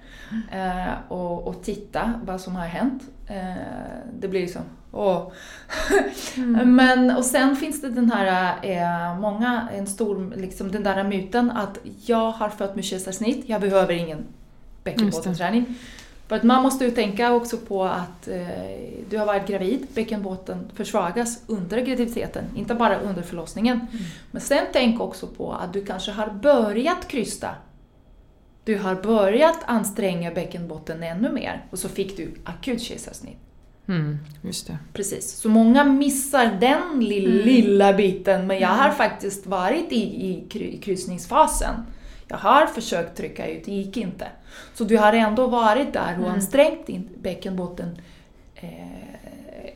eh, 0.52 0.94
och, 1.08 1.48
och 1.48 1.64
titta 1.64 2.14
vad 2.26 2.42
som 2.42 2.56
har 2.56 2.66
hänt. 2.66 3.04
Eh, 3.28 3.54
det 4.20 4.28
blir 4.28 4.42
liksom, 4.42 4.62
åh. 4.92 5.32
Mm. 6.38 6.76
Men, 6.76 7.18
och 7.18 7.26
sen 7.26 7.56
finns 7.56 7.82
det 7.82 7.90
den 7.90 8.12
här, 8.12 8.56
eh, 8.64 9.20
många, 9.20 9.68
en 9.76 9.88
stor, 9.88 10.34
liksom 10.36 10.72
den 10.72 10.84
där 10.84 11.04
myten 11.04 11.52
att 11.52 11.78
jag 12.06 12.32
har 12.32 12.50
fött 12.50 12.76
med 12.76 12.86
kejsarsnitt, 12.86 13.50
jag 13.50 13.62
behöver 13.62 13.94
ingen 13.94 14.26
bäckenbottenträning. 14.84 15.66
För 16.28 16.36
att 16.36 16.44
man 16.44 16.64
måste 16.64 16.86
ju 16.86 16.92
tänka 16.92 17.34
också 17.34 17.58
på 17.58 17.84
att 17.84 18.28
eh, 18.28 18.48
du 19.10 19.18
har 19.18 19.26
varit 19.26 19.48
gravid, 19.48 19.88
bäckenbotten 19.94 20.72
försvagas 20.74 21.44
under 21.48 21.82
graviditeten, 21.82 22.44
inte 22.56 22.76
bara 22.76 23.00
under 23.00 23.22
förlossningen. 23.22 23.88
Men 24.32 24.42
sen 24.42 24.66
tänk 24.74 25.02
också 25.02 25.28
på 25.28 25.54
att 25.54 25.74
du 25.74 25.86
kanske 25.86 26.12
har 26.12 26.30
börjat 26.30 27.08
krysta. 27.08 27.50
Du 28.64 28.78
har 28.78 28.96
börjat 28.96 29.60
anstränga 29.66 30.32
bäckenbotten 30.32 31.04
ännu 31.04 31.32
mer 31.32 31.66
och 31.70 31.80
så 31.80 31.90
fick 31.90 32.18
du 32.18 32.34
akut 32.44 32.82
kejsarsnitt. 32.82 33.49
Mm. 33.90 34.18
Just 34.42 34.68
det. 34.68 34.78
Precis, 34.94 35.32
så 35.32 35.50
många 35.50 35.84
missar 35.84 36.46
den 36.60 37.00
lilla, 37.06 37.34
Mm. 37.34 37.46
lilla 37.48 37.94
biten. 37.94 38.48
Men 38.48 38.60
jag 38.60 38.70
har 38.70 38.90
faktiskt 38.92 39.48
varit 39.48 39.92
i, 39.92 40.26
i 40.26 40.44
kry- 40.50 40.74
i 40.74 40.78
kryssningsfasen. 40.78 41.76
Jag 42.28 42.38
har 42.38 42.66
försökt 42.66 43.18
trycka 43.18 43.48
ut, 43.48 43.66
det 43.66 43.72
gick 43.72 43.98
inte. 43.98 44.28
Så 44.74 44.84
du 44.84 44.98
har 44.98 45.14
ändå 45.14 45.48
varit 45.48 45.94
där 45.94 46.12
och 46.20 46.24
Mm. 46.26 46.32
ansträngt 46.32 46.88
din 46.88 47.10
bäckenbotten 47.22 47.98
eh, 48.56 48.70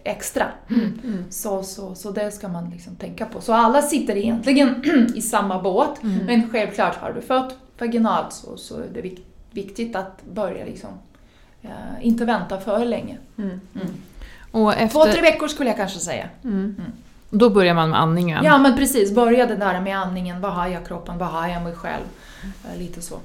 extra. 0.03 0.45
Mm. 0.69 1.25
Så, 1.29 1.63
så, 1.63 1.95
så 1.95 2.11
det 2.11 2.31
ska 2.31 2.47
man 2.47 2.69
liksom 2.69 2.95
tänka 2.95 3.25
på. 3.25 3.41
Så 3.41 3.53
alla 3.53 3.81
sitter 3.81 4.15
egentligen 4.17 4.83
i 5.15 5.21
samma 5.21 5.61
båt. 5.61 6.03
Mm. 6.03 6.25
Men 6.25 6.49
självklart 6.49 6.95
har 6.95 7.13
du 7.13 7.21
fött 7.21 7.55
vaginalt 7.79 8.33
så, 8.33 8.57
så 8.57 8.77
är 8.79 8.87
det 8.93 9.01
vik- 9.01 9.25
viktigt 9.51 9.95
att 9.95 10.23
börja 10.33 10.65
liksom, 10.65 10.89
inte 12.01 12.25
vänta 12.25 12.59
för 12.59 12.85
länge. 12.85 13.17
Mm. 13.37 13.59
Och 14.51 14.73
Två, 14.91 15.03
tre 15.03 15.11
efter, 15.11 15.21
veckor 15.21 15.47
skulle 15.47 15.69
jag 15.69 15.77
kanske 15.77 15.99
säga. 15.99 16.29
mm. 16.43 16.75
Då 17.29 17.49
börjar 17.49 17.73
man 17.73 17.89
med 17.89 17.99
andningen. 17.99 18.43
Ja 18.43 18.57
men 18.57 18.77
precis, 18.77 19.15
börja 19.15 19.45
det 19.45 19.55
där 19.55 19.81
med 19.81 19.97
andningen. 19.97 20.41
Vad 20.41 20.53
har 20.53 20.67
jag 20.67 20.87
kroppen? 20.87 21.17
Vad 21.17 21.27
har 21.29 21.47
jag 21.47 21.63
mig 21.63 21.75
själv? 21.75 22.03
Eh, 22.43 22.77
Lite 22.79 23.01
så. 23.01 23.15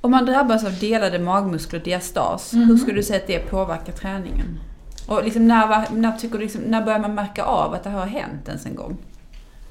Om 0.00 0.10
man 0.10 0.26
drabbas 0.26 0.64
av 0.64 0.78
delade 0.78 1.18
magmuskler, 1.18 1.80
diastas, 1.80 2.52
Mhm. 2.52 2.64
hur 2.68 2.76
skulle 2.76 2.96
du 2.96 3.02
säga 3.02 3.18
att 3.20 3.26
det 3.26 3.38
påverkar 3.38 3.92
träningen? 3.92 4.60
Och 5.08 5.24
liksom 5.24 5.48
när, 5.48 5.90
när, 5.92 6.12
tycker 6.12 6.38
du 6.38 6.44
liksom, 6.44 6.60
när 6.62 6.82
börjar 6.84 6.98
man 6.98 7.14
märka 7.14 7.44
av 7.44 7.74
att 7.74 7.84
det 7.84 7.90
har 7.90 8.06
hänt 8.06 8.48
ens 8.48 8.66
en 8.66 8.74
gång? 8.74 8.96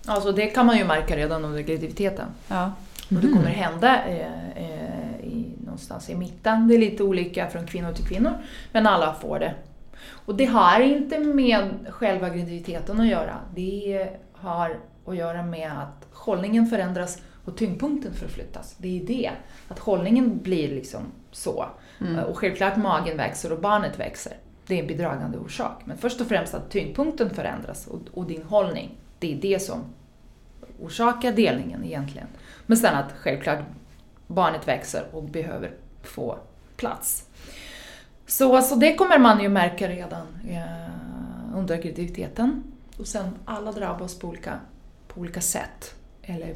Alltså 0.06 0.32
det 0.32 0.46
kan 0.48 0.66
man 0.66 0.78
ju 0.78 0.86
märka 0.86 1.16
redan 1.18 1.46
under 1.46 1.62
graviditeten. 1.62 2.28
Ja. 2.48 2.72
Och 3.10 3.16
det 3.16 3.28
kommer 3.28 3.50
hända 3.50 4.06
eh, 4.06 4.18
eh, 4.56 5.09
någonstans 5.80 6.10
i 6.10 6.16
mitten. 6.16 6.68
Det 6.68 6.76
är 6.76 6.80
lite 6.80 7.04
olika 7.04 7.48
från 7.48 7.68
kvinnor 7.68 7.94
till 7.94 8.06
kvinnor, 8.06 8.34
men 8.72 8.88
alla 8.88 9.14
får 9.14 9.40
det. 9.40 9.54
Och 10.26 10.36
det 10.36 10.46
har 10.46 10.80
inte 10.80 11.20
med 11.20 11.70
själva 11.90 12.30
graviditeten 12.30 13.00
att 13.00 13.08
göra. 13.08 13.38
Det 13.56 14.10
har 14.34 14.80
att 15.06 15.16
göra 15.16 15.44
med 15.44 15.72
att 15.72 16.08
hållningen 16.14 16.68
förändras 16.68 17.22
och 17.46 17.58
tyngdpunkten 17.58 18.14
förflyttas. 18.14 18.76
Det 18.78 19.00
är 19.00 19.06
det. 19.06 19.32
Att 19.68 19.80
hållningen 19.80 20.38
blir 20.38 20.70
liksom 20.70 21.02
så. 21.32 21.66
Mm. 22.02 22.20
Och 22.20 22.38
självklart 22.38 22.78
magen 22.78 23.18
växer 23.18 23.52
och 23.52 23.60
barnet 23.60 24.00
växer. 24.00 24.34
Det 24.68 24.76
är 24.76 24.82
en 24.82 24.88
bidragande 24.88 25.38
orsak. 25.38 25.82
Men 25.86 25.98
först 25.98 26.22
och 26.22 26.28
främst 26.28 26.54
att 26.54 26.70
tyngdpunkten 26.70 27.30
förändras 27.30 27.88
och, 27.88 28.00
och 28.14 28.26
din 28.26 28.44
hållning. 28.44 28.90
Det 29.20 29.34
är 29.34 29.42
det 29.42 29.60
som 29.60 29.80
orsakar 30.80 31.32
delningen 31.32 31.86
egentligen. 31.86 32.28
Men 32.66 32.78
sen 32.78 32.96
att 32.96 33.12
självklart 33.12 33.60
barnet 34.30 34.68
växer 34.68 35.06
och 35.12 35.24
behöver 35.24 35.72
få 36.04 36.38
plats. 36.76 37.26
Så, 38.26 38.62
så 38.62 38.76
det 38.76 38.96
kommer 38.96 39.20
man 39.20 39.42
ju 39.42 39.50
märka 39.50 39.90
redan 39.90 40.28
eh, 40.50 41.56
under 41.56 41.78
graviditeten. 41.78 42.64
Och 42.98 43.08
sen 43.08 43.36
alla 43.46 43.72
drabbas 43.72 44.20
på 44.20 44.28
olika, 44.28 44.60
på 45.08 45.20
olika 45.20 45.42
sätt. 45.42 45.96
Eller 46.22 46.56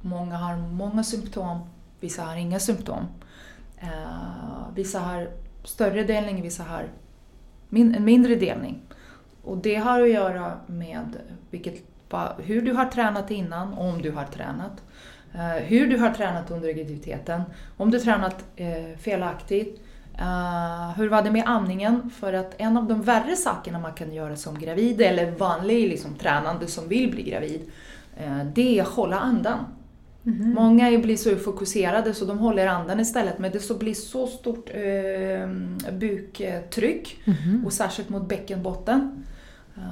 många 0.00 0.36
har 0.36 0.56
många 0.56 1.04
symptom, 1.04 1.60
vissa 2.00 2.22
har 2.22 2.36
inga 2.36 2.60
symptom. 2.60 3.06
Eh, 3.78 4.74
vissa 4.74 4.98
har 4.98 5.30
större 5.64 6.04
delning, 6.04 6.42
vissa 6.42 6.62
har 6.62 6.88
min, 7.68 7.94
en 7.94 8.04
mindre 8.04 8.34
delning. 8.34 8.82
Och 9.42 9.58
det 9.58 9.76
har 9.76 10.00
att 10.00 10.10
göra 10.10 10.58
med 10.66 11.16
vilket, 11.50 11.82
hur 12.38 12.62
du 12.62 12.72
har 12.72 12.84
tränat 12.84 13.30
innan, 13.30 13.74
om 13.74 14.02
du 14.02 14.10
har 14.10 14.24
tränat. 14.24 14.82
Eh, 15.34 15.40
hur 15.64 15.86
du 15.86 15.98
har 15.98 16.10
tränat 16.10 16.50
under 16.50 16.72
graviditeten, 16.72 17.42
om 17.76 17.90
du 17.90 17.98
tränat 18.00 18.44
eh, 18.56 18.98
felaktigt. 18.98 19.80
Eh, 20.18 20.90
hur 20.96 21.08
var 21.08 21.22
det 21.22 21.30
med 21.30 21.42
andningen? 21.46 22.10
För 22.10 22.32
att 22.32 22.54
en 22.58 22.76
av 22.76 22.84
de 22.88 23.02
värre 23.02 23.36
sakerna 23.36 23.78
man 23.78 23.92
kan 23.92 24.12
göra 24.14 24.36
som 24.36 24.58
gravid, 24.58 25.00
eller 25.00 25.30
vanlig 25.30 25.88
liksom, 25.88 26.14
tränande 26.14 26.66
som 26.66 26.88
vill 26.88 27.10
bli 27.10 27.22
gravid, 27.22 27.60
det 28.54 28.78
är 28.78 28.82
att 28.82 28.88
hålla 28.88 29.18
andan. 29.18 29.58
Många 30.54 30.90
är- 30.90 30.98
blir 30.98 31.16
så 31.16 31.36
fokuserade 31.36 32.14
så 32.14 32.24
de 32.24 32.38
håller 32.38 32.66
andan 32.66 33.00
istället 33.00 33.38
men 33.38 33.50
det 33.52 33.60
så 33.60 33.74
blir 33.78 33.94
så 33.94 34.26
stort 34.26 34.68
eh, 34.70 35.48
buktryck 35.92 37.18
Mhm. 37.24 37.62
och 37.66 37.72
särskilt 37.72 38.08
mot 38.08 38.28
bäckenbotten. 38.28 39.24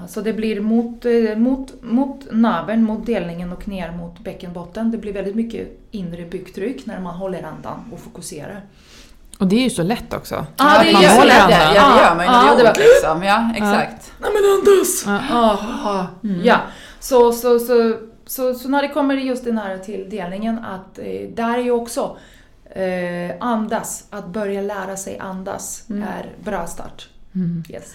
Så 0.08 0.20
det 0.20 0.32
blir 0.32 0.60
mot, 0.60 1.04
eh, 1.04 1.36
mot, 1.36 1.82
mot 1.82 2.26
naveln, 2.32 2.84
mot 2.84 3.06
delningen 3.06 3.52
och 3.52 3.68
ner 3.68 3.92
mot 3.92 4.18
bäckenbotten. 4.18 4.90
Det 4.90 4.98
blir 4.98 5.12
väldigt 5.12 5.34
mycket 5.34 5.68
inre 5.90 6.24
buktryck 6.26 6.86
när 6.86 7.00
man 7.00 7.14
håller 7.14 7.42
andan 7.42 7.78
och 7.92 8.00
fokuserar. 8.00 8.60
Och 9.38 9.46
det 9.48 9.56
är 9.56 9.60
ju 9.62 9.70
så 9.70 9.82
lätt 9.82 10.14
också. 10.14 10.46
Ja, 10.56 10.76
att 10.78 10.86
det 10.86 10.92
man 10.92 11.02
gör- 11.02 11.18
håller 11.18 11.40
andan. 11.40 11.50
Ja, 11.74 11.94
det 11.96 12.02
gör 12.02 12.14
man 12.16 12.24
ju 12.26 12.32
Ja, 12.32 12.54
det 12.58 12.64
var- 12.64 12.74
liksom. 12.74 13.22
Ja, 13.22 13.50
exakt. 13.56 14.12
Nej 14.20 14.30
men 14.34 14.52
andas! 14.58 15.04
Ja. 15.06 15.36
Ah, 15.84 16.06
Ja, 16.44 16.60
så, 17.00 17.32
så, 17.32 17.58
så, 17.58 17.96
så, 18.26 18.54
så 18.54 18.68
när 18.68 18.82
det 18.82 18.88
kommer 18.88 19.14
just 19.14 19.44
den 19.44 19.58
här 19.58 19.78
till 19.78 20.06
delningen 20.10 20.58
att 20.58 20.98
eh, 20.98 21.28
där 21.34 21.58
är 21.58 21.62
ju 21.62 21.70
också 21.70 22.16
eh, 22.74 23.36
andas, 23.40 24.06
att 24.10 24.26
börja 24.26 24.60
lära 24.62 24.96
sig 24.96 25.18
andas 25.18 25.84
Mm. 25.90 26.02
är 26.02 26.30
bra 26.44 26.66
start. 26.66 27.08
Mm. 27.34 27.64
Yes. 27.68 27.94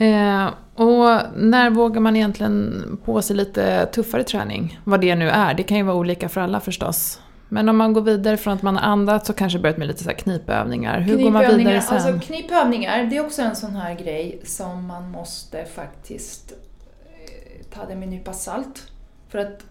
Eh, 0.00 0.46
och 0.74 1.20
när 1.36 1.70
vågar 1.70 2.00
man 2.00 2.16
egentligen 2.16 2.98
på 3.04 3.22
sig 3.22 3.36
lite 3.36 3.86
tuffare 3.86 4.24
träning? 4.24 4.80
Vad 4.84 5.00
det 5.00 5.14
nu 5.14 5.28
är. 5.28 5.54
Det 5.54 5.62
kan 5.62 5.76
ju 5.76 5.82
vara 5.82 5.96
olika 5.96 6.28
för 6.28 6.40
alla 6.40 6.60
förstås. 6.60 7.20
Men 7.48 7.68
om 7.68 7.76
man 7.76 7.92
går 7.92 8.02
vidare 8.02 8.36
från 8.36 8.54
att 8.54 8.62
man 8.62 8.76
har 8.76 8.82
andats 8.82 9.30
och 9.30 9.36
kanske 9.36 9.58
börjat 9.58 9.76
med 9.78 9.88
lite 9.88 10.02
så 10.02 10.10
här 10.10 10.16
knipövningar. 10.16 11.00
Hur 11.00 11.16
går 11.16 11.30
man 11.30 11.56
vidare 11.56 11.80
sen? 11.80 11.96
Alltså 11.96 12.26
knipövningar, 12.26 13.04
det 13.04 13.16
är 13.16 13.26
också 13.26 13.42
en 13.42 13.56
sån 13.56 13.76
här 13.76 13.94
grej 13.94 14.40
som 14.44 14.86
man 14.86 15.10
måste 15.10 15.64
faktiskt 15.64 16.52
eh, 16.52 17.66
ta 17.74 17.86
det 17.86 17.94
med 17.94 18.02
en 18.02 18.10
nypa 18.10 18.32
salt. 18.32 18.92
För 19.28 19.38
att 19.38 19.64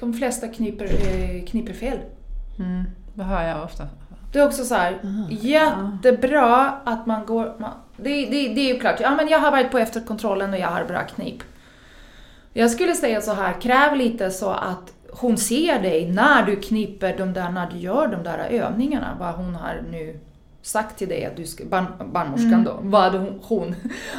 de 0.00 0.14
flesta 0.14 0.48
kniper, 0.48 0.84
eh, 0.84 1.44
kniper 1.44 1.72
fel. 1.72 1.98
Mm. 2.58 2.84
Det 3.14 3.22
hör 3.22 3.48
jag 3.48 3.64
ofta. 3.64 3.88
Det 4.32 4.38
är 4.38 4.46
också 4.46 4.64
så 4.64 4.74
här, 4.74 5.00
jättebra 5.30 6.70
att 6.84 7.06
man 7.06 7.26
går... 7.26 7.54
Man, 7.58 7.70
det, 7.96 8.26
det, 8.26 8.48
det 8.48 8.60
är 8.60 8.74
ju 8.74 8.80
klart, 8.80 9.00
ja 9.00 9.14
men 9.16 9.28
jag 9.28 9.38
har 9.38 9.50
varit 9.50 9.70
på 9.70 9.78
efterkontrollen 9.78 10.52
och 10.52 10.58
jag 10.58 10.68
har 10.68 10.84
bra 10.84 11.02
knip. 11.02 11.42
Jag 12.52 12.70
skulle 12.70 12.94
säga 12.94 13.20
så 13.20 13.32
här, 13.32 13.60
kräv 13.60 13.96
lite 13.96 14.30
så 14.30 14.50
att 14.50 14.92
hon 15.10 15.36
ser 15.36 15.82
dig 15.82 16.10
när 16.10 16.46
du 16.46 16.56
kniper 16.56 17.16
de 17.18 17.32
där, 17.32 17.50
när 17.50 17.70
du 17.70 17.78
gör 17.78 18.08
de 18.08 18.22
där 18.22 18.38
övningarna, 18.38 19.16
vad 19.20 19.34
hon 19.34 19.54
har 19.54 19.82
nu 19.90 20.20
sagt 20.62 20.98
till 20.98 21.08
dig 21.08 21.24
att 21.24 21.36
du 21.36 21.46
ska, 21.46 21.64
barn, 21.64 21.86
barnmorskan 22.12 22.64
då, 22.64 22.78
vad 22.82 23.12
hon, 23.12 23.40
hon, 23.42 23.74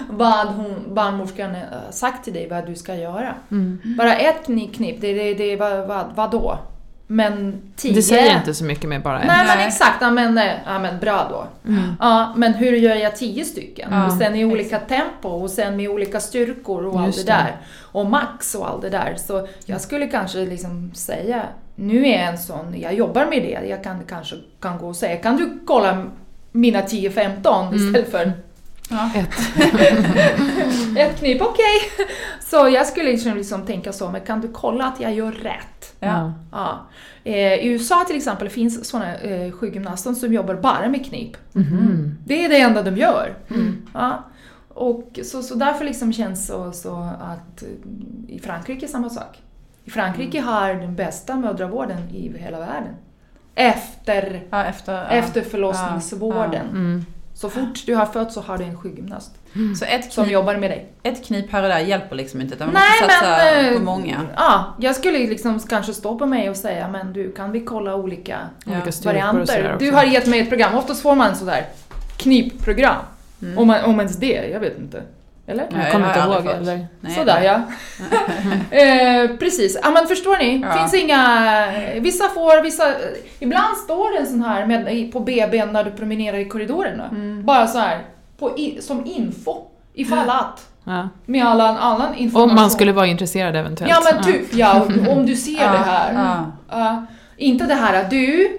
vad 0.09 0.47
hon, 0.47 0.95
barnmorskan 0.95 1.55
har 1.55 1.91
sagt 1.91 2.23
till 2.23 2.33
dig 2.33 2.49
vad 2.49 2.65
du 2.65 2.75
ska 2.75 2.95
göra. 2.95 3.35
Mm. 3.51 3.79
Bara 3.97 4.15
ett 4.15 4.45
knip, 4.45 4.75
knip 4.75 5.01
det, 5.01 5.13
det, 5.13 5.33
det 5.33 5.55
vad, 5.55 5.87
vad, 5.87 6.15
vad 6.15 6.31
då? 6.31 6.59
Men 7.07 7.61
tio... 7.75 7.93
Det 7.93 8.01
säger 8.01 8.37
inte 8.37 8.53
så 8.53 8.63
mycket 8.63 8.89
med 8.89 9.01
bara 9.01 9.19
en. 9.21 9.27
Nej, 9.27 9.45
men 9.57 9.67
exakt, 9.67 9.97
ja 10.01 10.11
men, 10.11 10.37
eh, 10.37 10.51
ja, 10.65 10.79
men 10.79 10.99
bra 10.99 11.27
då. 11.29 11.69
Mm. 11.71 11.83
Ja, 11.99 12.33
men 12.35 12.53
hur 12.53 12.71
gör 12.71 12.95
jag 12.95 13.15
tio 13.15 13.45
stycken? 13.45 13.89
Ja, 13.91 14.05
och 14.05 14.13
sen 14.13 14.35
i 14.35 14.45
olika 14.45 14.79
tempo 14.79 15.29
och 15.29 15.49
sen 15.49 15.75
med 15.75 15.89
olika 15.89 16.19
styrkor 16.19 16.85
och 16.85 16.99
allt 16.99 17.05
Just 17.15 17.27
det 17.27 17.33
det. 17.33 17.37
där. 17.37 17.57
Och 17.81 18.05
max 18.05 18.55
och 18.55 18.69
allt 18.69 18.81
det 18.81 18.89
där. 18.89 19.15
Så 19.17 19.47
jag 19.65 19.81
skulle 19.81 20.07
kanske 20.07 20.37
liksom 20.45 20.91
säga, 20.93 21.41
nu 21.75 22.05
är 22.07 22.19
jag 22.19 22.27
en 22.29 22.37
sån, 22.37 22.75
jag 22.79 22.93
jobbar 22.93 23.25
med 23.25 23.41
det. 23.41 23.67
Jag 23.67 23.83
kan 23.83 24.03
kanske 24.09 24.35
kan 24.61 24.77
gå 24.77 24.87
och 24.87 24.95
säga, 24.95 25.17
kan 25.17 25.37
du 25.37 25.59
kolla 25.65 26.05
mina 26.51 26.81
10-15 26.81 27.67
Mm. 27.67 27.75
istället 27.87 28.11
för 28.11 28.31
Ja. 28.89 29.09
Ett. 29.15 29.33
ett 30.97 31.19
knip, 31.19 31.41
okej. 31.41 32.07
Så 32.39 32.55
jag 32.69 32.87
skulle 32.87 33.11
liksom, 33.11 33.37
liksom 33.37 33.65
tänka 33.65 33.93
så, 33.93 34.09
men 34.11 34.21
kan 34.21 34.41
du 34.41 34.47
kolla 34.47 34.85
att 34.85 34.99
jag 34.99 35.13
gör 35.13 35.31
rätt? 35.31 35.95
Ja. 35.99 36.33
Ja. 36.51 36.79
Eh, 37.23 37.53
I 37.53 37.67
USA 37.67 38.03
till 38.07 38.15
exempel 38.15 38.49
finns 38.49 38.85
sådana 38.89 39.15
eh, 39.15 39.51
sjukgymnaster 39.51 40.13
som 40.13 40.33
jobbar 40.33 40.55
bara 40.55 40.89
med 40.89 41.05
knip. 41.05 41.37
Mhm. 41.53 42.17
Det 42.25 42.45
är 42.45 42.49
det 42.49 42.59
enda 42.59 42.81
de 42.83 42.97
gör. 42.97 43.35
Mm. 43.49 43.87
Ja. 43.93 44.23
Och 44.73 45.19
så, 45.23 45.43
så 45.43 45.55
därför 45.55 45.85
liksom 45.85 46.13
känns 46.13 46.47
så, 46.47 46.71
så 46.71 47.09
att 47.21 47.63
eh, 47.63 47.69
i 48.35 48.39
Frankrike 48.39 48.85
är 48.85 48.89
samma 48.89 49.09
sak. 49.09 49.41
I 49.83 49.89
Frankrike 49.91 50.37
Mm. 50.37 50.49
har 50.49 50.73
den 50.73 50.95
bästa 50.95 51.35
mödravården 51.35 52.09
i 52.09 52.37
hela 52.37 52.59
världen. 52.59 52.93
Efter, 53.55 54.43
Ja, 54.49 54.63
efter, 54.65 55.05
efter 55.09 55.41
förlossningsvården. 55.41 57.05
Mm. 57.35 57.39
Så 57.41 57.49
fort 57.49 57.85
du 57.85 57.95
har 57.95 58.05
fött 58.05 58.31
så 58.33 58.41
har 58.41 58.57
du 58.57 58.63
en 58.63 58.77
sjukgymnast 58.77 59.31
Så 59.79 59.85
ett 59.85 60.13
som 60.13 60.23
knip, 60.23 60.33
jobbar 60.33 60.55
med 60.55 60.71
dig. 60.71 60.89
ett 61.03 61.25
knip 61.25 61.51
här 61.51 61.63
och 61.63 61.69
där 61.69 61.79
hjälper 61.79 62.15
liksom 62.15 62.41
inte 62.41 62.55
utan 62.55 62.67
man 62.67 62.73
Nej, 62.73 63.01
måste 63.01 63.13
satsa 63.13 63.37
men, 63.61 63.65
eh, 63.65 63.73
på 63.73 63.79
många. 63.83 64.21
Ja, 64.35 64.75
jag 64.79 64.95
skulle 64.95 65.17
liksom 65.17 65.59
kanske 65.59 65.93
stå 65.93 66.17
på 66.17 66.25
mig 66.25 66.49
och 66.49 66.55
säga 66.55 66.87
men 66.87 67.13
du, 67.13 67.31
kan 67.31 67.51
vi 67.51 67.59
kolla 67.61 67.95
olika 67.95 68.39
Ja. 68.65 68.71
varianter? 69.03 69.75
Du 69.79 69.91
har 69.91 70.03
gett 70.03 70.27
mig 70.27 70.39
ett 70.39 70.49
program, 70.49 70.75
oftast 70.75 71.01
får 71.01 71.15
man 71.15 71.35
sådär 71.35 71.65
knipprogram. 72.17 72.95
Mm. 73.41 73.57
Om, 73.57 73.67
man, 73.67 73.83
om 73.83 73.99
ens 73.99 74.17
det, 74.17 74.49
jag 74.51 74.59
vet 74.59 74.77
inte. 74.79 75.03
Eller? 75.47 75.63
Jag 75.63 75.73
Nej, 75.73 75.91
kommer 75.91 76.05
det 76.05 76.09
inte 76.09 76.19
jag 76.19 76.29
ihåg. 76.29 76.43
fått. 76.43 76.53
Eller? 76.61 76.87
Nej, 77.01 77.15
Sådär 77.15 77.41
ja. 77.41 77.61
eh, 78.77 79.37
precis. 79.37 79.77
Ja 79.83 79.91
men 79.91 80.07
förstår 80.07 80.37
ni? 80.37 80.61
Ja. 80.61 80.73
Finns 80.77 80.93
inga... 80.93 81.67
Vissa 81.99 82.29
får, 82.29 82.63
vissa... 82.63 82.93
Ibland 83.39 83.77
står 83.77 84.11
det 84.13 84.19
en 84.19 84.27
sån 84.27 84.41
här 84.43 84.65
med, 84.65 85.11
på 85.11 85.19
BB 85.19 85.65
när 85.65 85.83
du 85.83 85.91
promenerar 85.91 86.37
i 86.37 86.45
korridorerna. 86.45 87.07
Mm. 87.11 87.45
Bara 87.45 87.67
så 87.67 87.79
här 87.79 88.01
på, 88.39 88.57
i, 88.57 88.81
som 88.81 89.05
info. 89.05 89.63
Ifall 89.93 90.29
att. 90.29 90.69
Ja. 90.83 91.09
Med 91.25 91.45
all 91.45 91.61
annan 91.61 92.15
information. 92.15 92.49
Om 92.49 92.55
man 92.55 92.71
skulle 92.71 92.91
vara 92.91 93.07
intresserad 93.07 93.55
eventuellt. 93.55 93.91
Ja 93.91 94.11
men 94.13 94.23
typ, 94.23 94.53
ja. 94.53 94.87
Om 95.09 95.25
du 95.25 95.35
ser 95.35 95.71
det 95.71 95.77
här. 95.77 96.13
ja. 96.13 96.51
Ja. 96.69 97.05
inte 97.37 97.65
det 97.65 97.73
här 97.75 98.01
att 98.03 98.09
du, 98.09 98.57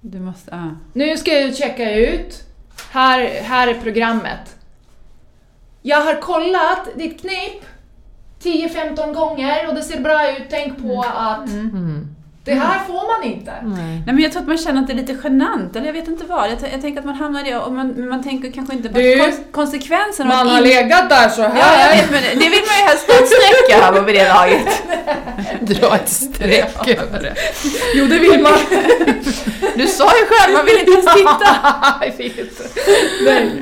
Du 0.00 0.20
måste, 0.20 0.50
ja. 0.50 0.70
nu 0.92 1.16
ska 1.16 1.32
jag 1.32 1.56
checka 1.56 1.94
ut. 1.94 2.42
Här, 2.90 3.28
här 3.42 3.68
är 3.68 3.74
programmet. 3.74 4.53
Jag 5.86 6.00
har 6.00 6.20
kollat 6.20 6.88
ditt 6.94 7.20
knip 7.20 7.64
10-15 8.42 9.14
gånger 9.14 9.68
och 9.68 9.74
det 9.74 9.82
ser 9.82 10.00
bra 10.00 10.30
ut. 10.36 10.42
Tänk 10.50 10.82
på 10.82 11.04
att... 11.16 11.48
Mm. 11.48 12.13
Det 12.44 12.54
här 12.54 12.78
får 12.86 13.20
man 13.20 13.32
inte. 13.32 13.52
Nej. 13.62 13.84
Nej 13.84 14.02
men 14.14 14.18
jag 14.18 14.32
tror 14.32 14.42
att 14.42 14.48
man 14.48 14.58
känner 14.58 14.80
att 14.80 14.86
det 14.86 14.92
är 14.92 14.96
lite 14.96 15.16
genant, 15.24 15.76
eller 15.76 15.86
jag 15.86 15.92
vet 15.92 16.08
inte 16.08 16.24
vad. 16.24 16.44
Jag, 16.44 16.52
jag 16.72 16.80
tänker 16.80 16.98
att 17.00 17.04
man 17.06 17.14
hamnar 17.14 17.46
i 17.46 17.50
det 17.50 17.56
och 17.58 17.72
man, 17.72 18.08
man 18.08 18.22
tänker 18.22 18.50
kanske 18.52 18.74
inte 18.74 18.88
på 18.88 18.98
Du, 18.98 19.14
kons- 19.16 19.52
konsekvensen 19.52 20.30
av 20.30 20.36
Man 20.36 20.48
har 20.48 20.56
in- 20.58 20.62
legat 20.64 21.08
där 21.10 21.28
så 21.28 21.40
Ja, 21.42 21.48
här. 21.48 21.90
jag 21.90 21.96
vet, 21.96 22.10
men 22.10 22.22
det 22.22 22.48
vill 22.48 22.62
man 22.68 22.76
ju 22.78 22.84
helst 22.88 23.04
sträcka 23.04 23.88
över 23.88 24.00
vid 24.00 24.14
det 24.14 24.28
laget. 24.28 24.82
Dra 25.80 25.94
ett 25.96 26.08
streck 26.08 26.88
över 26.88 27.22
det. 27.22 27.34
Jo, 27.94 28.06
det 28.06 28.18
vill 28.18 28.42
man. 28.42 28.52
Du 29.76 29.86
sa 29.86 30.04
ju 30.04 30.26
själv, 30.26 30.56
man 30.56 30.64
vill 30.64 30.78
inte 30.78 30.90
ens 30.90 31.14
titta. 31.14 31.54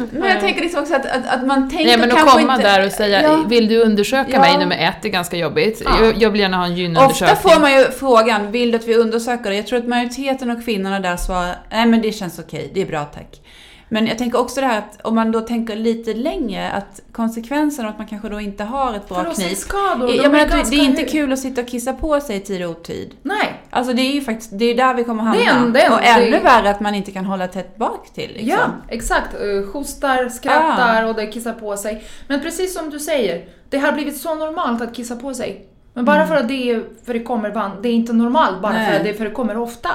Men 0.13 0.29
jag 0.31 0.41
tänker 0.41 0.61
liksom 0.61 0.81
också 0.83 0.95
att, 0.95 1.07
att, 1.07 1.27
att 1.29 1.47
man 1.47 1.71
tänker 1.71 1.85
Nej 1.87 1.97
men 1.99 2.13
att 2.13 2.31
komma 2.33 2.55
inte... 2.57 2.69
där 2.69 2.87
och 2.87 2.93
säga, 2.93 3.23
Ja. 3.23 3.37
vill 3.49 3.69
du 3.69 3.83
undersöka 3.83 4.31
Ja. 4.33 4.41
mig 4.41 4.59
nummer 4.59 4.77
ett, 4.89 4.95
det 5.03 5.09
är 5.09 5.13
ganska 5.13 5.37
jobbigt. 5.37 5.83
Ja. 5.85 5.91
Jag, 6.05 6.23
jag 6.23 6.31
vill 6.31 6.41
gärna 6.41 6.57
ha 6.57 6.65
en 6.65 6.71
Ofta 6.73 6.81
gynundersökning. 6.81 7.37
får 7.53 7.61
man 7.61 7.73
ju 7.73 7.85
frågan, 7.85 8.53
vill 8.53 8.72
du 8.73 8.79
att 8.79 8.89
vi 8.89 8.95
undersöker 8.97 9.51
det? 9.51 9.57
Jag 9.57 9.67
tror 9.67 9.79
att 9.79 9.89
majoriteten 9.89 10.51
av 10.51 10.63
kvinnorna 10.63 11.01
där 11.01 11.17
svarar, 11.17 11.57
nej 11.71 11.87
men 11.87 12.03
det 12.03 12.13
känns 12.13 12.39
okej, 12.39 12.71
det 12.75 12.83
är 12.83 12.87
bra 12.87 13.05
tack. 13.05 13.41
Men 13.89 14.07
jag 14.07 14.19
tänker 14.19 14.39
också 14.41 14.61
det 14.61 14.67
här 14.67 14.79
att 14.79 15.01
om 15.07 15.15
man 15.15 15.33
då 15.33 15.41
tänker 15.41 15.77
lite 15.77 16.15
längre, 16.15 16.71
att 16.71 17.01
konsekvensen 17.13 17.85
av 17.85 17.91
att 17.91 17.99
man 17.99 18.07
kanske 18.07 18.29
då 18.29 18.41
inte 18.41 18.65
har 18.65 18.95
ett 18.95 19.09
bra 19.09 19.17
knip. 19.17 19.35
Förlossningsskador, 19.35 20.07
de 20.09 20.17
Jag 20.17 20.33
menar 20.33 20.47
det, 20.47 20.71
det 20.71 20.77
är 20.77 20.85
inte 20.85 21.05
kul 21.05 21.33
att 21.33 21.39
sitta 21.39 21.61
och 21.61 21.67
kissa 21.69 21.93
på 21.93 22.21
sig 22.21 22.37
i 22.37 22.41
tid 22.41 22.65
och 22.65 22.71
otid. 22.71 23.15
Nej. 23.23 23.63
Alltså 23.71 23.93
det 23.93 24.03
är 24.03 24.13
ju 24.13 24.21
faktiskt, 24.21 24.51
det 24.59 24.65
är 24.65 24.75
där 24.75 24.95
vi 24.95 25.05
kommer 25.05 25.23
hamna. 25.23 25.41
Det 25.41 25.47
är 25.47 25.57
en- 25.57 25.73
det 25.73 25.81
är 25.83 25.87
en- 25.87 25.93
och 25.93 26.05
ännu 26.05 26.31
det- 26.31 26.39
värre 26.45 26.71
att 26.71 26.81
man 26.81 26.95
inte 26.95 27.11
kan 27.13 27.25
hålla 27.25 27.49
tätt 27.49 27.77
bak 27.77 28.09
till 28.15 28.29
liksom. 28.33 28.49
Ja, 28.49 28.67
exakt. 28.89 29.41
Uh, 29.43 29.73
Hostar, 29.73 30.29
skrattar 30.29 31.05
och 31.07 31.15
det 31.15 31.27
kissar 31.27 31.53
på 31.53 31.77
sig. 31.77 32.05
Men 32.29 32.41
precis 32.41 32.75
som 32.75 32.91
du 32.91 32.99
säger, 32.99 33.45
det 33.71 33.79
har 33.79 33.93
blivit 33.93 34.17
så 34.17 34.35
normalt 34.35 34.83
att 34.83 34.95
kissa 34.95 35.17
på 35.17 35.35
sig. 35.35 35.67
Men 35.95 36.05
bara 36.05 36.27
för 36.27 36.37
att 36.37 36.49
det 36.49 36.83
förekommer, 37.07 37.83
det 37.83 37.89
är 37.89 37.93
inte 37.93 38.13
normalt 38.13 38.63
bara 38.63 38.73
Nej. 38.73 38.91
för 38.91 38.97
att 38.97 39.05
det 39.05 39.15
förekommer 39.15 39.57
ofta. 39.57 39.91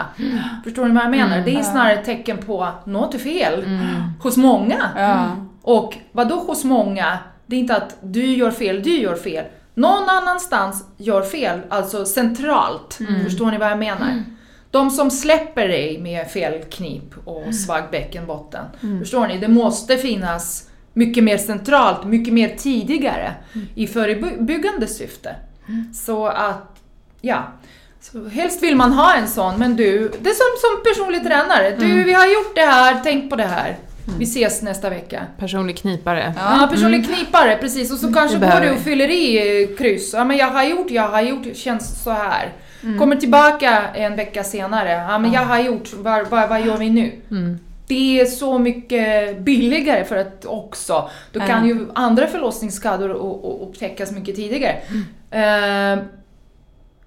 Förstår 0.63 0.85
ni 0.85 0.93
vad 0.93 1.03
jag 1.03 1.11
menar? 1.11 1.41
Det 1.41 1.55
är 1.55 1.63
snarare 1.63 1.93
ett 1.93 2.05
tecken 2.05 2.37
på 2.37 2.67
något 2.85 3.13
är 3.13 3.19
fel 3.19 3.63
hos 4.21 4.37
många. 4.37 4.89
Ja. 4.95 5.35
Och 5.61 5.97
vad 6.11 6.29
då 6.29 6.35
hos 6.35 6.63
många? 6.63 7.17
Det 7.45 7.55
är 7.55 7.59
inte 7.59 7.75
att 7.75 7.97
du 8.01 8.25
gör 8.25 8.51
fel, 8.51 8.83
du 8.83 8.97
gör 8.97 9.15
fel. 9.15 9.45
Någon 9.73 10.09
annanstans 10.09 10.85
gör 10.97 11.21
fel, 11.21 11.59
alltså 11.69 12.05
centralt. 12.05 12.99
Förstår 13.23 13.51
ni 13.51 13.57
vad 13.57 13.71
jag 13.71 13.79
menar? 13.79 14.23
De 14.71 14.89
som 14.89 15.11
släpper 15.11 15.67
dig 15.67 15.99
med 16.01 16.27
fel 16.27 16.63
knip 16.71 17.13
och 17.25 17.55
svag 17.55 17.83
bäckenbotten. 17.91 18.65
Förstår 18.99 19.27
ni? 19.27 19.37
Det 19.37 19.47
måste 19.47 19.97
finnas 19.97 20.69
mycket 20.93 21.23
mer 21.23 21.37
centralt, 21.37 22.05
mycket 22.05 22.33
mer 22.33 22.49
tidigare 22.49 23.33
i 23.75 23.87
förebyggande 23.87 24.87
syfte. 24.87 25.35
Så 25.93 26.27
att, 26.27 26.79
ja. 27.21 27.43
Så 28.01 28.27
helst 28.29 28.63
vill 28.63 28.75
man 28.75 28.93
ha 28.93 29.13
en 29.13 29.27
sån, 29.27 29.59
men 29.59 29.75
du, 29.75 30.11
det 30.21 30.29
är 30.29 30.33
som, 30.33 30.59
som 30.61 30.83
personlig 30.83 31.23
tränare. 31.23 31.75
Du, 31.79 32.03
vi 32.03 32.13
har 32.13 32.25
gjort 32.25 32.55
det 32.55 32.61
här, 32.65 32.99
tänk 33.03 33.29
på 33.29 33.35
det 33.35 33.43
här. 33.45 33.77
Vi 34.19 34.23
ses 34.23 34.61
nästa 34.61 34.89
vecka. 34.89 35.25
Personlig 35.39 35.77
knipare. 35.77 36.33
Ja, 36.37 36.67
personlig 36.71 37.05
knipare, 37.07 37.57
precis. 37.57 37.91
Och 37.91 37.97
så 37.97 38.13
kanske 38.13 38.37
Det 38.37 38.51
går 38.53 38.61
du 38.61 38.71
och 38.71 38.79
fyller 38.79 39.07
i 39.09 39.61
eh, 39.63 39.77
kryss. 39.77 40.13
Ja, 40.13 40.23
men 40.25 40.37
jag 40.37 40.47
har 40.47 40.63
gjort, 40.63 40.91
jag 40.91 41.07
har 41.07 41.21
gjort, 41.21 41.55
känns 41.57 42.03
så 42.03 42.11
här. 42.11 42.53
Kommer 42.99 43.15
tillbaka 43.15 43.87
en 43.93 44.15
vecka 44.15 44.43
senare. 44.43 44.91
Ja, 45.09 45.19
men 45.19 45.31
jag 45.31 45.41
har 45.41 45.59
gjort, 45.59 45.93
vad, 45.93 46.27
vad, 46.27 46.49
vad 46.49 46.65
gör 46.65 46.77
vi 46.77 46.89
nu? 46.89 47.11
Mm. 47.31 47.59
Det 47.87 48.19
är 48.19 48.25
så 48.25 48.59
mycket 48.59 49.39
billigare 49.39 50.03
för 50.05 50.15
att 50.17 50.45
också, 50.45 51.09
då 51.31 51.39
kan 51.39 51.49
Mm. 51.49 51.67
ju 51.67 51.87
andra 51.95 52.27
förlossningsskador 52.27 53.09
upptäckas 53.63 54.11
mycket 54.11 54.35
tidigare. 54.35 54.75
Eh, 55.31 55.99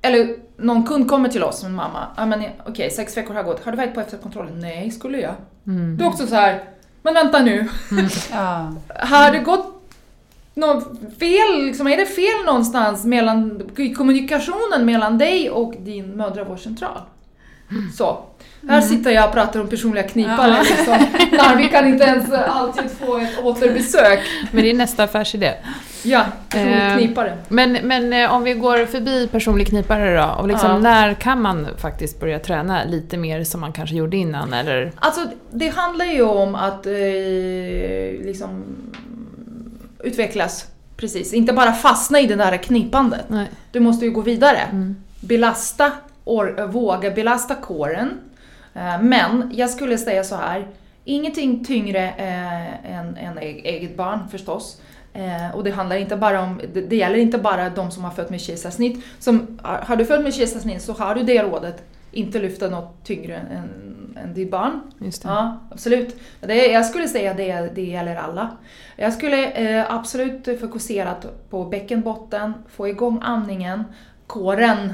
eller 0.02 0.36
någon 0.56 0.86
kund 0.86 1.08
kommer 1.08 1.28
till 1.28 1.44
oss, 1.44 1.64
en 1.64 1.74
mamma. 1.74 2.26
Men 2.26 2.44
okej, 2.66 2.90
sex 2.90 3.16
veckor 3.16 3.34
har 3.34 3.42
gått. 3.42 3.64
Har 3.64 3.72
du 3.72 3.78
varit 3.78 3.94
på 3.94 4.00
efterkontrollen? 4.00 4.60
Nej, 4.60 4.90
skulle 4.90 5.20
jag. 5.20 5.34
Mm. 5.66 5.96
Det 5.96 6.04
är 6.04 6.08
också 6.08 6.26
så 6.26 6.34
här. 6.34 6.64
men 7.02 7.14
vänta 7.14 7.42
nu. 7.42 7.68
Ja. 8.32 8.72
Har 8.88 9.32
det 9.32 9.38
gått 9.38 9.82
något 10.54 10.88
fel, 11.18 11.64
liksom, 11.66 11.86
är 11.86 11.96
det 11.96 12.06
fel 12.06 12.44
någonstans 12.46 13.04
mellan, 13.04 13.70
i 13.76 13.94
kommunikationen 13.94 14.86
mellan 14.86 15.18
dig 15.18 15.50
och 15.50 15.74
din 15.78 16.16
mödravårdscentral? 16.16 17.00
Så. 17.96 18.24
Här 18.68 18.80
sitter 18.80 19.11
jag 19.11 19.26
och 19.28 19.32
pratar 19.34 19.61
om 19.61 19.68
personliga 19.68 20.02
knipare 20.08 20.50
Ja. 20.56 20.62
liksom. 20.62 20.96
Nej, 21.32 21.56
vi 21.56 21.68
kan 21.68 21.86
inte 21.88 22.04
ens 22.04 22.32
alltid 22.32 22.90
få 22.90 23.16
ett 23.18 23.38
återbesök. 23.42 24.20
Men 24.52 24.62
det 24.64 24.70
är 24.70 24.74
nästa 24.74 25.04
affärsidé. 25.04 25.52
Ja, 26.02 26.24
personlig 26.48 26.76
Eh, 26.90 26.96
knipare. 26.96 27.38
Men, 27.48 27.72
men 27.72 28.12
eh, 28.12 28.32
om 28.34 28.42
vi 28.44 28.54
går 28.54 28.86
förbi 28.86 29.28
personlig 29.32 29.66
knipare 29.68 30.16
då, 30.20 30.34
och 30.40 30.48
liksom, 30.48 30.70
Ja. 30.70 30.78
när 30.78 31.14
kan 31.14 31.42
man 31.42 31.68
faktiskt 31.78 32.20
börja 32.20 32.38
träna 32.38 32.84
lite 32.84 33.16
mer 33.16 33.44
som 33.44 33.61
man 33.61 33.72
kanske 33.72 33.96
gjorde 33.96 34.16
innan? 34.16 34.52
Eller? 34.52 34.92
Alltså, 34.96 35.20
det 35.50 35.68
handlar 35.68 36.04
ju 36.04 36.22
om 36.22 36.54
att 36.54 36.86
eh, 36.86 36.92
liksom 38.24 38.62
utvecklas. 40.04 40.66
Precis, 40.96 41.32
inte 41.32 41.52
bara 41.52 41.72
fastna 41.72 42.20
i 42.20 42.26
det 42.26 42.34
där 42.36 42.56
knipandet. 42.56 43.24
Nej. 43.28 43.46
Du 43.72 43.80
måste 43.80 44.04
ju 44.04 44.11
gå 44.11 44.20
vidare. 44.20 44.58
Mm. 44.70 44.96
Belasta, 45.20 45.92
or, 46.24 46.66
våga 46.66 47.11
belasta 47.11 47.54
kåren. 47.54 48.11
Eh, 48.74 49.02
Men 49.02 49.50
jag 49.54 49.70
skulle 49.70 49.98
säga 49.98 50.24
så 50.24 50.36
här, 50.36 50.66
ingenting 51.04 51.64
tyngre 51.64 52.08
eh, 52.08 52.94
än, 52.98 53.16
än 53.16 53.38
eget 53.38 53.96
barn 53.96 54.28
förstås. 54.30 54.80
Eh, 55.12 55.54
och 55.54 55.64
det 55.64 55.70
handlar 55.70 55.96
inte 55.96 56.16
bara 56.16 56.42
om, 56.42 56.60
det, 56.74 56.80
det 56.80 56.96
gäller 56.96 57.18
inte 57.18 57.38
bara 57.38 57.70
de 57.70 57.90
som 57.90 58.04
har 58.04 58.10
fött 58.10 58.30
med 58.30 58.40
kejsarsnitt. 58.40 59.04
Som, 59.18 59.58
har 59.62 59.96
du 59.96 60.04
fött 60.04 60.22
med 60.22 60.34
kejsarsnitt 60.34 60.82
så 60.82 60.92
har 60.92 61.14
du 61.14 61.22
det 61.22 61.42
rådet, 61.42 61.82
inte 62.12 62.38
lyfta 62.38 62.68
något 62.68 63.04
tyngre 63.04 63.36
än, 63.36 64.16
än 64.22 64.34
ditt 64.34 64.50
barn. 64.50 64.80
Ja, 65.24 65.60
absolut. 65.70 66.16
Det, 66.40 66.66
jag 66.66 66.86
skulle 66.86 67.08
säga 67.08 67.34
det, 67.34 67.70
det 67.74 67.84
gäller 67.84 68.16
alla. 68.16 68.50
Jag 68.96 69.12
skulle 69.12 69.50
eh, 69.50 69.94
absolut 69.94 70.60
fokusera 70.60 71.14
på 71.50 71.64
bäckenbotten, 71.64 72.52
få 72.68 72.88
igång 72.88 73.18
andningen, 73.22 73.84
kåren, 74.26 74.92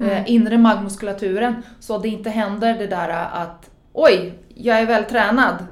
eh, 0.00 0.30
inre 0.30 0.58
magmuskulaturen. 0.58 1.62
Så 1.80 1.98
det 1.98 2.08
inte 2.08 2.30
händer 2.30 2.74
det 2.74 2.86
där 2.86 3.08
att 3.32 3.70
oj, 3.92 4.32
jag 4.54 4.80
är 4.80 4.86
väl 4.86 5.04
tränad, 5.04 5.66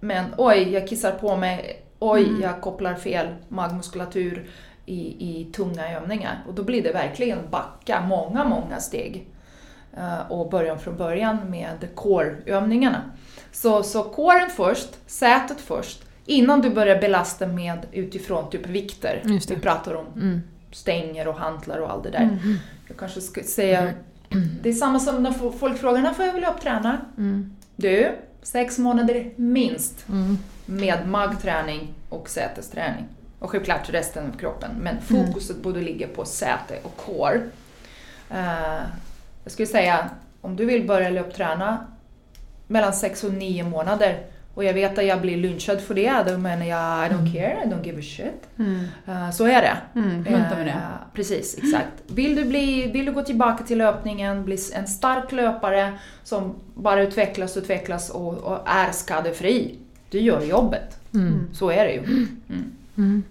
men 0.00 0.24
oj, 0.36 0.72
jag 0.72 0.88
kissar 0.88 1.12
på 1.12 1.36
mig, 1.36 1.82
oj, 1.98 2.26
jag 2.42 2.60
kopplar 2.60 2.94
fel 2.94 3.26
magmuskulatur 3.48 4.46
i, 4.86 5.00
i 5.00 5.44
tunga 5.52 5.96
övningar. 5.96 6.44
Och 6.48 6.54
då 6.54 6.62
blir 6.62 6.82
det 6.82 6.92
verkligen 6.92 7.38
backa 7.50 8.00
många, 8.00 8.44
många 8.44 8.80
steg. 8.80 9.26
Eh, 9.96 10.32
och 10.32 10.50
börja 10.50 10.76
från 10.78 10.96
början 10.96 11.36
med 11.50 11.88
core-övningarna. 11.94 13.02
Så, 13.52 13.82
så 13.82 14.02
coren 14.02 14.50
först, 14.50 15.10
sätet 15.10 15.60
först, 15.60 16.02
innan 16.26 16.60
du 16.60 16.70
börjar 16.70 17.00
belasta 17.00 17.46
med 17.46 17.78
utifrån 17.92 18.50
typ 18.50 18.66
vikter. 18.66 19.20
Vi 19.54 19.60
pratar 19.60 19.94
om 19.94 20.06
Mm. 20.16 20.42
stänger 20.72 21.28
och 21.28 21.34
hantlar 21.34 21.78
och 21.78 21.90
allt 21.90 22.04
det 22.04 22.10
där. 22.10 22.38
Jag 22.92 22.98
kanske 22.98 23.20
ska 23.20 23.42
säga, 23.42 23.92
det 24.62 24.68
är 24.68 24.72
samma 24.72 25.00
som 25.00 25.22
när 25.22 25.30
fo- 25.30 25.52
folk 25.58 25.78
frågar 25.78 26.02
när 26.02 26.12
får 26.14 26.24
jag 26.24 26.32
vilja 26.32 26.50
uppträna? 26.50 27.00
Mm. 27.18 27.56
Du, 27.76 28.12
sex 28.42 28.78
månader 28.78 29.30
minst 29.36 30.08
Mm. 30.08 30.38
med 30.66 31.08
magträning 31.08 31.94
och 32.08 32.28
sätesträning. 32.28 33.04
Och 33.38 33.50
självklart 33.50 33.90
resten 33.90 34.26
av 34.34 34.38
kroppen, 34.38 34.70
men 34.82 34.96
fokuset 35.00 35.62
borde 35.62 35.80
ligga 35.80 36.08
på 36.08 36.24
säte 36.24 36.78
och 36.82 36.96
core. 36.96 37.40
Eh, 38.30 38.82
jag 39.44 39.52
skulle 39.52 39.66
säga, 39.68 40.10
om 40.40 40.56
du 40.56 40.64
vill 40.64 40.86
börja 40.86 41.10
löpträna 41.10 41.86
mellan 42.66 42.92
6 42.92 43.24
och 43.24 43.32
9 43.32 43.64
månader 43.64 44.26
och 44.54 44.64
jag 44.64 44.74
vet 44.74 44.98
att 44.98 45.06
jag 45.06 45.20
blir 45.20 45.36
lynchad 45.36 45.80
för 45.80 45.94
det, 45.94 46.24
då 46.26 46.38
menar 46.38 46.66
jag 46.66 47.06
I 47.06 47.10
don't 47.10 47.32
care, 47.32 47.58
I 47.64 47.68
don't 47.68 47.86
give 47.86 47.98
a 47.98 48.02
shit. 48.02 48.48
Mm. 48.58 48.84
Eh, 49.06 49.30
så 49.30 49.46
är 49.46 49.62
det. 49.62 50.00
Mm, 50.00 50.22
med 50.22 50.66
det. 50.66 50.70
Eh, 50.70 50.76
Precis, 51.14 51.58
exakt. 51.58 51.92
Vill 52.06 52.36
du, 52.36 52.44
bli, 52.44 52.90
vill 52.92 53.06
du 53.06 53.12
gå 53.12 53.22
tillbaka 53.22 53.64
till 53.64 53.78
löpningen, 53.78 54.44
bli 54.44 54.58
en 54.74 54.86
stark 54.86 55.32
löpare 55.32 55.92
som 56.24 56.54
bara 56.74 57.02
utvecklas 57.02 57.56
och 57.56 57.62
utvecklas 57.62 58.10
och, 58.10 58.38
och 58.38 58.58
är 58.66 58.92
skadefri, 58.92 59.78
du 60.10 60.20
gör 60.20 60.40
jobbet. 60.40 60.98
Mm. 61.14 61.48
Så 61.52 61.70
är 61.70 61.84
det 61.84 61.92
ju. 61.92 62.26
Mm. 62.96 63.22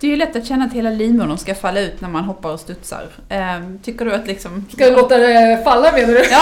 Det 0.00 0.06
är 0.06 0.10
ju 0.10 0.16
lätt 0.16 0.36
att 0.36 0.46
känna 0.46 0.64
att 0.64 0.72
hela 0.72 0.90
livmodern 0.90 1.38
ska 1.38 1.54
falla 1.54 1.80
ut 1.80 2.00
när 2.00 2.08
man 2.08 2.24
hoppar 2.24 2.52
och 2.52 2.60
studsar. 2.60 3.08
Ehm, 3.28 3.78
tycker 3.78 4.04
du 4.04 4.14
att 4.14 4.26
liksom... 4.26 4.66
Ska 4.72 4.84
du 4.84 4.96
låta 4.96 5.18
det 5.18 5.60
falla 5.64 5.92
menar 5.92 6.06
du? 6.08 6.18
Ja, 6.18 6.40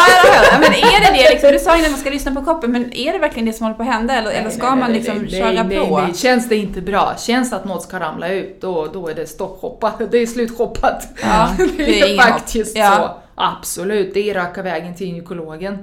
ja, 0.53 0.59
men 0.61 0.73
är 0.73 1.01
det 1.01 1.19
det 1.23 1.31
liksom? 1.31 1.53
Du 1.53 1.59
sa 1.59 1.77
ju 1.79 1.85
att 1.85 1.91
man 1.91 2.01
ska 2.01 2.11
lyssna 2.11 2.35
på 2.35 2.45
kroppen, 2.45 2.73
men 2.73 2.93
är 2.93 3.13
det 3.13 3.19
verkligen 3.19 3.47
det 3.47 3.53
som 3.53 3.65
håller 3.65 3.77
på 3.77 3.83
att 3.83 3.89
hända 3.89 4.15
eller, 4.15 4.31
eller 4.31 4.51
ska 4.51 4.77
man 4.77 4.93
liksom 4.93 5.19
nej, 5.19 5.31
köra 5.31 5.63
nej, 5.63 5.79
på? 5.79 6.01
Nej, 6.01 6.15
Känns 6.15 6.49
det 6.49 6.57
inte 6.57 6.81
bra, 6.81 7.15
känns 7.19 7.53
att 7.53 7.65
något 7.65 7.83
ska 7.83 8.01
ramla 8.01 8.29
ut, 8.29 8.61
då, 8.61 8.87
då 8.93 9.09
är 9.09 9.15
det 9.15 9.27
stopphoppat. 9.27 9.95
Det 10.11 10.19
är 10.19 10.27
sluthoppat. 10.27 11.09
Ja, 11.23 11.49
det 11.77 12.01
är, 12.01 12.17
faktiskt 12.17 12.77
Ja. 12.77 12.97
så. 12.97 13.23
Absolut, 13.35 14.15
det 14.15 14.31
är 14.31 14.35
raka 14.35 14.63
vägen 14.63 14.95
till 14.95 15.07
gynekologen. 15.07 15.79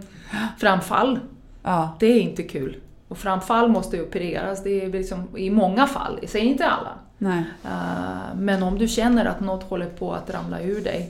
Framfall, 0.60 1.20
Ja. 1.64 1.98
det 2.00 2.06
är 2.06 2.20
inte 2.20 2.44
kul. 2.44 2.76
Och 3.08 3.18
framfall 3.18 3.70
måste 3.70 4.02
opereras, 4.02 4.64
det 4.64 4.82
är 4.86 4.90
liksom 4.90 5.38
i 5.38 5.50
många 5.50 5.88
fall, 5.88 6.18
jag 6.22 6.30
säger 6.30 6.46
inte 6.46 6.66
alla. 6.66 6.92
Nej. 7.18 7.44
Eh, 7.66 8.36
men 8.38 8.64
om 8.64 8.78
du 8.78 8.88
känner 8.88 9.26
att 9.26 9.40
något 9.40 9.64
håller 9.64 9.86
på 9.86 10.14
att 10.14 10.30
ramla 10.30 10.62
ur 10.62 10.82
dig, 10.82 11.10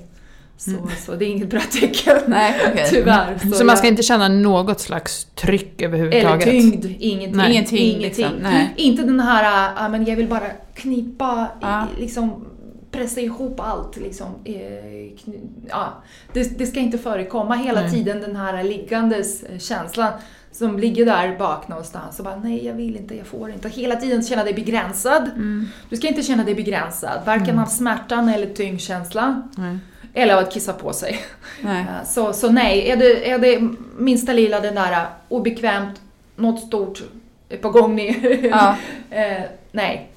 Så, 0.58 0.72
så 1.06 1.12
det 1.16 1.26
är 1.26 1.30
inget 1.30 1.50
bra 1.50 1.60
tecken. 1.82 2.18
Nej, 2.28 2.62
okej. 2.72 2.88
Tyvärr. 2.90 3.38
Så, 3.54 3.66
man 3.66 3.78
ska 3.78 3.88
inte 3.88 4.04
känna 4.04 4.28
något 4.28 4.80
slags 4.80 5.26
tryck 5.36 5.82
Eller 5.82 5.88
överhuvudtaget? 5.88 6.44
tyngd, 6.50 6.86
ingenting. 7.00 7.38
Nej. 7.38 7.52
Ingenting, 7.52 7.78
ingenting. 7.80 8.02
liksom. 8.02 8.30
Nej. 8.42 8.74
Inte 8.76 9.04
den 9.04 9.20
här, 9.20 9.74
äh, 9.86 9.90
men 9.92 10.06
jag 10.06 10.16
vill 10.16 10.28
bara 10.28 10.50
knipa, 10.74 11.48
Ja. 11.62 11.88
i, 11.98 12.02
liksom 12.02 12.46
pressa 12.92 13.22
ihop 13.22 13.60
allt. 13.60 13.98
Liksom. 13.98 14.28
Eh, 14.44 14.54
kny- 14.54 15.50
ja. 15.70 15.94
det, 16.34 16.60
det 16.60 16.66
ska 16.66 16.80
inte 16.80 16.98
förekomma 16.98 17.56
hela 17.56 17.82
Nej. 17.82 17.92
tiden 17.92 18.22
den 18.22 18.36
här 18.36 18.64
liggandes 18.64 19.44
eh, 19.44 19.58
känslan 19.60 20.12
som 20.58 20.80
ligger 20.80 21.06
där 21.06 21.38
bak 21.38 21.68
någonstans 21.68 22.20
och 22.20 22.26
bara 22.26 22.36
nej 22.36 22.66
jag 22.66 22.74
vill 22.74 22.96
inte, 22.96 23.16
jag 23.16 23.28
får 23.28 23.52
inte. 23.52 23.70
Hela 23.70 23.96
tiden 23.96 24.24
känna 24.24 24.44
dig 24.44 24.54
begränsad. 24.54 25.24
Mm. 25.36 25.68
Du 25.90 25.98
ska 25.98 26.08
inte 26.08 26.24
känna 26.24 26.44
dig 26.44 26.56
begränsad, 26.56 27.22
varken 27.26 27.60
av 27.60 27.66
smärtan 27.66 28.30
eller 28.30 28.54
tyngdkänslan. 28.54 29.52
Nej. 29.58 29.78
Eller 30.14 30.34
av 30.34 30.40
att 30.40 30.54
kissa 30.54 30.74
på 30.74 30.94
sig. 30.94 31.22
Nej. 31.62 31.86
Så, 32.06 32.34
så 32.34 32.52
nej, 32.52 32.90
är 32.90 32.96
det, 32.96 33.30
är 33.32 33.40
det 33.40 33.70
minsta 33.98 34.34
lilla 34.34 34.60
den 34.60 34.76
där 34.76 34.92
uh, 34.92 35.08
obekvämt, 35.30 36.02
något 36.36 36.68
stort 36.68 37.04
är 37.50 37.58
på 37.58 37.70
gång 37.70 37.96
ner. 37.96 38.46
Ja. 38.46 38.76
eh, 39.10 39.44
nej. 39.72 40.10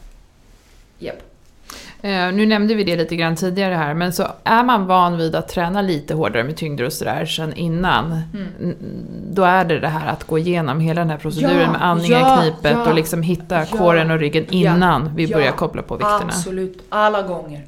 Japp. 0.99 1.16
Eh, 1.16 1.28
nu 2.03 2.46
nämnde 2.46 2.74
vi 2.74 2.84
det 2.84 2.96
lite 2.96 3.16
grann 3.16 3.36
tidigare 3.36 3.74
här, 3.74 3.94
men 3.94 4.12
så 4.12 4.26
är 4.44 4.64
man 4.64 4.86
van 4.86 5.16
vid 5.16 5.34
att 5.34 5.49
träna 5.49 5.82
lite 5.82 6.14
hårdare 6.14 6.44
med 6.44 6.57
tyngder 6.57 6.84
och 6.84 6.92
sådär 6.92 7.24
sen 7.26 7.53
innan, 7.55 8.20
Mm. 8.34 8.74
då 9.32 9.42
är 9.42 9.64
det 9.64 9.80
det 9.80 9.88
här 9.88 10.07
att 10.09 10.24
gå 10.24 10.38
igenom 10.38 10.80
hela 10.80 11.01
den 11.01 11.11
här 11.11 11.16
proceduren 11.18 11.61
Ja, 11.61 11.72
med 11.72 11.82
andningen, 11.84 12.20
ja, 12.20 12.40
knipet 12.42 12.72
ja, 12.72 12.88
och 12.88 12.94
liksom 12.94 13.22
hitta 13.22 13.59
ja, 13.59 13.64
kåren 13.78 14.11
och 14.11 14.18
ryggen 14.18 14.46
innan 14.51 15.14
vi 15.16 15.24
ja, 15.24 15.36
börjar 15.36 15.53
koppla 15.53 15.82
på 15.82 15.94
vikterna. 15.96 16.24
Absolut, 16.24 16.82
alla 16.88 17.22
gånger. 17.22 17.64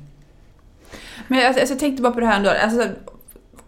Men 1.28 1.38
jag, 1.38 1.48
alltså, 1.48 1.72
jag 1.72 1.78
tänkte 1.78 2.02
bara 2.02 2.12
på 2.12 2.20
det 2.20 2.26
här 2.26 2.36
ändå. 2.36 2.50
Alltså, 2.62 2.88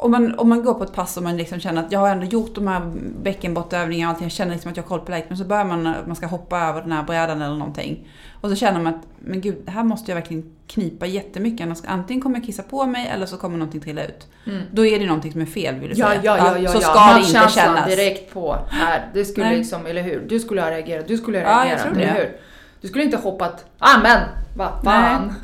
om, 0.05 0.11
man, 0.11 0.34
om 0.38 0.48
man 0.48 0.62
går 0.64 0.74
på 0.74 0.84
ett 0.84 0.92
pass 0.92 1.16
och 1.16 1.22
man 1.22 1.36
liksom 1.36 1.61
känner 1.61 1.84
att 1.84 1.92
jag 1.92 2.00
har 2.00 2.09
ändå 2.09 2.26
gjort 2.26 2.55
de 2.55 2.66
här 2.68 2.82
bäckenbottenövningarna 3.22 4.11
och 4.11 4.14
allting. 4.14 4.24
Jag 4.24 4.32
känner 4.32 4.53
liksom 4.53 4.70
att 4.70 4.76
jag 4.76 4.84
har 4.84 4.88
koll 4.88 5.00
på 5.00 5.11
läget. 5.11 5.28
Men 5.28 5.38
så 5.38 5.44
börjar 5.44 5.64
man, 5.64 5.82
man 6.07 6.16
ska 6.16 6.26
hoppa 6.26 6.61
över 6.61 6.82
den 6.82 6.92
här 6.92 7.03
brädan 7.03 7.42
eller 7.42 7.57
någonting. 7.57 8.09
Och 8.40 8.48
så 8.50 8.57
känner 8.57 8.80
man 8.80 8.94
att, 8.94 9.00
men 9.18 9.40
gud, 9.40 9.68
här 9.68 9.84
måste 9.84 10.11
jag 10.11 10.16
verkligen 10.16 10.53
knipa 10.66 11.07
jättemycket. 11.07 11.66
Annars 11.66 11.78
antingen 11.86 12.22
kommer 12.22 12.36
jag 12.36 12.46
kissa 12.46 12.62
på 12.62 12.86
mig 12.86 13.11
eller 13.14 13.26
så 13.26 13.36
kommer 13.36 13.59
någonting 13.59 13.80
trilla 13.80 14.05
ut. 14.05 14.26
Mm. 14.46 14.62
Då 14.72 14.86
är 14.86 14.98
det 14.98 15.07
någonting 15.07 15.32
som 15.32 15.40
är 15.40 15.46
fel 15.46 15.74
vill 15.74 15.90
du 15.90 15.94
Ja, 16.00 16.09
säga. 16.09 16.20
ja, 16.24 16.36
ja, 16.38 16.59
ja. 16.59 16.70
så 16.70 16.78
ja. 16.82 16.88
ska 16.88 17.14
det 17.34 17.38
inte 17.38 17.53
kännas. 17.55 17.86
direkt 17.86 18.34
på 18.34 18.57
här. 18.70 19.11
Det 19.14 19.24
skulle 19.24 19.46
Nej. 19.46 19.57
liksom, 19.59 19.86
eller 19.86 20.03
hur? 20.03 20.24
Du 20.28 20.38
skulle 20.40 20.61
ha 20.62 20.70
reagerat, 20.70 21.09
du 21.09 21.16
skulle 21.16 21.38
ha 21.38 21.44
Ja, 21.44 21.50
jag 21.50 21.66
reagerat, 21.66 21.82
tror 21.82 21.94
det. 21.94 22.03
eller 22.05 22.20
hur? 22.20 22.36
Du 22.83 22.89
skulle 22.89 23.05
inte 23.05 23.16
hoppat, 23.16 23.64
ah 23.78 23.99
men, 24.03 24.20
vad 24.57 24.68
fan. 24.85 25.35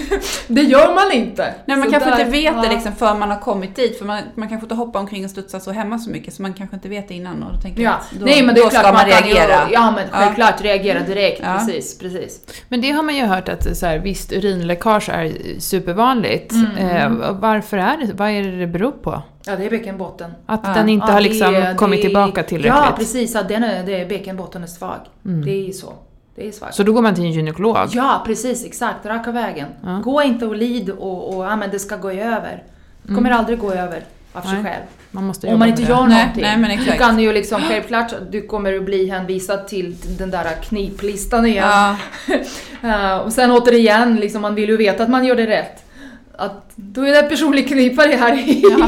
det 0.48 0.60
gör 0.62 0.94
man 0.94 1.12
inte. 1.12 1.54
Nej, 1.66 1.76
man 1.76 1.86
Så 1.86 1.90
kanske 1.92 2.10
där- 2.10 2.18
inte 2.18 2.30
vet 2.30 2.62
det 2.62 2.66
ja. 2.68 2.72
liksom 2.72 2.92
förrän 2.92 3.18
man 3.18 3.30
har 3.30 3.38
kommit 3.38 3.76
dit. 3.76 3.98
För 3.98 4.04
man, 4.04 4.20
man 4.34 4.48
kanske 4.48 4.64
inte 4.64 4.74
hoppar 4.74 5.00
omkring 5.00 5.24
och 5.24 5.30
studsar 5.30 5.58
så 5.58 5.70
hemma 5.72 5.98
så 5.98 6.10
mycket. 6.10 6.34
Så 6.34 6.42
man 6.42 6.52
kanske 6.52 6.76
inte 6.76 6.88
vet 6.88 7.08
det 7.08 7.14
innan. 7.14 7.42
Och 7.42 7.52
då 7.54 7.60
tänker 7.60 7.82
Ja, 7.82 7.90
att 7.92 8.10
då, 8.18 8.24
nej 8.24 8.42
men 8.42 8.54
det 8.54 8.60
då 8.60 8.66
är 8.66 8.70
klart 8.70 8.82
ska 8.82 8.92
man, 8.92 9.02
man 9.02 9.06
reagera. 9.10 9.68
Ju, 9.68 9.74
ja 9.74 9.90
men 9.90 10.04
Ja. 10.12 10.18
självklart 10.18 10.60
reagera 10.60 11.00
direkt, 11.02 11.40
Ja. 11.44 11.54
precis, 11.58 11.98
precis. 11.98 12.40
Men 12.68 12.80
det 12.80 12.90
har 12.90 13.02
man 13.02 13.16
ju 13.16 13.24
hört 13.24 13.48
att 13.48 13.76
så 13.76 13.86
här, 13.86 13.98
visst, 13.98 14.32
urinläckage 14.32 15.08
är 15.08 15.32
supervanligt. 15.60 16.52
Mm. 16.52 17.20
Eh, 17.22 17.30
varför 17.32 17.78
är 17.78 17.96
det, 17.96 18.12
vad 18.14 18.30
är 18.30 18.42
det 18.42 18.58
det 18.58 18.66
beror 18.66 18.92
på? 18.92 19.22
Ja 19.46 19.56
det 19.56 19.64
är 19.66 19.70
bäckenbotten. 19.70 20.30
Att 20.46 20.60
Ja. 20.64 20.74
den 20.74 20.88
inte 20.88 21.06
Ja, 21.06 21.12
har 21.12 21.20
det 21.20 21.28
liksom 21.28 21.54
är- 21.54 21.74
kommit 21.74 21.98
det 21.98 22.02
tillbaka 22.08 22.42
tillräckligt? 22.42 22.82
Ja 22.86 22.94
precis, 22.98 23.36
att 23.36 23.48
den 23.48 23.64
är, 23.64 23.82
det 23.86 24.00
är 24.00 24.06
bäckenbotten 24.08 24.62
är 24.62 24.66
svag. 24.66 24.98
Mm. 25.24 25.44
Det 25.44 25.50
är 25.50 25.66
ju 25.66 25.72
så. 25.72 25.92
Det 26.38 26.48
är 26.48 26.52
svagt. 26.52 26.74
Så 26.74 26.82
då 26.82 26.92
går 26.92 27.02
man 27.02 27.14
till 27.14 27.24
en 27.24 27.32
gynekolog? 27.32 27.76
Ja 27.92 28.22
precis, 28.26 28.64
exakt, 28.64 29.06
raka 29.06 29.30
vägen. 29.32 29.68
Ja. 29.82 30.00
Gå 30.04 30.22
inte 30.22 30.46
och 30.46 30.56
lid 30.56 30.90
och, 30.90 31.36
och 31.36 31.44
ja, 31.44 31.56
men 31.56 31.70
det 31.70 31.78
ska 31.78 31.96
gå 31.96 32.10
över. 32.10 32.62
Det 33.02 33.14
kommer 33.14 33.30
aldrig 33.30 33.58
gå 33.58 33.72
över 33.72 34.04
av 34.32 34.40
sig 34.40 34.50
Mm. 34.50 34.62
Nej. 34.62 34.72
själv. 34.72 34.84
Man 35.10 35.24
måste 35.24 35.46
Om 35.46 35.58
man 35.58 35.68
inte 35.68 35.82
det. 35.82 35.88
gör 35.88 36.06
Nej, 36.06 36.18
någonting. 36.18 36.42
nej, 36.42 36.58
men 36.58 36.84
du 36.84 36.92
kan 36.92 37.18
ju 37.18 37.32
liksom, 37.32 37.60
självklart, 37.60 38.12
du 38.30 38.42
kommer 38.42 38.76
att 38.76 38.82
bli 38.84 39.08
hänvisad 39.10 39.68
till 39.68 39.96
den 40.18 40.30
där 40.30 40.44
kniplistan 40.62 41.46
igen. 41.46 41.68
Ja, 42.80 43.20
och 43.20 43.32
sen 43.32 43.50
återigen, 43.50 44.16
liksom, 44.16 44.42
man 44.42 44.54
vill 44.54 44.68
ju 44.68 44.76
veta 44.76 45.02
att 45.02 45.08
man 45.08 45.24
gör 45.24 45.36
det 45.36 45.46
rätt. 45.46 45.84
Att 46.36 46.70
då 46.76 47.02
är 47.02 47.22
det 47.22 47.28
personlig 47.28 47.68
knipare 47.68 48.12
här 48.16 48.38
igen. 48.48 48.82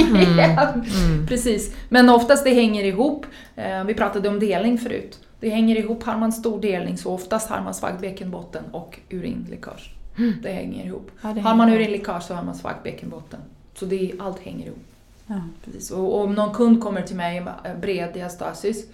Mm. 1.05 1.27
Precis. 1.29 1.75
Men 1.89 2.09
oftast 2.09 2.45
det 2.45 2.55
hänger 2.55 2.85
ihop. 2.85 3.27
Eh, 3.57 3.85
vi 3.85 3.95
pratade 3.95 4.29
om 4.29 4.41
delning 4.41 4.79
förut. 4.79 5.19
Det 5.41 5.51
hänger 5.51 5.76
ihop. 5.76 6.03
Har 6.03 6.18
man 6.18 6.32
stor 6.32 6.61
delning 6.61 6.99
så 6.99 7.12
oftast 7.12 7.51
har 7.51 7.62
man 7.62 7.74
svag 7.74 8.01
bäckenbotten 8.01 8.64
och 8.72 8.99
urinläckage. 9.11 9.95
Det 10.43 10.53
hänger 10.53 10.84
ihop. 10.84 11.11
Ja, 11.22 11.32
det 11.32 11.41
har 11.41 11.55
man 11.55 11.68
urinläckage 11.68 12.22
så 12.22 12.34
har 12.34 12.43
man 12.43 12.55
svag 12.55 12.74
bäckenbotten. 12.84 13.41
Så 13.74 13.86
det, 13.86 14.12
allt 14.18 14.38
hänger 14.38 14.66
ihop. 14.66 14.84
ja. 15.26 15.41
Precis. 15.64 15.91
Och 15.91 16.20
om 16.20 16.34
någon 16.34 16.55
kund 16.55 16.82
kommer 16.82 17.03
till 17.03 17.16
mig 17.16 17.41
med 17.41 17.55
eh, 17.64 17.76
bred 17.76 18.14
diastasis 18.14 18.86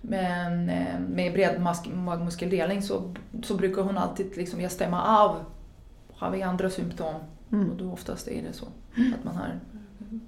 men, 0.00 0.68
eh, 0.68 1.00
med 1.08 1.32
bred 1.32 1.62
magmuskeldelning 1.94 2.82
så, 2.82 3.14
så 3.42 3.54
brukar 3.54 3.82
hon 3.82 3.98
alltid 3.98 4.36
liksom, 4.36 4.60
jag 4.60 4.72
stämma 4.72 5.18
av. 5.18 5.36
Har 6.14 6.30
vi 6.30 6.42
andra 6.42 6.70
symptom? 6.70 7.14
Mm. 7.52 7.70
Och 7.70 7.76
då 7.76 7.92
oftast 7.92 8.28
är 8.28 8.42
det 8.42 8.52
så. 8.52 8.66
Att 8.92 9.24
man 9.24 9.36
har, 9.36 9.60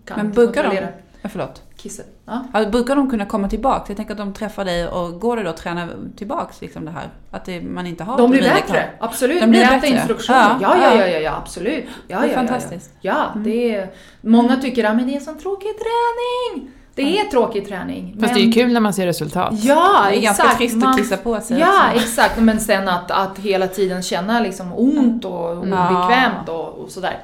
kan 0.04 0.16
Men 0.16 0.32
brukar 0.32 0.70
de? 0.70 0.86
Kontrollera 1.28 1.48
Ja, 1.48 1.52
förlåt. 1.52 1.62
kisset. 1.76 2.06
Ja. 2.26 2.44
Ja, 2.52 2.64
brukar 2.70 2.96
de 2.96 3.10
kunna 3.10 3.26
komma 3.26 3.48
tillbaka? 3.48 3.84
Jag 3.88 3.96
tänker 3.96 4.12
att 4.12 4.18
de 4.18 4.32
träffar 4.32 4.64
dig 4.64 4.88
och 4.88 5.20
går 5.20 5.36
det 5.36 5.42
då 5.42 5.50
att 5.50 5.56
träna 5.56 5.88
tillbaks 6.16 6.60
liksom 6.60 6.84
det 6.84 6.90
här? 6.90 7.08
Att 7.30 7.44
det, 7.44 7.60
man 7.60 7.86
inte 7.86 8.04
har 8.04 8.18
De 8.18 8.30
blir 8.30 8.42
bättre, 8.42 8.90
absolut. 9.00 9.40
De 9.40 9.46
blir 9.50 9.60
med 9.60 9.68
rätta 9.70 9.80
bättre. 9.80 9.96
instruktioner. 9.96 10.56
Ja, 10.60 10.76
Ja, 10.82 10.96
ja, 10.96 11.06
ja. 11.06 11.18
ja, 11.18 11.36
absolut. 11.42 11.84
Ja, 12.08 12.20
Det 12.20 12.26
är 12.26 12.28
ja, 12.28 12.34
fantastiskt. 12.34 12.90
Ja, 13.00 13.12
ja. 13.12 13.30
ja 13.34 13.40
det 13.40 13.74
är, 13.74 13.90
många 14.20 14.56
tycker 14.56 14.84
att 14.84 14.98
det 15.06 15.16
är 15.16 15.20
sån 15.20 15.38
tråkig 15.38 15.68
träning. 15.68 16.70
Det 16.96 17.18
är 17.20 17.24
tråkig 17.24 17.68
träning. 17.68 18.16
Fast 18.20 18.34
det 18.34 18.40
är 18.40 18.44
ju 18.44 18.52
kul 18.52 18.72
när 18.72 18.80
man 18.80 18.92
ser 18.94 19.06
resultat. 19.06 19.52
Ja, 19.52 20.04
Det 20.08 20.14
är 20.16 20.18
exakt. 20.18 20.38
ganska 20.38 20.56
trist 20.58 20.76
Man- 20.76 20.90
att 20.90 20.96
kissa 20.98 21.16
på 21.16 21.40
sig 21.40 21.58
Ja, 21.60 21.88
också. 21.94 22.04
exakt. 22.04 22.38
Men 22.40 22.60
sen 22.60 22.88
att, 22.88 23.10
att 23.10 23.38
hela 23.38 23.66
tiden 23.66 24.02
känna 24.02 24.40
liksom 24.40 24.72
ont 24.72 25.24
och 25.24 25.50
obekvämt 25.58 26.48
och, 26.48 26.68
och 26.78 26.90
sådär. 26.90 27.18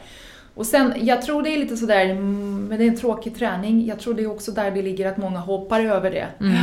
Och 0.60 0.66
sen, 0.66 0.92
jag 0.96 1.22
tror 1.22 1.42
det 1.42 1.54
är 1.54 1.58
lite 1.58 1.76
sådär, 1.76 2.04
mm, 2.04 2.64
men 2.68 2.78
det 2.78 2.84
är 2.84 2.88
en 2.88 2.96
tråkig 2.96 3.36
träning. 3.36 3.86
Jag 3.86 3.98
tror 3.98 4.14
det 4.14 4.22
är 4.22 4.30
också 4.30 4.52
där 4.52 4.70
det 4.70 4.82
ligger 4.82 5.08
att 5.08 5.16
många 5.16 5.38
hoppar 5.38 5.80
över 5.80 6.10
det. 6.10 6.26
Mm. 6.40 6.56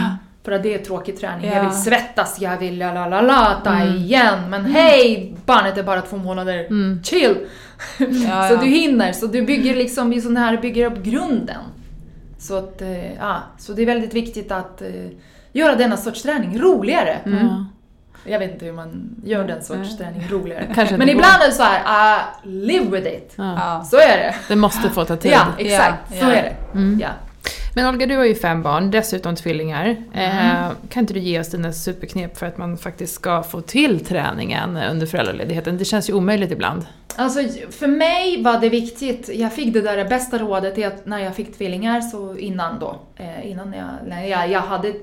För 0.43 0.51
att 0.51 0.63
det 0.63 0.73
är 0.73 0.77
tråkig 0.77 1.19
träning. 1.19 1.49
Ja. 1.49 1.55
Jag 1.55 1.63
vill 1.63 1.73
svettas, 1.73 2.41
jag 2.41 2.57
vill 2.57 2.77
la 2.77 2.93
la 2.93 3.07
la 3.07 3.21
la 3.21 3.61
ta 3.63 3.83
igen. 3.83 4.49
Men 4.49 4.65
hej, 4.65 5.35
barnet 5.45 5.77
är 5.77 5.83
bara 5.83 6.01
två 6.01 6.17
månader. 6.17 6.59
Mm. 6.59 7.03
Chill! 7.03 7.35
Ja, 7.97 8.47
så 8.49 8.53
ja. 8.53 8.59
du 8.61 8.67
hinner. 8.67 9.13
Så 9.13 9.27
du 9.27 9.41
bygger 9.41 9.75
liksom 9.75 10.13
i 10.13 10.21
sån 10.21 10.37
här, 10.37 10.57
bygger 10.57 10.91
upp 10.91 11.03
grunden. 11.03 11.61
Så 12.39 12.57
att, 12.57 12.81
eh, 12.81 13.13
ja. 13.13 13.43
Så 13.57 13.73
det 13.73 13.81
är 13.81 13.85
väldigt 13.85 14.13
viktigt 14.13 14.51
att 14.51 14.81
eh, 14.81 15.07
göra 15.51 15.75
denna 15.75 15.97
sorts 15.97 16.21
träning 16.23 16.59
roligare. 16.59 17.19
Mm. 17.25 17.65
Jag 18.25 18.39
vet 18.39 18.51
inte 18.51 18.65
hur 18.65 18.71
man 18.73 19.15
gör 19.23 19.43
den 19.43 19.63
sorts 19.63 19.97
träning 19.97 20.27
roligare. 20.29 20.67
Kanske 20.75 20.97
Men 20.97 21.07
går. 21.07 21.15
ibland 21.15 21.41
är 21.43 21.47
det 21.47 21.53
så 21.53 21.63
här, 21.63 21.81
ah, 21.85 22.19
live 22.43 22.85
with 22.85 23.07
it. 23.07 23.33
Ja. 23.35 23.85
Så 23.91 23.97
är 23.97 24.17
det. 24.17 24.35
Det 24.47 24.55
måste 24.55 24.89
få 24.89 25.05
ta 25.05 25.15
tid. 25.15 25.31
Ja, 25.31 25.45
exakt. 25.57 25.97
Ja, 26.13 26.19
Så 26.19 26.25
är 26.25 26.43
det. 26.43 26.55
Mm. 26.73 26.99
Ja. 26.99 27.09
Men 27.77 27.87
Olga, 27.87 28.05
du 28.05 28.17
har 28.17 28.25
ju 28.25 28.35
fem 28.35 28.61
barn, 28.63 28.91
dessutom 28.91 29.35
tvillingar. 29.35 29.95
Mm. 30.13 30.65
Eh, 30.65 30.71
kan 30.89 31.01
inte 31.03 31.13
du 31.13 31.19
ge 31.19 31.39
oss 31.39 31.49
dina 31.49 31.73
superknep 31.73 32.37
för 32.37 32.45
att 32.45 32.57
man 32.57 32.77
faktiskt 32.77 33.13
ska 33.13 33.43
få 33.43 33.61
till 33.61 34.05
träningen 34.05 34.77
under 34.77 35.05
föräldraledigheten? 35.07 35.77
Det 35.77 35.85
känns 35.85 36.09
ju 36.09 36.13
omöjligt 36.13 36.51
ibland. 36.51 36.85
Alltså, 37.15 37.39
för 37.71 37.87
mig 37.87 38.43
var 38.43 38.59
det 38.59 38.69
viktigt, 38.69 39.29
jag 39.33 39.53
fick 39.53 39.73
det 39.73 39.81
där 39.81 40.09
bästa 40.09 40.37
rådet 40.37 40.85
att 40.85 41.05
när 41.05 41.19
jag 41.19 41.35
fick 41.35 41.57
tvillingar, 41.57 42.01
så 42.01 42.37
innan 42.37 42.79
då, 42.79 42.99
eh, 43.15 43.51
innan 43.51 43.73
jag, 43.73 43.87
när 44.07 44.25
jag, 44.25 44.49
jag 44.49 44.61
hade, 44.61 44.93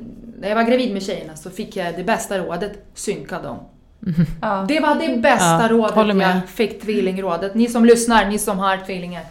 när 0.40 0.48
jag 0.48 0.56
var 0.56 0.62
gravid 0.62 0.92
med 0.92 1.02
tjejerna 1.02 1.36
så 1.36 1.50
fick 1.50 1.76
jag 1.76 1.96
det 1.96 2.04
bästa 2.04 2.38
rådet, 2.38 2.72
synka 2.94 3.38
dem. 3.42 3.56
Ja. 4.42 4.64
Det 4.68 4.80
var 4.80 4.94
det 4.94 5.16
bästa 5.16 5.62
Ja, 5.62 5.68
rådet 5.70 6.16
jag 6.22 6.48
fick, 6.48 6.82
tvillingrådet. 6.82 7.54
Ni 7.54 7.68
som 7.68 7.84
lyssnar, 7.84 8.26
ni 8.26 8.38
som 8.38 8.58
har 8.58 8.76
tvillingar, 8.76 9.22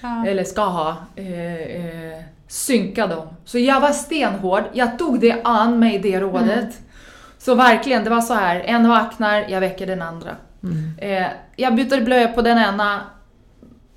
Ja. 0.00 0.26
eller 0.26 0.44
ska 0.44 0.64
ha, 0.64 0.96
eh, 1.16 1.54
eh, 1.54 2.33
synka 2.54 3.06
dem. 3.06 3.26
Så 3.44 3.58
jag 3.58 3.80
var 3.80 3.92
stenhård, 3.92 4.62
jag 4.72 4.98
tog 4.98 5.20
det 5.20 5.40
an 5.44 5.78
mig, 5.78 5.98
det 5.98 6.20
rådet. 6.20 6.48
Mm. 6.48 6.72
Så 7.38 7.54
verkligen, 7.54 8.04
det 8.04 8.10
var 8.10 8.20
så 8.20 8.34
här, 8.34 8.60
en 8.60 8.88
vaknar, 8.88 9.44
jag 9.48 9.60
väcker 9.60 9.86
den 9.86 10.02
andra. 10.02 10.30
Mm. 10.62 10.92
Eh, 10.98 11.28
jag 11.56 11.74
byter 11.74 12.04
blöja 12.04 12.28
på 12.28 12.42
den 12.42 12.58
ena, 12.58 13.00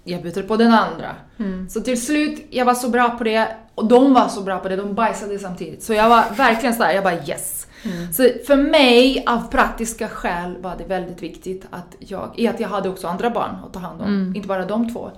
jag 0.04 0.22
byter 0.24 0.42
på 0.42 0.56
den 0.58 0.74
andra. 0.74 1.16
Mm. 1.40 1.70
Så 1.70 1.82
till 1.82 2.06
slut, 2.06 2.46
jag 2.50 2.66
var 2.66 2.74
så 2.74 2.90
bra 2.90 3.10
på 3.10 3.24
det 3.24 3.48
och 3.76 3.86
de 3.88 4.14
var 4.14 4.28
så 4.28 4.42
bra 4.42 4.60
på 4.60 4.70
det, 4.70 4.76
de 4.76 4.94
bajsade 4.96 5.40
samtidigt. 5.40 5.84
Så 5.84 5.94
jag 5.94 6.10
var 6.10 6.24
verkligen 6.38 6.76
så 6.76 6.84
här, 6.84 6.94
jag 6.94 7.04
bara 7.04 7.26
yes. 7.28 7.68
Mm. 7.86 8.14
Så 8.14 8.30
för 8.48 8.56
mig, 8.58 9.24
av 9.28 9.52
praktiska 9.52 10.08
skäl, 10.08 10.58
var 10.62 10.76
det 10.78 10.84
väldigt 10.84 11.24
viktigt 11.24 11.66
att 11.70 11.96
jag, 12.00 12.34
i 12.36 12.48
att 12.48 12.60
jag 12.60 12.70
hade 12.70 12.90
också 12.90 13.08
andra 13.08 13.30
barn 13.30 13.56
att 13.66 13.74
ta 13.74 13.80
hand 13.80 14.02
om, 14.02 14.08
Mm. 14.08 14.36
inte 14.36 14.48
bara 14.48 14.66
de 14.66 14.94
två. 14.94 15.12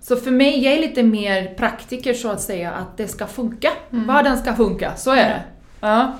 Så 0.00 0.16
för 0.16 0.30
mig, 0.30 0.64
jag 0.64 0.74
är 0.74 0.80
lite 0.80 1.02
mer 1.02 1.54
praktiker 1.54 2.14
så 2.14 2.28
att 2.30 2.40
säga, 2.40 2.70
att 2.70 2.96
det 2.96 3.08
ska 3.08 3.26
funka. 3.26 3.70
Vardagen 3.90 4.38
ska 4.38 4.54
funka, 4.54 4.96
så 4.96 5.10
är 5.10 5.16
det. 5.28 5.42
Ja. 5.80 6.12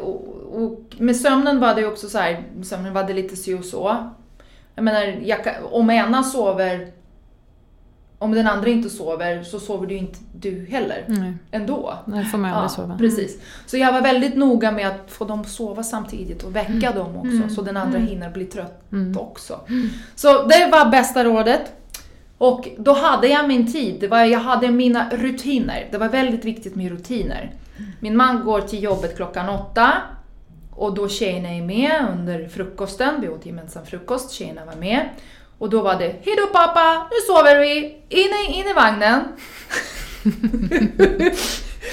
Och, 0.00 0.24
och 0.62 0.80
med 0.98 1.16
sömnen 1.16 1.60
var 1.60 1.74
det 1.74 1.86
också 1.86 2.08
så 2.08 2.18
här, 2.18 2.42
sömnen 2.62 2.92
var 2.92 3.04
det 3.04 3.12
lite 3.12 3.36
si 3.36 3.54
och 3.54 3.64
så. 3.64 3.96
Jag 4.74 4.84
menar, 4.84 5.00
jag, 5.24 5.38
om 5.70 5.90
ena 5.90 6.22
sover 6.22 6.92
om 8.18 8.32
den 8.32 8.46
andra 8.46 8.68
inte 8.68 8.90
sover 8.90 9.42
så 9.42 9.60
sover 9.60 9.86
du 9.86 9.94
inte 9.96 10.18
du 10.34 10.66
heller 10.70 11.04
Nej, 11.08 11.32
ändå. 11.50 11.94
där 12.06 12.22
får 12.24 12.38
man 12.38 12.52
aldrig 12.52 12.70
sova. 12.70 12.98
Precis. 12.98 13.40
Så 13.66 13.76
jag 13.76 13.92
var 13.92 14.00
väldigt 14.00 14.36
noga 14.36 14.70
med 14.72 14.88
att 14.88 15.10
få 15.10 15.24
dem 15.24 15.44
sova 15.44 15.82
samtidigt 15.82 16.42
och 16.42 16.56
väcka 16.56 16.92
dem 16.92 17.16
också 17.16 17.28
Mm. 17.30 17.50
så 17.50 17.62
den 17.62 17.76
andra 17.76 17.96
Mm. 17.98 18.08
hinner 18.08 18.30
bli 18.30 18.44
trött 18.44 18.82
Mm. 18.92 19.18
också. 19.18 19.60
Så 20.14 20.42
det 20.46 20.68
var 20.72 20.90
bästa 20.90 21.24
rådet. 21.24 21.72
Och 22.42 22.68
då 22.78 22.92
hade 22.92 23.28
jag 23.28 23.48
min 23.48 23.72
tid, 23.72 24.00
det 24.00 24.08
var, 24.08 24.24
jag 24.24 24.38
hade 24.38 24.70
mina 24.70 25.10
rutiner. 25.10 25.88
Det 25.90 25.98
var 25.98 26.08
väldigt 26.08 26.44
viktigt 26.44 26.74
med 26.74 26.90
rutiner. 26.90 27.52
Min 28.00 28.16
man 28.16 28.44
går 28.44 28.60
till 28.60 28.82
jobbet 28.82 29.16
klockan 29.16 29.48
åtta 29.48 29.92
och 30.70 30.94
då 30.94 31.08
tjejerna 31.08 31.48
är 31.48 31.62
med 31.62 32.06
under 32.12 32.48
frukosten, 32.48 33.20
vi 33.20 33.28
åt 33.28 33.46
gemensam 33.46 33.86
frukost, 33.86 34.30
tjejerna 34.30 34.64
var 34.64 34.74
med. 34.74 35.08
Och 35.58 35.70
då 35.70 35.82
var 35.82 35.94
det 35.98 36.04
Hejdå 36.24 36.46
pappa, 36.52 37.06
nu 37.10 37.16
sover 37.26 37.60
vi! 37.60 37.78
In 38.08 38.30
i, 38.48 38.52
in 38.52 38.66
i 38.66 38.72
vagnen. 38.72 39.20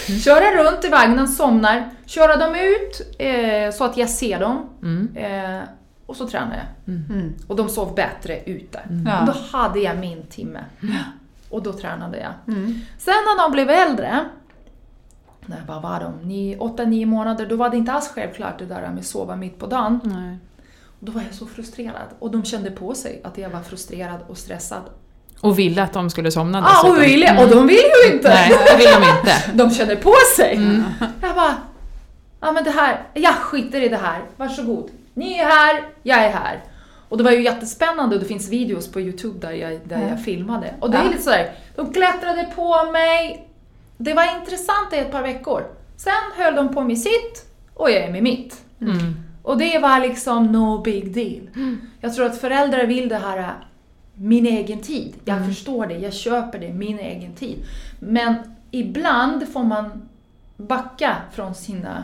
Köra 0.24 0.64
runt 0.64 0.86
i 0.86 0.90
vagnen, 0.90 1.28
somnar, 1.28 1.90
köra 2.06 2.36
dem 2.36 2.56
ut 2.56 3.16
eh, 3.20 3.72
så 3.72 3.84
att 3.84 3.98
jag 3.98 4.10
ser 4.10 4.40
dem. 4.40 4.70
Mm. 4.82 5.10
Eh, 5.16 5.64
och 6.10 6.16
så 6.16 6.28
tränar 6.28 6.56
jag. 6.86 6.96
Mm. 6.96 7.34
Och 7.48 7.56
de 7.56 7.70
sov 7.70 7.96
bättre 7.96 8.40
ute. 8.46 8.80
Ja. 9.06 9.26
Då 9.28 9.58
hade 9.58 9.80
jag 9.80 9.98
min 9.98 10.24
timme. 10.24 10.60
Och 11.50 11.64
då 11.64 11.74
tränade 11.74 12.18
jag. 12.18 12.56
Mm. 12.56 12.80
Sen 12.98 13.14
när 13.14 13.44
de 13.44 13.52
blev 13.52 13.70
äldre, 13.70 14.26
när 15.46 15.64
vad 15.68 15.82
var 15.82 16.00
de? 16.00 16.28
Ni- 16.28 16.58
Åtta, 16.60 16.84
nio 16.86 17.06
månader, 17.06 17.46
då 17.46 17.56
var 17.56 17.70
det 17.70 17.78
inte 17.78 17.92
alls 17.92 18.12
självklart 18.16 18.60
det 18.60 18.66
där 18.66 18.82
med 18.82 19.00
att 19.00 19.06
sova 19.06 19.36
mitt 19.36 19.60
på 19.60 19.68
dagen. 19.68 20.00
Nej. 20.04 20.38
Och 21.00 21.06
då 21.06 21.12
var 21.12 21.22
jag 21.22 21.34
så 21.34 21.46
frustrerad. 21.46 22.08
Och 22.20 22.32
de 22.32 22.44
kände 22.44 22.72
på 22.72 22.94
sig 22.96 23.22
att 23.24 23.38
jag 23.38 23.50
var 23.50 23.62
frustrerad 23.62 24.20
och 24.28 24.38
stressad. 24.38 24.82
Och 25.42 25.60
ville 25.60 25.84
att 25.84 25.94
de 25.94 26.10
skulle 26.10 26.32
somna 26.32 26.66
Ah, 26.68 26.90
och, 26.90 27.02
ville, 27.02 27.44
och 27.44 27.50
de 27.50 27.68
vill 27.68 27.78
ju 28.06 28.14
inte! 28.14 28.30
Nej, 28.30 28.50
det 28.72 28.78
vill 28.78 28.88
de 28.88 29.18
inte. 29.18 29.52
De 29.64 29.70
känner 29.72 29.96
på 29.96 30.14
sig! 30.38 30.56
Mm. 30.56 30.84
Jag 31.22 31.36
bara, 31.36 31.56
ja 32.42 32.52
men 32.52 32.64
det 32.64 32.72
här, 32.72 33.04
jag 33.14 33.34
skiter 33.36 33.82
i 33.82 33.90
det 33.90 33.98
här, 33.98 34.22
varsågod. 34.38 34.90
Ni 35.20 35.34
är 35.40 35.46
här, 35.46 35.84
jag 36.04 36.24
är 36.24 36.30
här. 36.32 36.64
Och 37.10 37.18
det 37.18 37.24
var 37.24 37.32
ju 37.32 37.44
jättespännande 37.44 38.16
och 38.16 38.22
det 38.22 38.28
finns 38.28 38.50
videos 38.50 38.92
på 38.92 39.02
Youtube 39.02 39.40
där 39.48 39.52
jag, 39.54 39.80
där 39.88 40.10
jag 40.10 40.24
filmade. 40.24 40.74
Och 40.80 40.92
det 40.92 40.98
är 40.98 41.04
Ja. 41.04 41.10
lite 41.10 41.22
sådär, 41.24 41.52
de 41.76 41.94
klättrade 41.94 42.48
på 42.56 42.92
mig. 42.92 43.48
Det 43.98 44.14
var 44.14 44.40
intressant 44.40 44.94
i 44.94 44.98
ett 44.98 45.12
par 45.12 45.22
veckor. 45.24 45.64
Sen 45.98 46.14
höll 46.44 46.56
de 46.56 46.74
på 46.74 46.82
med 46.84 46.98
sitt 46.98 47.46
och 47.74 47.92
jag 47.92 47.98
är 48.04 48.12
med 48.12 48.24
mitt. 48.24 48.62
Mm. 48.82 48.98
Och 49.44 49.58
det 49.58 49.80
var 49.80 50.00
liksom 50.00 50.52
no 50.52 50.82
big 50.82 51.14
deal. 51.14 51.50
Jag 52.02 52.16
tror 52.16 52.26
att 52.26 52.38
föräldrar 52.42 52.86
vill 52.86 53.10
det 53.10 53.18
här, 53.18 53.54
min 54.16 54.46
egen 54.46 54.80
tid. 54.82 55.16
Jag 55.26 55.46
förstår 55.46 55.86
det, 55.88 55.98
jag 55.98 56.14
köper 56.14 56.60
det, 56.60 56.74
min 56.74 57.00
egen 57.00 57.34
tid. 57.34 57.58
Men 58.00 58.36
ibland 58.72 59.54
får 59.54 59.64
man 59.64 60.10
backa 60.58 61.16
från 61.34 61.56
sina 61.56 62.04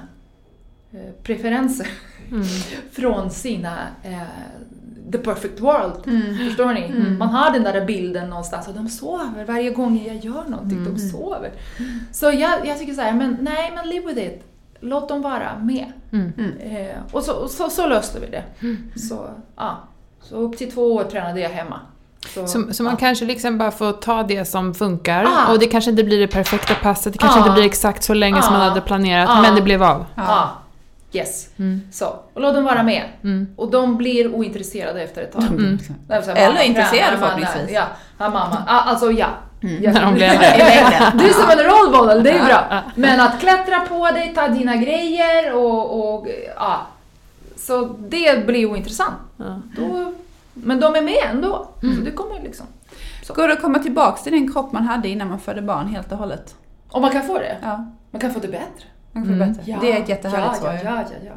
preferenser. 1.24 1.88
Mm. 2.32 2.43
Från 2.91 3.32
sina 3.32 3.78
eh, 4.04 5.12
the 5.12 5.18
perfect 5.18 5.60
world. 5.60 5.93
Mm. 6.08 6.38
Förstår 6.38 6.74
ni? 6.74 6.89
Man 7.18 7.30
har 7.30 7.52
den 7.52 7.64
där 7.64 7.86
bilden 7.86 8.30
någonstans 8.30 8.68
och 8.68 8.74
de 8.74 8.89
sover 8.89 9.46
varje 9.48 9.70
gång 9.70 10.04
jag 10.08 10.16
gör 10.26 10.43
någonting. 10.48 10.78
Mm. 10.78 10.93
De 10.93 11.00
sover. 11.00 11.52
Så 12.12 12.26
jag, 12.26 12.68
jag 12.68 12.80
tycker 12.80 12.93
så 12.93 13.02
här, 13.02 13.14
men 13.14 13.38
nej 13.41 13.72
men 13.76 13.89
live 13.89 14.08
with 14.14 14.20
it. 14.28 14.43
Låt 14.80 15.10
dem 15.10 15.22
vara 15.22 15.60
med. 15.60 15.86
Mm. 16.12 16.34
Eh, 16.60 16.96
och 17.12 17.24
så, 17.24 17.48
så, 17.48 17.70
så 17.70 17.88
löste 17.88 18.20
vi 18.20 18.28
det. 18.28 18.43
Så, 19.00 19.30
ja. 19.56 19.78
så 20.22 20.36
upp 20.36 20.58
till 20.58 20.72
två 20.72 20.93
år 20.96 21.04
tränade 21.04 21.39
jag 21.39 21.50
hemma. 21.50 21.80
Så, 22.34 22.48
Så, 22.48 22.74
så 22.74 22.84
man 22.84 22.93
ja. 22.93 22.98
kanske 23.00 23.26
liksom 23.26 23.58
bara 23.58 23.72
får 23.72 23.91
ta 23.91 24.24
det 24.24 24.46
som 24.46 24.74
funkar. 24.74 25.24
Ah. 25.24 25.52
Och 25.52 25.60
det 25.60 25.66
kanske 25.68 25.91
inte 25.91 26.04
blir 26.04 26.20
det 26.20 26.28
perfekta 26.28 26.76
passet, 26.76 27.14
det 27.14 27.20
kanske 27.20 27.39
Ah. 27.39 27.43
inte 27.43 27.54
blir 27.54 27.64
exakt 27.66 28.04
så 28.04 28.14
länge 28.14 28.41
som 28.41 28.54
man 28.54 28.62
Ah. 28.62 28.70
hade 28.70 28.82
planerat, 28.82 29.30
Ah. 29.30 29.41
men 29.41 29.56
det 29.56 29.62
blev 29.62 29.84
av. 29.84 30.06
Yes. 31.16 31.49
Mm. 31.57 31.82
Så. 31.91 32.05
Och 32.34 32.41
låt 32.41 32.55
dem 32.55 32.63
vara 32.63 32.84
med. 32.84 33.03
Mm. 33.24 33.47
Och 33.55 33.72
de 33.72 33.97
blir 33.97 34.36
ointresserade 34.36 35.01
efter 35.01 35.22
ett 35.22 35.32
tag. 35.32 35.43
Mm. 35.43 35.80
Så 36.07 36.32
här, 36.32 36.36
Eller 36.36 36.61
intresserade 36.63 37.18
förhoppningsvis. 37.18 37.72
Ja, 37.72 37.84
ja 38.18 38.30
mamma. 38.30 38.63
Ja, 38.68 38.82
alltså 38.82 39.11
ja. 39.11 39.28
ja. 39.82 39.91
När 39.91 40.01
de 40.01 40.13
blir. 40.13 40.30
Du 41.28 41.34
som 41.34 41.49
en 41.49 41.59
rollmodel, 41.59 42.24
det 42.24 42.32
är 42.32 42.45
bra. 42.45 42.82
Men 42.95 43.20
att 43.20 43.39
klättra 43.39 43.80
på 43.80 44.11
dig, 44.11 44.34
ta 44.36 44.47
dina 44.47 44.76
grejer 44.76 45.53
och, 45.55 46.16
och 46.16 46.28
ja. 46.55 46.88
Så 47.57 47.95
det 47.99 48.45
blir 48.45 48.66
ointressant. 48.66 49.16
Ja. 49.38 49.61
Då, 49.78 50.13
men 50.53 50.80
de 50.80 50.95
är 50.95 51.01
med 51.01 51.24
ändå. 51.32 51.68
Så 51.82 52.01
det 52.05 52.11
kommer 52.11 52.41
liksom. 52.43 52.66
Går 53.28 53.47
det 53.47 53.53
att 53.53 53.61
komma 53.61 53.80
tillbaka 53.80 54.18
till 54.24 54.32
den 54.32 54.53
kropp 54.53 54.72
man 54.72 54.84
hade 54.84 55.09
innan 55.09 55.30
man 55.30 55.39
födde 55.39 55.61
barn 55.61 55.88
helt 55.88 56.11
och 56.11 56.18
hållet? 56.18 56.55
Och 56.89 57.01
man 57.01 57.11
kan 57.11 57.24
få 57.24 57.38
det. 57.39 57.57
Ja, 57.61 57.86
Man 58.11 58.22
kan 58.22 58.34
få 58.34 58.39
det 58.39 58.47
bättre. 58.47 58.86
Mm. 59.16 59.39
bättre. 59.39 59.78
Det 59.82 59.91
är 59.91 60.01
ett 60.03 60.09
jättehärligt 60.09 60.51
ja, 60.53 60.59
svar. 60.61 60.74
ja, 60.74 60.80
ja, 60.84 60.91
ja, 61.11 61.18
ja. 61.26 61.32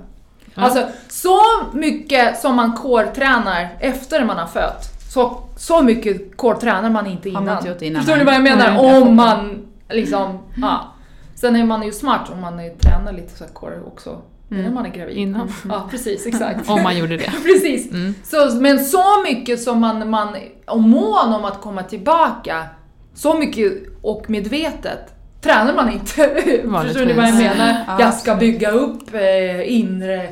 Ja. 0.54 0.62
Alltså, 0.62 0.86
så 1.08 1.40
mycket 1.72 2.38
som 2.40 2.56
man 2.56 2.76
core-tränar 2.76 3.68
efter 3.80 4.24
man 4.24 4.36
har 4.38 4.46
fött, 4.46 4.84
så, 5.12 5.42
så 5.56 5.82
mycket 5.82 6.36
core-tränar 6.36 6.90
man 6.90 7.06
inte 7.06 7.28
Har 7.28 7.30
innan. 7.30 7.44
man 7.44 7.56
inte 7.56 7.68
gjort 7.68 7.82
innan, 7.82 8.02
Förstår 8.02 8.16
ni 8.18 8.24
vad 8.24 8.34
jag 8.34 8.42
menar? 8.42 8.74
Jag 8.74 9.02
om 9.02 9.16
man 9.16 9.66
liksom, 9.88 10.38
ja. 10.56 10.92
Sen 11.34 11.56
är 11.56 11.64
man 11.64 11.82
ju 11.82 11.92
smart 11.92 12.30
om 12.32 12.40
man 12.40 12.60
är- 12.60 12.70
tränar 12.74 13.12
lite 13.12 13.36
så 13.36 13.44
här 13.44 13.50
core 13.52 13.80
också, 13.86 14.18
Mm. 14.50 14.62
innan 14.62 14.74
man 14.74 14.86
är 14.86 14.90
gravid. 14.90 15.16
Innan. 15.16 15.48
Ja, 15.68 15.86
precis, 15.90 16.26
exakt. 16.26 16.68
Om 16.70 16.82
man 16.82 16.98
gjorde 16.98 17.16
det. 17.16 17.30
Precis. 17.44 17.90
Mm. 17.92 18.14
Så, 18.24 18.54
men 18.60 18.84
så 18.84 19.02
mycket 19.24 19.62
som 19.62 19.80
man, 19.80 20.10
man 20.10 20.28
är 20.36 20.76
mån 20.76 21.34
om 21.34 21.44
att 21.44 21.60
komma 21.60 21.82
tillbaka, 21.82 22.66
så 23.14 23.34
mycket 23.34 23.72
och 24.02 24.30
medvetet 24.30 25.14
tränar 25.40 25.74
man 25.74 25.92
inte. 25.92 26.04
Förstår 26.82 27.04
ni 27.04 27.12
vad 27.12 27.28
jag 27.28 27.36
menar? 27.36 27.84
Ja, 27.86 28.00
jag 28.00 28.14
ska 28.14 28.34
bygga 28.34 28.70
upp 28.70 29.14
eh, 29.14 29.72
inre, 29.72 30.28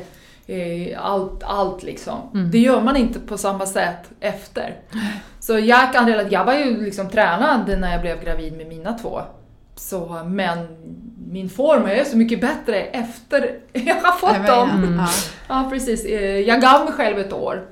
eh, 0.47 1.05
allt, 1.05 1.43
allt 1.43 1.83
liksom. 1.83 2.19
Mm. 2.33 2.51
Det 2.51 2.57
gör 2.59 2.81
man 2.81 2.97
inte 2.97 3.19
på 3.19 3.37
samma 3.37 3.65
sätt 3.65 4.09
efter. 4.19 4.75
Så 5.39 5.59
jag 5.59 5.93
kan 5.93 6.07
relatera, 6.07 6.31
jag 6.31 6.45
var 6.45 6.53
ju 6.53 6.81
liksom 6.85 7.09
tränad 7.09 7.79
när 7.79 7.91
jag 7.91 8.01
blev 8.01 8.23
gravid 8.23 8.57
med 8.57 8.67
mina 8.67 8.93
två. 8.93 9.21
Så, 9.75 10.21
men 10.25 10.67
min 11.31 11.49
form 11.49 11.85
är 11.85 12.03
så 12.03 12.17
mycket 12.17 12.41
bättre 12.41 12.81
efter 12.81 13.59
jag 13.73 13.95
har 13.95 14.11
fått 14.11 14.35
Jag 14.35 14.45
dem. 14.45 14.69
Mm. 14.69 14.99
Ja. 14.99 15.07
Ja, 15.47 15.69
precis. 15.71 16.05
Eh, 16.05 16.39
Jag 16.39 16.61
gav 16.61 16.85
mig 16.85 16.93
själv 16.93 17.19
ett 17.19 17.33
år. 17.33 17.65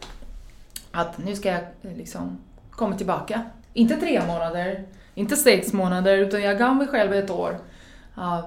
Att 0.92 1.18
nu 1.18 1.36
ska 1.36 1.50
jag 1.50 1.60
eh, 1.82 1.98
liksom 1.98 2.38
komma 2.72 2.96
tillbaka. 2.98 3.42
Inte 3.74 3.96
tre 3.96 4.22
månader, 4.28 4.84
inte 5.16 5.36
sex 5.36 5.74
månader, 5.74 6.18
utan 6.18 6.42
jag 6.42 6.58
gav 6.58 6.76
mig 6.76 6.88
själv 6.88 7.14
ett 7.14 7.30
år. 7.30 7.58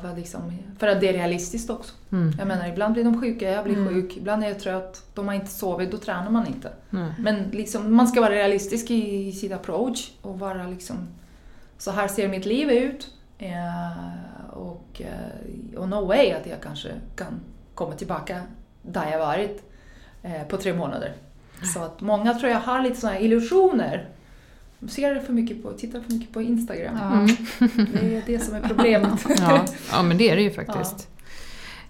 För, 0.03 0.17
liksom, 0.17 0.59
för 0.79 0.87
att 0.87 1.01
det 1.01 1.09
är 1.09 1.13
realistiskt 1.13 1.71
också. 1.71 1.95
Mm. 2.13 2.33
Jag 2.39 2.49
menar, 2.49 2.69
ibland 2.69 2.95
blir 2.95 3.05
de 3.05 3.21
sjuka, 3.21 3.51
jag 3.51 3.65
blir 3.65 3.77
Mm. 3.77 3.89
sjuk, 3.95 4.17
ibland 4.17 4.45
är 4.45 4.49
jag 4.49 4.61
trött, 4.61 5.03
de 5.15 5.29
har 5.29 5.35
inte 5.35 5.51
sovit, 5.51 5.91
då 5.91 5.97
tränar 5.97 6.31
man 6.31 6.47
inte. 6.47 6.73
Nej. 6.91 7.13
Men 7.19 7.43
liksom, 7.53 7.95
man 7.95 8.09
ska 8.09 8.21
vara 8.21 8.31
realistisk 8.35 8.91
i 8.91 9.33
sin 9.33 9.53
approach 9.53 10.11
och 10.23 10.39
vara 10.39 10.67
liksom, 10.67 10.97
så 11.79 11.91
här 11.91 12.09
ser 12.09 12.29
mitt 12.29 12.47
liv 12.47 12.71
ut. 12.71 13.09
Eh, 13.39 14.53
och, 14.53 15.03
eh, 15.03 15.79
och 15.79 15.89
no 15.89 16.07
way 16.07 16.31
att 16.33 16.47
jag 16.47 16.61
kanske 16.63 16.89
kan 17.17 17.41
komma 17.75 17.95
tillbaka 17.95 18.43
där 18.83 19.11
jag 19.11 19.19
varit 19.19 19.63
eh, 20.23 20.43
på 20.49 20.57
tre 20.57 20.75
månader. 20.75 21.13
Så 21.75 21.83
att 21.83 22.01
många 22.01 22.35
tror 22.35 22.51
jag 22.53 22.61
har 22.61 22.83
lite 22.83 23.01
sådana 23.01 23.19
illusioner. 23.19 24.09
Ser 24.89 25.21
för 25.21 25.33
mycket 25.33 25.63
på, 25.63 25.73
tittar 25.73 26.01
för 26.01 26.13
mycket 26.13 26.33
på 26.33 26.43
Instagram. 26.43 26.97
Ja. 27.01 27.13
Mm. 27.13 27.29
Det 28.01 28.17
är 28.17 28.23
det 28.27 28.39
som 28.39 28.55
är 28.55 28.61
problemet. 28.61 29.21
Ja. 29.39 29.65
ja, 29.93 30.03
men 30.03 30.19
det 30.19 30.31
är 30.31 30.37
det 30.37 30.43
ju 30.43 30.51
faktiskt. 30.51 31.09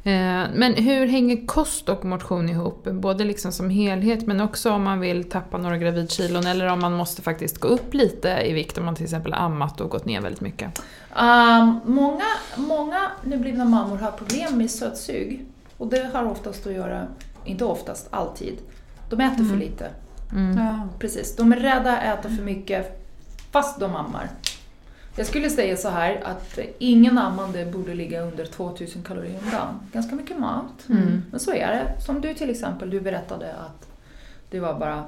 Eh, 0.05 0.45
Men 0.55 0.75
hur 0.75 1.07
hänger 1.07 1.47
kost 1.47 1.89
och 1.89 2.05
motion 2.05 2.49
ihop? 2.49 2.85
Både 2.85 3.25
liksom 3.25 3.53
som 3.53 3.71
helhet 3.71 4.27
men 4.27 4.41
också 4.41 4.71
om 4.71 4.83
man 4.83 5.01
vill 5.01 5.31
tappa 5.31 5.59
några 5.59 5.79
gravidkilon 5.79 6.47
eller 6.47 6.67
om 6.67 6.81
man 6.81 6.93
måste 6.93 7.23
faktiskt 7.23 7.59
gå 7.59 7.69
upp 7.69 7.95
lite 7.95 8.29
i 8.29 8.53
vikt 8.53 8.79
om 8.79 8.85
man 8.85 8.95
till 8.95 9.05
exempel 9.05 9.35
ammat 9.35 9.81
och 9.81 9.91
gått 9.91 10.05
ner 10.05 10.21
väldigt 10.21 10.41
mycket. 10.41 10.83
Um, 11.21 11.81
många, 11.85 12.25
många 12.57 13.11
nyblivna 13.25 13.65
mammor 13.65 13.97
har 13.97 14.11
problem 14.11 14.59
med 14.59 14.71
sötsug. 14.71 15.47
Och 15.77 15.87
det 15.87 16.11
har 16.13 16.25
oftast 16.25 16.67
att 16.67 16.73
göra, 16.73 17.07
inte 17.45 17.65
oftast, 17.65 18.09
alltid. 18.11 18.59
De 19.11 19.21
äter 19.21 19.45
för 19.45 19.57
lite. 19.57 19.91
Mm. 20.33 20.59
Ja. 20.59 20.89
Precis, 20.99 21.37
de 21.37 21.53
är 21.53 21.57
rädda 21.57 21.97
att 21.97 22.19
äta 22.19 22.29
för 22.29 22.43
mycket 22.43 23.07
fast 23.51 23.81
de 23.81 23.97
ammar. 23.97 24.29
Jag 25.17 25.27
skulle 25.27 25.51
säga 25.51 25.77
så 25.77 25.89
här 25.89 26.21
att 26.25 26.59
ingen 26.79 27.19
ammande 27.19 27.67
borde 27.67 27.95
ligga 27.95 28.23
under 28.23 28.47
2000 28.47 29.03
kalorier 29.03 29.39
om 29.45 29.51
dagen. 29.51 29.81
Ganska 29.93 30.17
mycket 30.17 30.39
mat. 30.39 30.89
Mm. 30.89 31.23
Men 31.31 31.41
så 31.41 31.53
är 31.53 31.67
det. 31.67 32.01
Som 32.03 32.21
du 32.21 32.35
till 32.35 32.51
exempel, 32.51 32.91
du 32.91 33.01
berättade 33.01 33.55
att 33.55 33.89
det 34.51 34.61
var 34.61 34.79
bara 34.79 35.05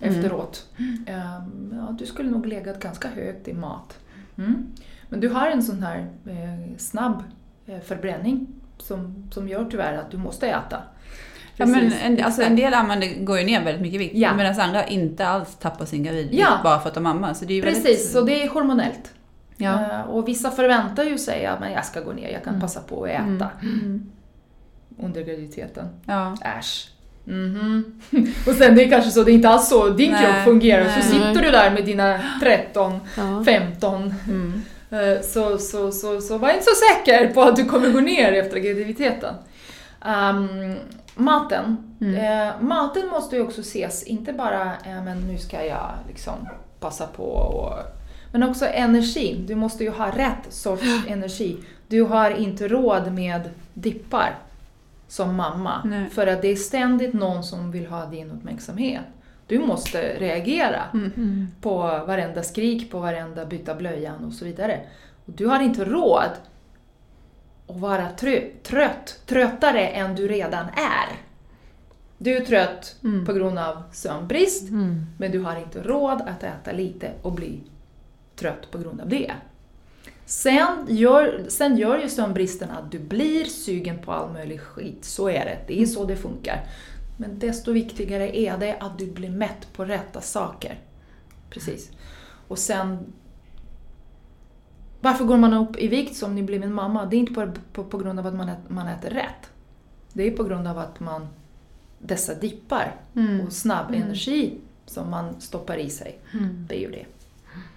efteråt. 0.00 0.66
Ehm, 1.06 1.74
ja, 1.76 1.96
du 1.98 2.06
skulle 2.06 2.30
nog 2.30 2.46
legat 2.46 2.80
ganska 2.80 3.08
högt 3.08 3.48
i 3.48 3.54
mat. 3.54 3.98
Mm. 4.38 4.66
Men 5.08 5.20
du 5.20 5.28
har 5.28 5.46
en 5.46 5.62
sån 5.62 5.82
här 5.82 5.98
eh, 6.26 6.76
snabb 6.78 7.22
eh, 7.66 7.80
förbränning 7.80 8.46
som, 8.78 9.30
som 9.32 9.48
gör 9.48 9.64
tyvärr 9.70 9.98
att 9.98 10.10
du 10.10 10.16
måste 10.16 10.48
äta. 10.48 10.82
Ja, 11.56 11.66
men 11.66 11.92
en, 11.92 12.24
alltså 12.24 12.42
en 12.42 12.56
del 12.56 12.74
ammande 12.74 13.06
går 13.08 13.38
ju 13.38 13.44
ner 13.44 13.64
väldigt 13.64 13.82
mycket 13.82 14.00
vikt. 14.00 14.14
Ja. 14.16 14.34
Medan 14.34 14.60
andra 14.60 14.86
inte 14.86 15.26
alls 15.26 15.56
tappar 15.56 15.84
sin 15.84 16.02
gravidvikt 16.02 16.40
Ja. 16.42 16.60
bara 16.64 16.80
för 16.80 16.88
att 16.88 16.94
de 16.94 17.06
ammar. 17.06 17.34
Så 17.34 17.44
det 17.44 17.58
är 17.58 17.62
Precis, 17.62 17.84
väldigt... 17.84 18.10
så 18.10 18.20
det 18.20 18.42
är 18.42 18.48
hormonellt. 18.48 19.12
Ja. 19.56 19.72
Eh, 19.82 20.00
Och 20.00 20.28
vissa 20.28 20.50
förväntar 20.50 21.04
ju 21.04 21.18
sig 21.18 21.46
att 21.46 21.58
jag 21.74 21.84
ska 21.84 22.00
gå 22.00 22.12
ner, 22.12 22.28
jag 22.32 22.44
kan 22.44 22.60
passa 22.60 22.80
på 22.80 23.04
att 23.04 23.10
äta 23.10 23.48
Mm. 23.62 24.06
under 24.98 25.22
graviditeten. 25.22 25.86
Ja. 26.06 26.36
Äsch. 26.58 26.88
Mhm. 27.24 28.00
Och 28.46 28.52
sen 28.54 28.74
det 28.76 28.84
är 28.84 28.90
kanske 28.90 29.10
så, 29.10 29.22
det 29.22 29.30
är 29.32 29.34
inte 29.34 29.48
alls 29.48 29.68
så 29.68 29.88
din 29.88 30.12
Nej, 30.12 30.24
kropp 30.24 30.44
fungerar. 30.44 30.84
nej. 30.84 31.02
Så 31.02 31.08
sitter 31.08 31.42
du 31.42 31.50
där 31.50 31.70
med 31.70 31.84
dina 31.84 32.20
13, 32.42 33.00
Ja. 33.16 33.42
15. 33.44 34.14
Mm. 34.28 34.62
eh, 34.90 35.20
Så, 35.22 35.58
så, 35.58 35.92
så, 35.92 36.20
så 36.20 36.38
var 36.38 36.50
inte 36.50 36.64
så 36.64 36.70
säker 36.94 37.28
på 37.34 37.42
att 37.42 37.56
du 37.56 37.64
kommer 37.64 37.90
gå 37.90 38.00
ner 38.00 38.32
efter 38.32 38.58
graviditeten. 38.58 39.34
Ehm, 40.04 40.74
maten. 41.14 41.96
Mm. 42.00 42.14
Eh, 42.48 42.54
maten 42.60 43.08
måste 43.08 43.36
ju 43.36 43.42
också 43.42 43.60
ses, 43.60 44.02
inte 44.02 44.32
bara 44.32 44.62
eh, 44.62 45.04
men 45.04 45.20
nu 45.20 45.38
ska 45.38 45.64
jag 45.64 45.90
liksom 46.08 46.48
passa 46.80 47.06
på 47.06 47.24
och 47.24 47.72
men 48.32 48.42
också 48.42 48.66
energi. 48.66 49.44
Du 49.46 49.54
måste 49.54 49.84
ju 49.84 49.90
ha 49.90 50.10
rätt 50.10 50.52
sorts 50.52 50.82
energi. 51.08 51.56
Du 51.88 52.02
har 52.02 52.30
inte 52.30 52.68
råd 52.68 53.12
med 53.12 53.50
dippar 53.74 54.38
som 55.08 55.36
mamma. 55.36 55.82
Nej. 55.84 56.10
För 56.10 56.26
att 56.26 56.42
det 56.42 56.48
är 56.48 56.56
ständigt 56.56 57.12
någon 57.12 57.42
som 57.44 57.70
vill 57.70 57.86
ha 57.86 58.06
din 58.06 58.30
uppmärksamhet. 58.30 59.02
Du 59.46 59.58
måste 59.58 60.16
reagera 60.18 60.82
Mm. 60.92 61.48
på 61.60 61.78
varenda 61.80 62.42
skrik, 62.42 62.90
på 62.90 62.98
varenda 62.98 63.46
byta 63.46 63.74
blöjan 63.74 64.24
och 64.24 64.32
så 64.32 64.44
vidare. 64.44 64.80
Du 65.24 65.46
har 65.46 65.60
inte 65.60 65.84
råd 65.84 66.30
att 67.68 67.76
vara 67.76 68.08
trö- 68.18 68.50
trött, 68.62 69.20
tröttare 69.26 69.88
än 69.88 70.14
du 70.14 70.28
redan 70.28 70.66
är. 70.66 71.16
Du 72.18 72.36
är 72.36 72.44
trött 72.44 72.96
Mm. 73.04 73.26
på 73.26 73.32
grund 73.32 73.58
av 73.58 73.82
sömnbrist, 73.92 74.68
Mm. 74.68 75.06
men 75.18 75.30
du 75.32 75.40
har 75.40 75.56
inte 75.56 75.82
råd 75.82 76.20
att 76.20 76.42
äta 76.42 76.72
lite 76.72 77.10
och 77.22 77.32
bli 77.32 77.60
trött 78.36 78.70
på 78.70 78.78
grund 78.78 79.00
av 79.00 79.08
det. 79.08 79.32
Sen 80.26 80.86
gör, 80.88 81.44
sen 81.48 81.76
gör 81.76 81.98
ju 81.98 82.08
sömnbristen 82.08 82.70
att 82.70 82.92
du 82.92 82.98
blir 82.98 83.44
sugen 83.44 83.98
på 83.98 84.12
all 84.12 84.32
möjlig 84.32 84.60
skit, 84.60 85.04
så 85.04 85.28
är 85.28 85.44
det. 85.44 85.58
Det 85.66 85.82
är 85.82 85.86
så 85.86 86.04
det 86.04 86.16
funkar. 86.16 86.66
Men 87.18 87.38
desto 87.38 87.72
viktigare 87.72 88.38
är 88.38 88.58
det 88.58 88.76
att 88.80 88.98
du 88.98 89.06
blir 89.12 89.30
mätt 89.30 89.72
på 89.72 89.84
rätta 89.84 90.20
saker. 90.20 90.78
Precis. 91.50 91.90
Och 92.48 92.58
sen... 92.58 93.12
Varför 95.04 95.24
går 95.24 95.36
man 95.36 95.52
upp 95.52 95.76
i 95.78 95.88
vikt 95.88 96.16
som 96.16 96.34
ni 96.34 96.42
blir 96.42 96.58
min 96.58 96.74
mamma? 96.74 97.06
Det 97.06 97.16
är 97.16 97.18
inte 97.18 97.34
på, 97.34 97.52
på, 97.72 97.84
på 97.84 97.98
grund 97.98 98.18
av 98.18 98.26
att 98.26 98.34
man 98.34 98.48
äter, 98.48 98.62
man 98.68 98.88
äter 98.88 99.10
rätt. 99.10 99.50
Det 100.12 100.22
är 100.26 100.30
på 100.30 100.44
grund 100.44 100.68
av 100.68 100.78
att 100.78 101.00
man... 101.00 101.28
Dessa 101.98 102.34
dippar 102.34 102.94
Mm. 103.16 103.40
och 103.46 103.52
snabb 103.52 103.94
energi 103.94 104.54
som 104.86 105.10
man 105.10 105.40
stoppar 105.40 105.76
i 105.76 105.90
sig. 105.90 106.18
Mm. 106.32 106.66
Det 106.68 106.76
är 106.76 106.80
ju 106.80 106.90
det. 106.90 107.04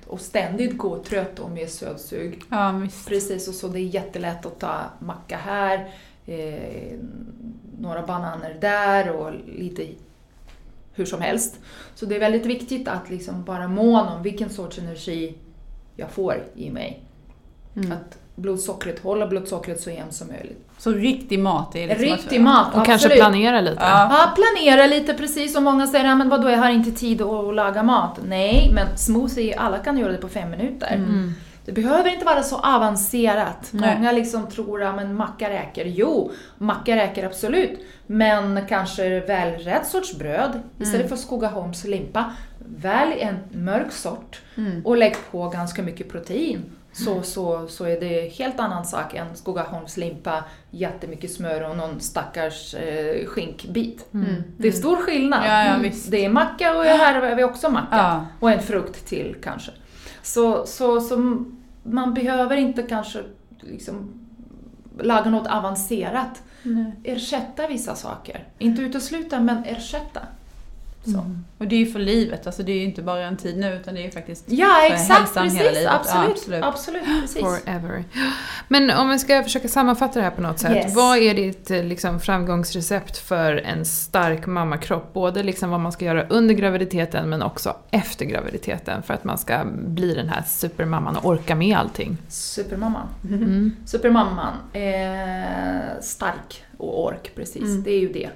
Och 0.08 0.22
ständigt 0.22 0.78
gå 0.78 1.04
trött 1.04 1.40
och 1.40 1.52
med 1.52 1.70
sötsug. 1.70 2.44
Ja, 2.50 2.72
visst. 2.72 3.08
Precis, 3.08 3.48
och 3.48 3.54
så 3.54 3.68
det 3.68 3.80
är 3.80 3.84
jättelätt 3.84 4.46
att 4.46 4.60
ta 4.60 4.82
macka 5.00 5.38
här, 5.38 5.94
eh, 6.26 7.00
några 7.80 8.02
bananer 8.02 8.58
där 8.62 9.12
och 9.16 9.34
lite 9.58 9.88
hur 10.94 11.06
som 11.06 11.22
helst. 11.22 11.60
Så 11.96 12.06
det 12.06 12.16
är 12.16 12.20
väldigt 12.20 12.46
viktigt 12.46 12.88
att 12.88 13.10
liksom 13.10 13.44
bara 13.44 13.68
måna 13.68 14.16
om 14.16 14.24
vilken 14.24 14.50
sorts 14.50 14.80
energi 14.80 15.36
jag 15.96 16.12
får 16.12 16.44
i 16.56 16.70
mig. 16.72 17.04
Mm. 17.78 17.92
Att 17.92 18.18
blodsockret, 18.36 19.00
hålla 19.04 19.28
blodsockret 19.28 19.82
så 19.82 19.90
jämnt 19.92 20.14
som 20.14 20.28
möjligt. 20.28 20.68
Så 20.78 20.92
riktig 20.92 21.40
mat 21.40 21.76
är 21.76 21.88
liksom 21.88 22.06
Riktig 22.06 22.42
mat, 22.42 22.68
Och 22.68 22.74
kanske 22.74 22.94
absolut. 22.94 23.18
planera 23.18 23.62
lite. 23.62 23.78
Ja. 23.82 24.08
Ja, 24.12 24.32
planera 24.36 24.88
lite 24.88 25.14
precis 25.14 25.54
som 25.54 25.64
många 25.64 25.88
säger, 25.88 26.06
ja, 26.06 26.16
men 26.16 26.30
vadå 26.30 26.50
jag 26.50 26.58
har 26.58 26.70
inte 26.70 26.92
tid 26.92 27.22
att 27.22 27.56
laga 27.56 27.84
mat. 27.84 28.20
Nej, 28.28 28.72
men 28.74 28.98
smoothie, 28.98 29.58
alla 29.60 29.78
kan 29.78 29.98
göra 29.98 30.12
det 30.12 30.18
på 30.18 30.28
fem 30.28 30.50
minuter. 30.50 30.94
Mm. 30.96 31.34
Det 31.66 31.72
behöver 31.74 32.10
inte 32.14 32.26
vara 32.26 32.44
så 32.44 32.58
avancerat. 32.60 33.68
Nej. 33.72 33.96
Många 33.96 34.12
liksom 34.12 34.48
tror 34.48 34.84
att 34.84 34.96
men 34.96 35.16
macka 35.16 35.50
räcker. 35.50 35.86
Jo, 35.86 36.32
macka 36.58 36.96
räcker 36.96 37.26
absolut. 37.26 37.80
Men 38.08 38.60
kanske 38.70 39.20
väl 39.20 39.54
rätt 39.60 39.88
sorts 39.88 40.18
bröd 40.18 40.62
istället 40.80 41.10
för 41.10 41.16
Skogaholms 41.16 41.84
limpa. 41.84 42.26
Välj 42.78 43.20
en 43.20 43.64
mörk 43.66 43.92
sort 43.92 44.42
Mm. 44.58 44.86
och 44.86 44.98
lägg 44.98 45.16
på 45.32 45.50
ganska 45.50 45.82
mycket 45.84 46.12
protein. 46.12 46.62
Så, 47.04 47.22
så, 47.22 47.68
så 47.68 47.86
är 47.86 48.00
det 48.00 48.30
helt 48.30 48.60
annan 48.60 48.86
sak 48.86 49.14
än 49.14 49.36
Skogaholms 49.36 49.98
limpa, 49.98 50.44
jättemycket 50.72 51.32
smör 51.32 51.70
och 51.70 51.78
någon 51.78 52.00
stackars 52.00 52.74
eh, 52.74 53.26
skinkbit. 53.26 54.06
Mm. 54.14 54.44
Det 54.58 54.68
är 54.68 54.72
stor 54.72 54.96
skillnad. 54.98 55.46
Ja, 55.46 55.66
ja, 55.66 55.78
visst. 55.82 56.12
Det 56.12 56.26
är 56.26 56.30
macka 56.30 56.78
och 56.78 56.84
här 56.84 57.22
har 57.22 57.36
vi 57.36 57.44
också 57.44 57.70
macka. 57.70 57.98
Ja. 57.98 58.26
Och 58.40 58.52
en 58.52 58.62
frukt 58.62 59.08
till 59.08 59.36
kanske. 59.44 59.72
Så, 60.22 60.66
så, 60.66 61.02
så 61.02 61.46
man 61.84 62.14
behöver 62.14 62.58
inte 62.58 62.84
kanske 62.84 63.24
liksom 63.62 64.22
laga 65.00 65.30
något 65.30 65.48
avancerat. 65.48 66.44
Nej. 66.64 66.92
Ersätta 67.04 67.68
vissa 67.68 67.96
saker. 67.96 68.48
Inte 68.58 68.82
utesluta, 68.82 69.40
men 69.40 69.64
ersätta. 69.64 70.22
Så. 71.14 71.32
Och 71.58 71.68
det 71.68 71.76
är 71.76 71.80
ju 71.80 71.86
för 71.92 72.00
livet, 72.00 72.48
alltså 72.48 72.64
det 72.64 72.72
är 72.72 72.76
ju 72.76 72.84
inte 72.84 73.02
bara 73.02 73.26
en 73.26 73.38
tid 73.38 73.58
nu 73.58 73.74
utan 73.74 73.94
det 73.94 74.02
är 74.02 74.06
ju 74.06 74.12
faktiskt 74.12 74.44
Ja, 74.48 74.76
för 74.88 74.94
exakt. 74.96 75.20
hälsan 75.20 75.44
Precis. 75.44 75.60
hela 75.60 75.72
livet. 75.72 75.94
Absolut. 75.94 76.28
Ja, 76.28 76.28
absolut. 76.28 76.64
absolut. 76.64 77.22
precis. 77.22 77.42
Forever. 77.42 78.04
Men 78.68 78.92
om 78.92 79.10
vi 79.10 79.20
ska 79.20 79.44
försöka 79.44 79.68
sammanfatta 79.68 80.20
det 80.20 80.24
här 80.24 80.32
på 80.32 80.42
något 80.42 80.60
sätt. 80.60 80.76
Yes. 80.76 80.96
Vad 80.96 81.18
är 81.18 81.34
ditt 81.34 81.72
eh, 81.72 81.84
liksom, 81.84 82.20
framgångsrecept 82.20 83.18
för 83.18 83.56
en 83.56 83.86
stark 83.86 84.46
mammakropp? 84.46 85.14
Både 85.14 85.44
liksom 85.44 85.70
vad 85.70 85.80
man 85.80 85.92
ska 85.92 86.06
göra 86.06 86.28
under 86.28 86.56
graviditeten 86.56 87.30
men 87.30 87.42
också 87.42 87.76
efter 87.92 88.26
graviditeten 88.26 89.04
för 89.04 89.14
att 89.14 89.24
man 89.24 89.38
ska 89.38 89.66
bli 89.74 90.14
den 90.14 90.30
här 90.30 90.44
supermamman 90.48 91.16
och 91.16 91.26
orka 91.26 91.56
med 91.56 91.78
allting. 91.78 92.18
Supermamman. 92.28 93.08
Mm. 93.30 93.76
Supermamman. 93.86 94.54
Eh, 94.74 96.02
stark 96.02 96.64
och 96.78 97.04
ork, 97.06 97.32
precis. 97.36 97.64
Mm. 97.64 97.84
Det 97.84 97.92
är 97.92 98.00
ju 98.00 98.12
det 98.12 98.30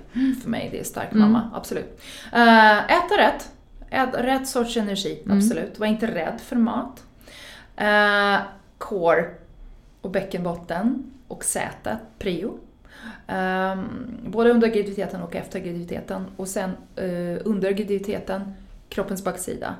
för 0.43 0.49
mig. 0.49 0.69
Det 0.71 0.79
är 0.79 0.83
stark 0.83 1.11
Mm. 1.11 1.19
mamma, 1.31 1.49
absolut. 1.53 2.01
Eh, 2.33 2.77
äta 2.83 3.17
rätt. 3.17 3.49
Ät 3.89 4.09
rätt 4.13 4.47
sorts 4.47 4.77
energi, 4.77 5.21
Mm. 5.25 5.37
absolut. 5.37 5.79
Var 5.79 5.87
inte 5.87 6.07
rädd 6.07 6.39
för 6.41 6.55
mat. 6.55 7.03
Eh, 7.75 8.37
core 8.77 9.25
och 10.01 10.11
bäckenbotten 10.11 11.11
och 11.27 11.43
sätet, 11.43 11.97
prio. 12.19 12.57
Ehm, 13.27 13.87
både 14.27 14.49
under 14.51 14.67
graviditeten 14.67 15.21
och 15.21 15.35
efter 15.35 15.59
graviditeten. 15.59 16.25
Och 16.37 16.47
sen 16.47 16.69
eh, 16.95 17.37
under 17.45 17.71
graviditeten, 17.71 18.53
kroppens 18.89 19.23
baksida. 19.23 19.75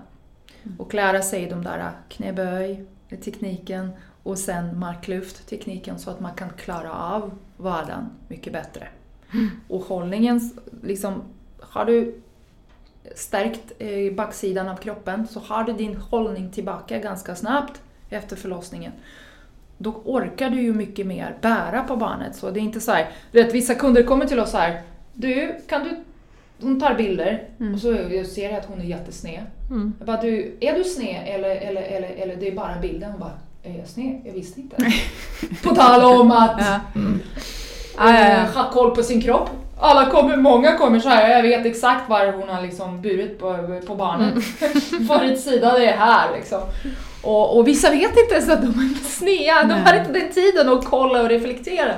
Och 0.78 0.94
lära 0.94 1.22
sig 1.22 1.48
de 1.50 1.64
där 1.64 1.92
knäböj, 2.10 2.86
tekniken 3.24 3.90
och 4.24 4.38
sen 4.38 4.80
marklyft, 4.80 5.48
tekniken 5.50 6.00
så 6.00 6.10
att 6.10 6.20
man 6.20 6.34
kan 6.34 6.50
klara 6.50 6.94
av 6.94 7.32
vardagen 7.58 8.10
mycket 8.28 8.54
bättre. 8.54 8.88
Och 9.68 9.82
hållningen, 9.82 10.52
liksom, 10.84 11.22
har 11.60 11.86
du 11.86 12.22
stärkt 13.16 13.72
eh, 13.80 14.14
baksidan 14.14 14.68
av 14.68 14.76
kroppen 14.76 15.28
så 15.28 15.40
har 15.40 15.64
du 15.64 15.74
din 15.74 15.96
hållning 15.96 16.52
tillbaka 16.52 17.00
ganska 17.00 17.36
snabbt 17.36 17.82
efter 18.10 18.36
förlossningen. 18.36 18.92
Då 19.78 20.02
orkar 20.06 20.50
du 20.50 20.62
ju 20.62 20.74
mycket 20.74 21.08
mer 21.08 21.38
bära 21.42 21.84
på 21.84 21.96
barnet. 21.96 22.36
Så 22.36 22.52
det 22.52 22.60
är 22.60 22.62
inte 22.62 22.80
så 22.80 22.92
här, 22.92 23.10
du 23.32 23.44
vet, 23.44 23.54
vissa 23.54 23.76
kunder 23.76 24.04
kommer 24.04 24.26
till 24.26 24.40
oss 24.40 24.52
så 24.52 24.58
här, 24.58 24.82
du, 25.14 25.56
kan 25.68 25.84
du 25.84 26.04
hon 26.62 26.80
tar 26.80 26.96
bilder 26.96 27.44
och 27.74 27.80
så 27.80 27.88
jag 28.12 28.26
ser 28.26 28.50
jag 28.50 28.60
att 28.60 28.66
hon 28.66 28.82
är 28.82 28.86
jättesned. 28.86 29.46
Mm. 29.70 29.94
Jag 29.98 30.08
bara, 30.08 30.22
du, 30.22 30.58
är 30.60 30.78
du 30.78 30.84
sned 30.84 31.24
eller, 31.28 31.56
eller, 31.56 31.82
eller, 31.82 32.10
eller 32.10 32.36
det 32.36 32.48
är 32.48 32.56
bara 32.56 32.80
bilden? 32.82 33.12
Hon 33.12 33.20
bara, 33.20 33.40
är 33.64 33.78
jag 33.78 33.88
sned? 33.88 34.22
Jag 34.26 34.34
visste 34.34 34.60
inte. 34.62 34.76
på 35.64 35.76
tal 35.76 36.22
om 36.22 36.32
att 36.32 36.60
Ja. 36.60 36.80
eh, 38.10 38.22
ja, 38.22 38.30
ja. 38.30 38.62
ha 38.62 38.72
koll 38.72 38.96
på 38.96 39.04
sin 39.04 39.22
kropp. 39.22 39.50
Alla 39.80 40.10
kommer, 40.10 40.38
många 40.38 40.78
kommer 40.78 41.00
så 41.00 41.10
här, 41.10 41.30
jag 41.30 41.42
vet 41.44 41.66
exakt 41.66 42.10
var 42.10 42.34
hon 42.34 42.50
har 42.50 42.62
liksom 42.62 43.02
burit 43.02 43.40
på, 43.40 43.80
på 43.88 43.96
barnet. 43.96 44.34
Varit 45.00 45.42
sida 45.42 45.74
det 45.74 45.86
är 45.86 45.98
här 45.98 46.36
liksom. 46.36 46.60
Och, 47.24 47.58
och 47.58 47.68
vissa 47.68 47.90
vet 47.90 48.18
inte 48.18 48.34
ens 48.34 48.50
att 48.50 48.62
de 48.62 48.68
är 48.68 49.04
sneda, 49.10 49.64
de 49.64 49.82
har 49.82 50.00
inte 50.00 50.12
den 50.12 50.32
tiden 50.32 50.70
att 50.70 50.86
kolla 50.86 51.22
och 51.22 51.30
reflektera. 51.30 51.94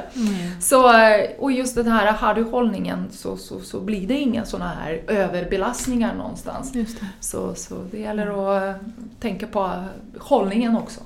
Så, 0.62 0.98
eh, 0.98 1.30
och 1.40 1.52
just 1.52 1.76
den 1.76 1.88
här, 1.88 2.12
har 2.12 2.34
du 2.34 2.44
hållningen 2.44 3.08
så, 3.12 3.38
så, 3.38 3.60
så 3.60 3.80
blir 3.80 4.08
det 4.08 4.14
inga 4.14 4.46
sådana 4.46 4.72
här 4.84 5.02
överbelastningar 5.08 6.16
någonstans. 6.16 6.76
Just 6.76 7.00
det. 7.00 7.06
Så, 7.20 7.56
så 7.56 7.76
det 7.92 8.00
gäller 8.00 8.56
att 8.56 8.64
eh, 8.64 8.82
tänka 9.20 9.48
på 9.48 9.72
hållningen 10.20 10.78
också. 10.78 11.02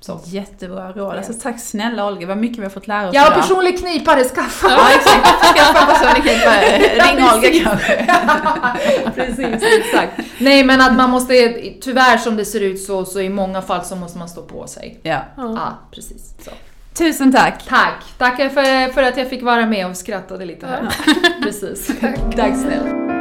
Så. 0.00 0.20
Jättebra 0.24 0.92
råd. 0.92 1.16
Alltså, 1.16 1.32
tack 1.42 1.60
snälla 1.60 2.06
Olga, 2.06 2.26
vad 2.26 2.36
mycket 2.38 2.58
vi 2.58 2.62
har 2.62 2.70
fått 2.70 2.86
lära 2.88 3.08
oss 3.08 3.14
Jag 3.14 3.22
har 3.22 3.30
idag. 3.30 3.42
personlig 3.42 3.78
knipare, 3.78 4.24
skaffa! 4.24 4.68
Ja, 4.70 4.88
exakt. 4.96 5.26
Skaffa 5.56 5.86
personlig 5.86 6.22
knipare. 6.22 6.78
Ring 6.78 7.24
Olga 7.34 7.64
kanske. 7.64 8.06
Precis, 9.14 9.62
exakt. 9.78 10.12
Nej 10.38 10.64
men 10.64 10.80
att 10.80 10.96
man 10.96 11.10
måste, 11.10 11.34
tyvärr 11.80 12.16
som 12.18 12.36
det 12.36 12.44
ser 12.44 12.60
ut 12.60 12.82
så, 12.82 13.04
så 13.04 13.20
i 13.20 13.28
många 13.28 13.62
fall 13.62 13.84
så 13.84 13.96
måste 13.96 14.18
man 14.18 14.28
stå 14.28 14.42
på 14.42 14.66
sig. 14.66 15.00
Ja. 15.02 15.18
Ja, 15.36 15.42
Ja. 15.56 15.78
precis. 15.94 16.34
Så. 16.44 16.50
Tusen 16.98 17.32
tack! 17.32 17.64
Tack! 17.68 18.04
Tackar 18.18 18.48
för, 18.48 18.92
för 18.92 19.02
att 19.02 19.16
jag 19.16 19.30
fick 19.30 19.42
vara 19.42 19.66
med 19.66 19.86
och 19.90 19.96
skrattade 19.96 20.44
lite 20.44 20.66
här. 20.66 20.88
Precis. 21.42 21.86
Tack 22.36 22.54
snälla. 22.56 23.17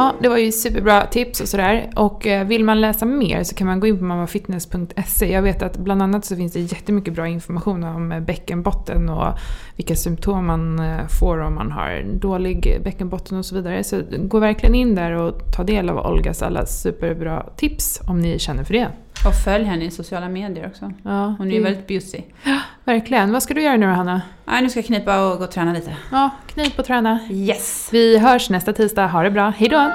Ja, 0.00 0.14
det 0.20 0.28
var 0.28 0.36
ju 0.36 0.52
superbra 0.52 1.06
tips 1.06 1.40
och 1.40 1.48
sådär. 1.48 1.90
Och 1.96 2.26
eh, 2.26 2.46
vill 2.46 2.64
man 2.64 2.80
läsa 2.80 3.06
mer 3.06 3.42
så 3.42 3.54
kan 3.54 3.66
man 3.66 3.80
gå 3.80 3.86
in 3.86 3.98
på 3.98 4.04
mammafitness.se. 4.04 5.32
Jag 5.32 5.42
vet 5.42 5.62
att 5.62 5.76
bland 5.76 6.02
annat 6.02 6.24
så 6.24 6.36
finns 6.36 6.52
det 6.52 6.60
jättemycket 6.60 7.14
bra 7.14 7.28
information 7.28 7.84
om 7.84 8.12
eh, 8.12 8.20
bäckenbotten 8.20 9.08
och 9.08 9.38
vilka 9.76 9.96
symptom 9.96 10.46
man 10.46 10.78
eh, 10.78 11.06
får 11.20 11.38
om 11.38 11.54
man 11.54 11.72
har 11.72 12.02
dålig 12.14 12.80
bäckenbotten 12.84 13.38
och 13.38 13.44
så 13.44 13.54
vidare. 13.54 13.84
Så 13.84 14.02
gå 14.18 14.38
verkligen 14.38 14.74
in 14.74 14.94
där 14.94 15.12
och 15.12 15.52
ta 15.56 15.64
del 15.64 15.90
av 15.90 15.98
Olgas 15.98 16.42
alla 16.42 16.66
superbra 16.66 17.46
tips 17.56 18.00
om 18.06 18.20
ni 18.20 18.38
känner 18.38 18.64
för 18.64 18.74
det. 18.74 18.88
Och 19.26 19.34
följ 19.44 19.64
henne 19.64 19.84
i 19.84 19.90
sociala 19.90 20.28
medier 20.28 20.66
också. 20.66 20.92
Ja, 21.04 21.34
Hon 21.38 21.50
är 21.50 21.54
ju 21.54 21.62
väldigt 21.62 21.86
bjussig. 21.86 22.34
Verkligen. 22.84 23.32
Vad 23.32 23.42
ska 23.42 23.54
du 23.54 23.62
göra 23.62 23.76
nu 23.76 23.86
då, 23.86 23.92
Hanna? 23.92 24.22
Nej, 24.44 24.62
nu 24.62 24.70
ska 24.70 24.78
jag 24.78 24.86
knipa 24.86 25.24
och 25.26 25.38
gå 25.38 25.44
och 25.44 25.50
träna 25.50 25.72
lite. 25.72 25.96
Ja, 26.12 26.30
knip 26.46 26.78
och 26.78 26.84
träna. 26.84 27.18
Yes! 27.30 27.88
Vi 27.92 28.18
hörs 28.18 28.50
nästa 28.50 28.72
tisdag. 28.72 29.06
Ha 29.06 29.22
det 29.22 29.30
bra. 29.30 29.50
Hejdå! 29.50 29.90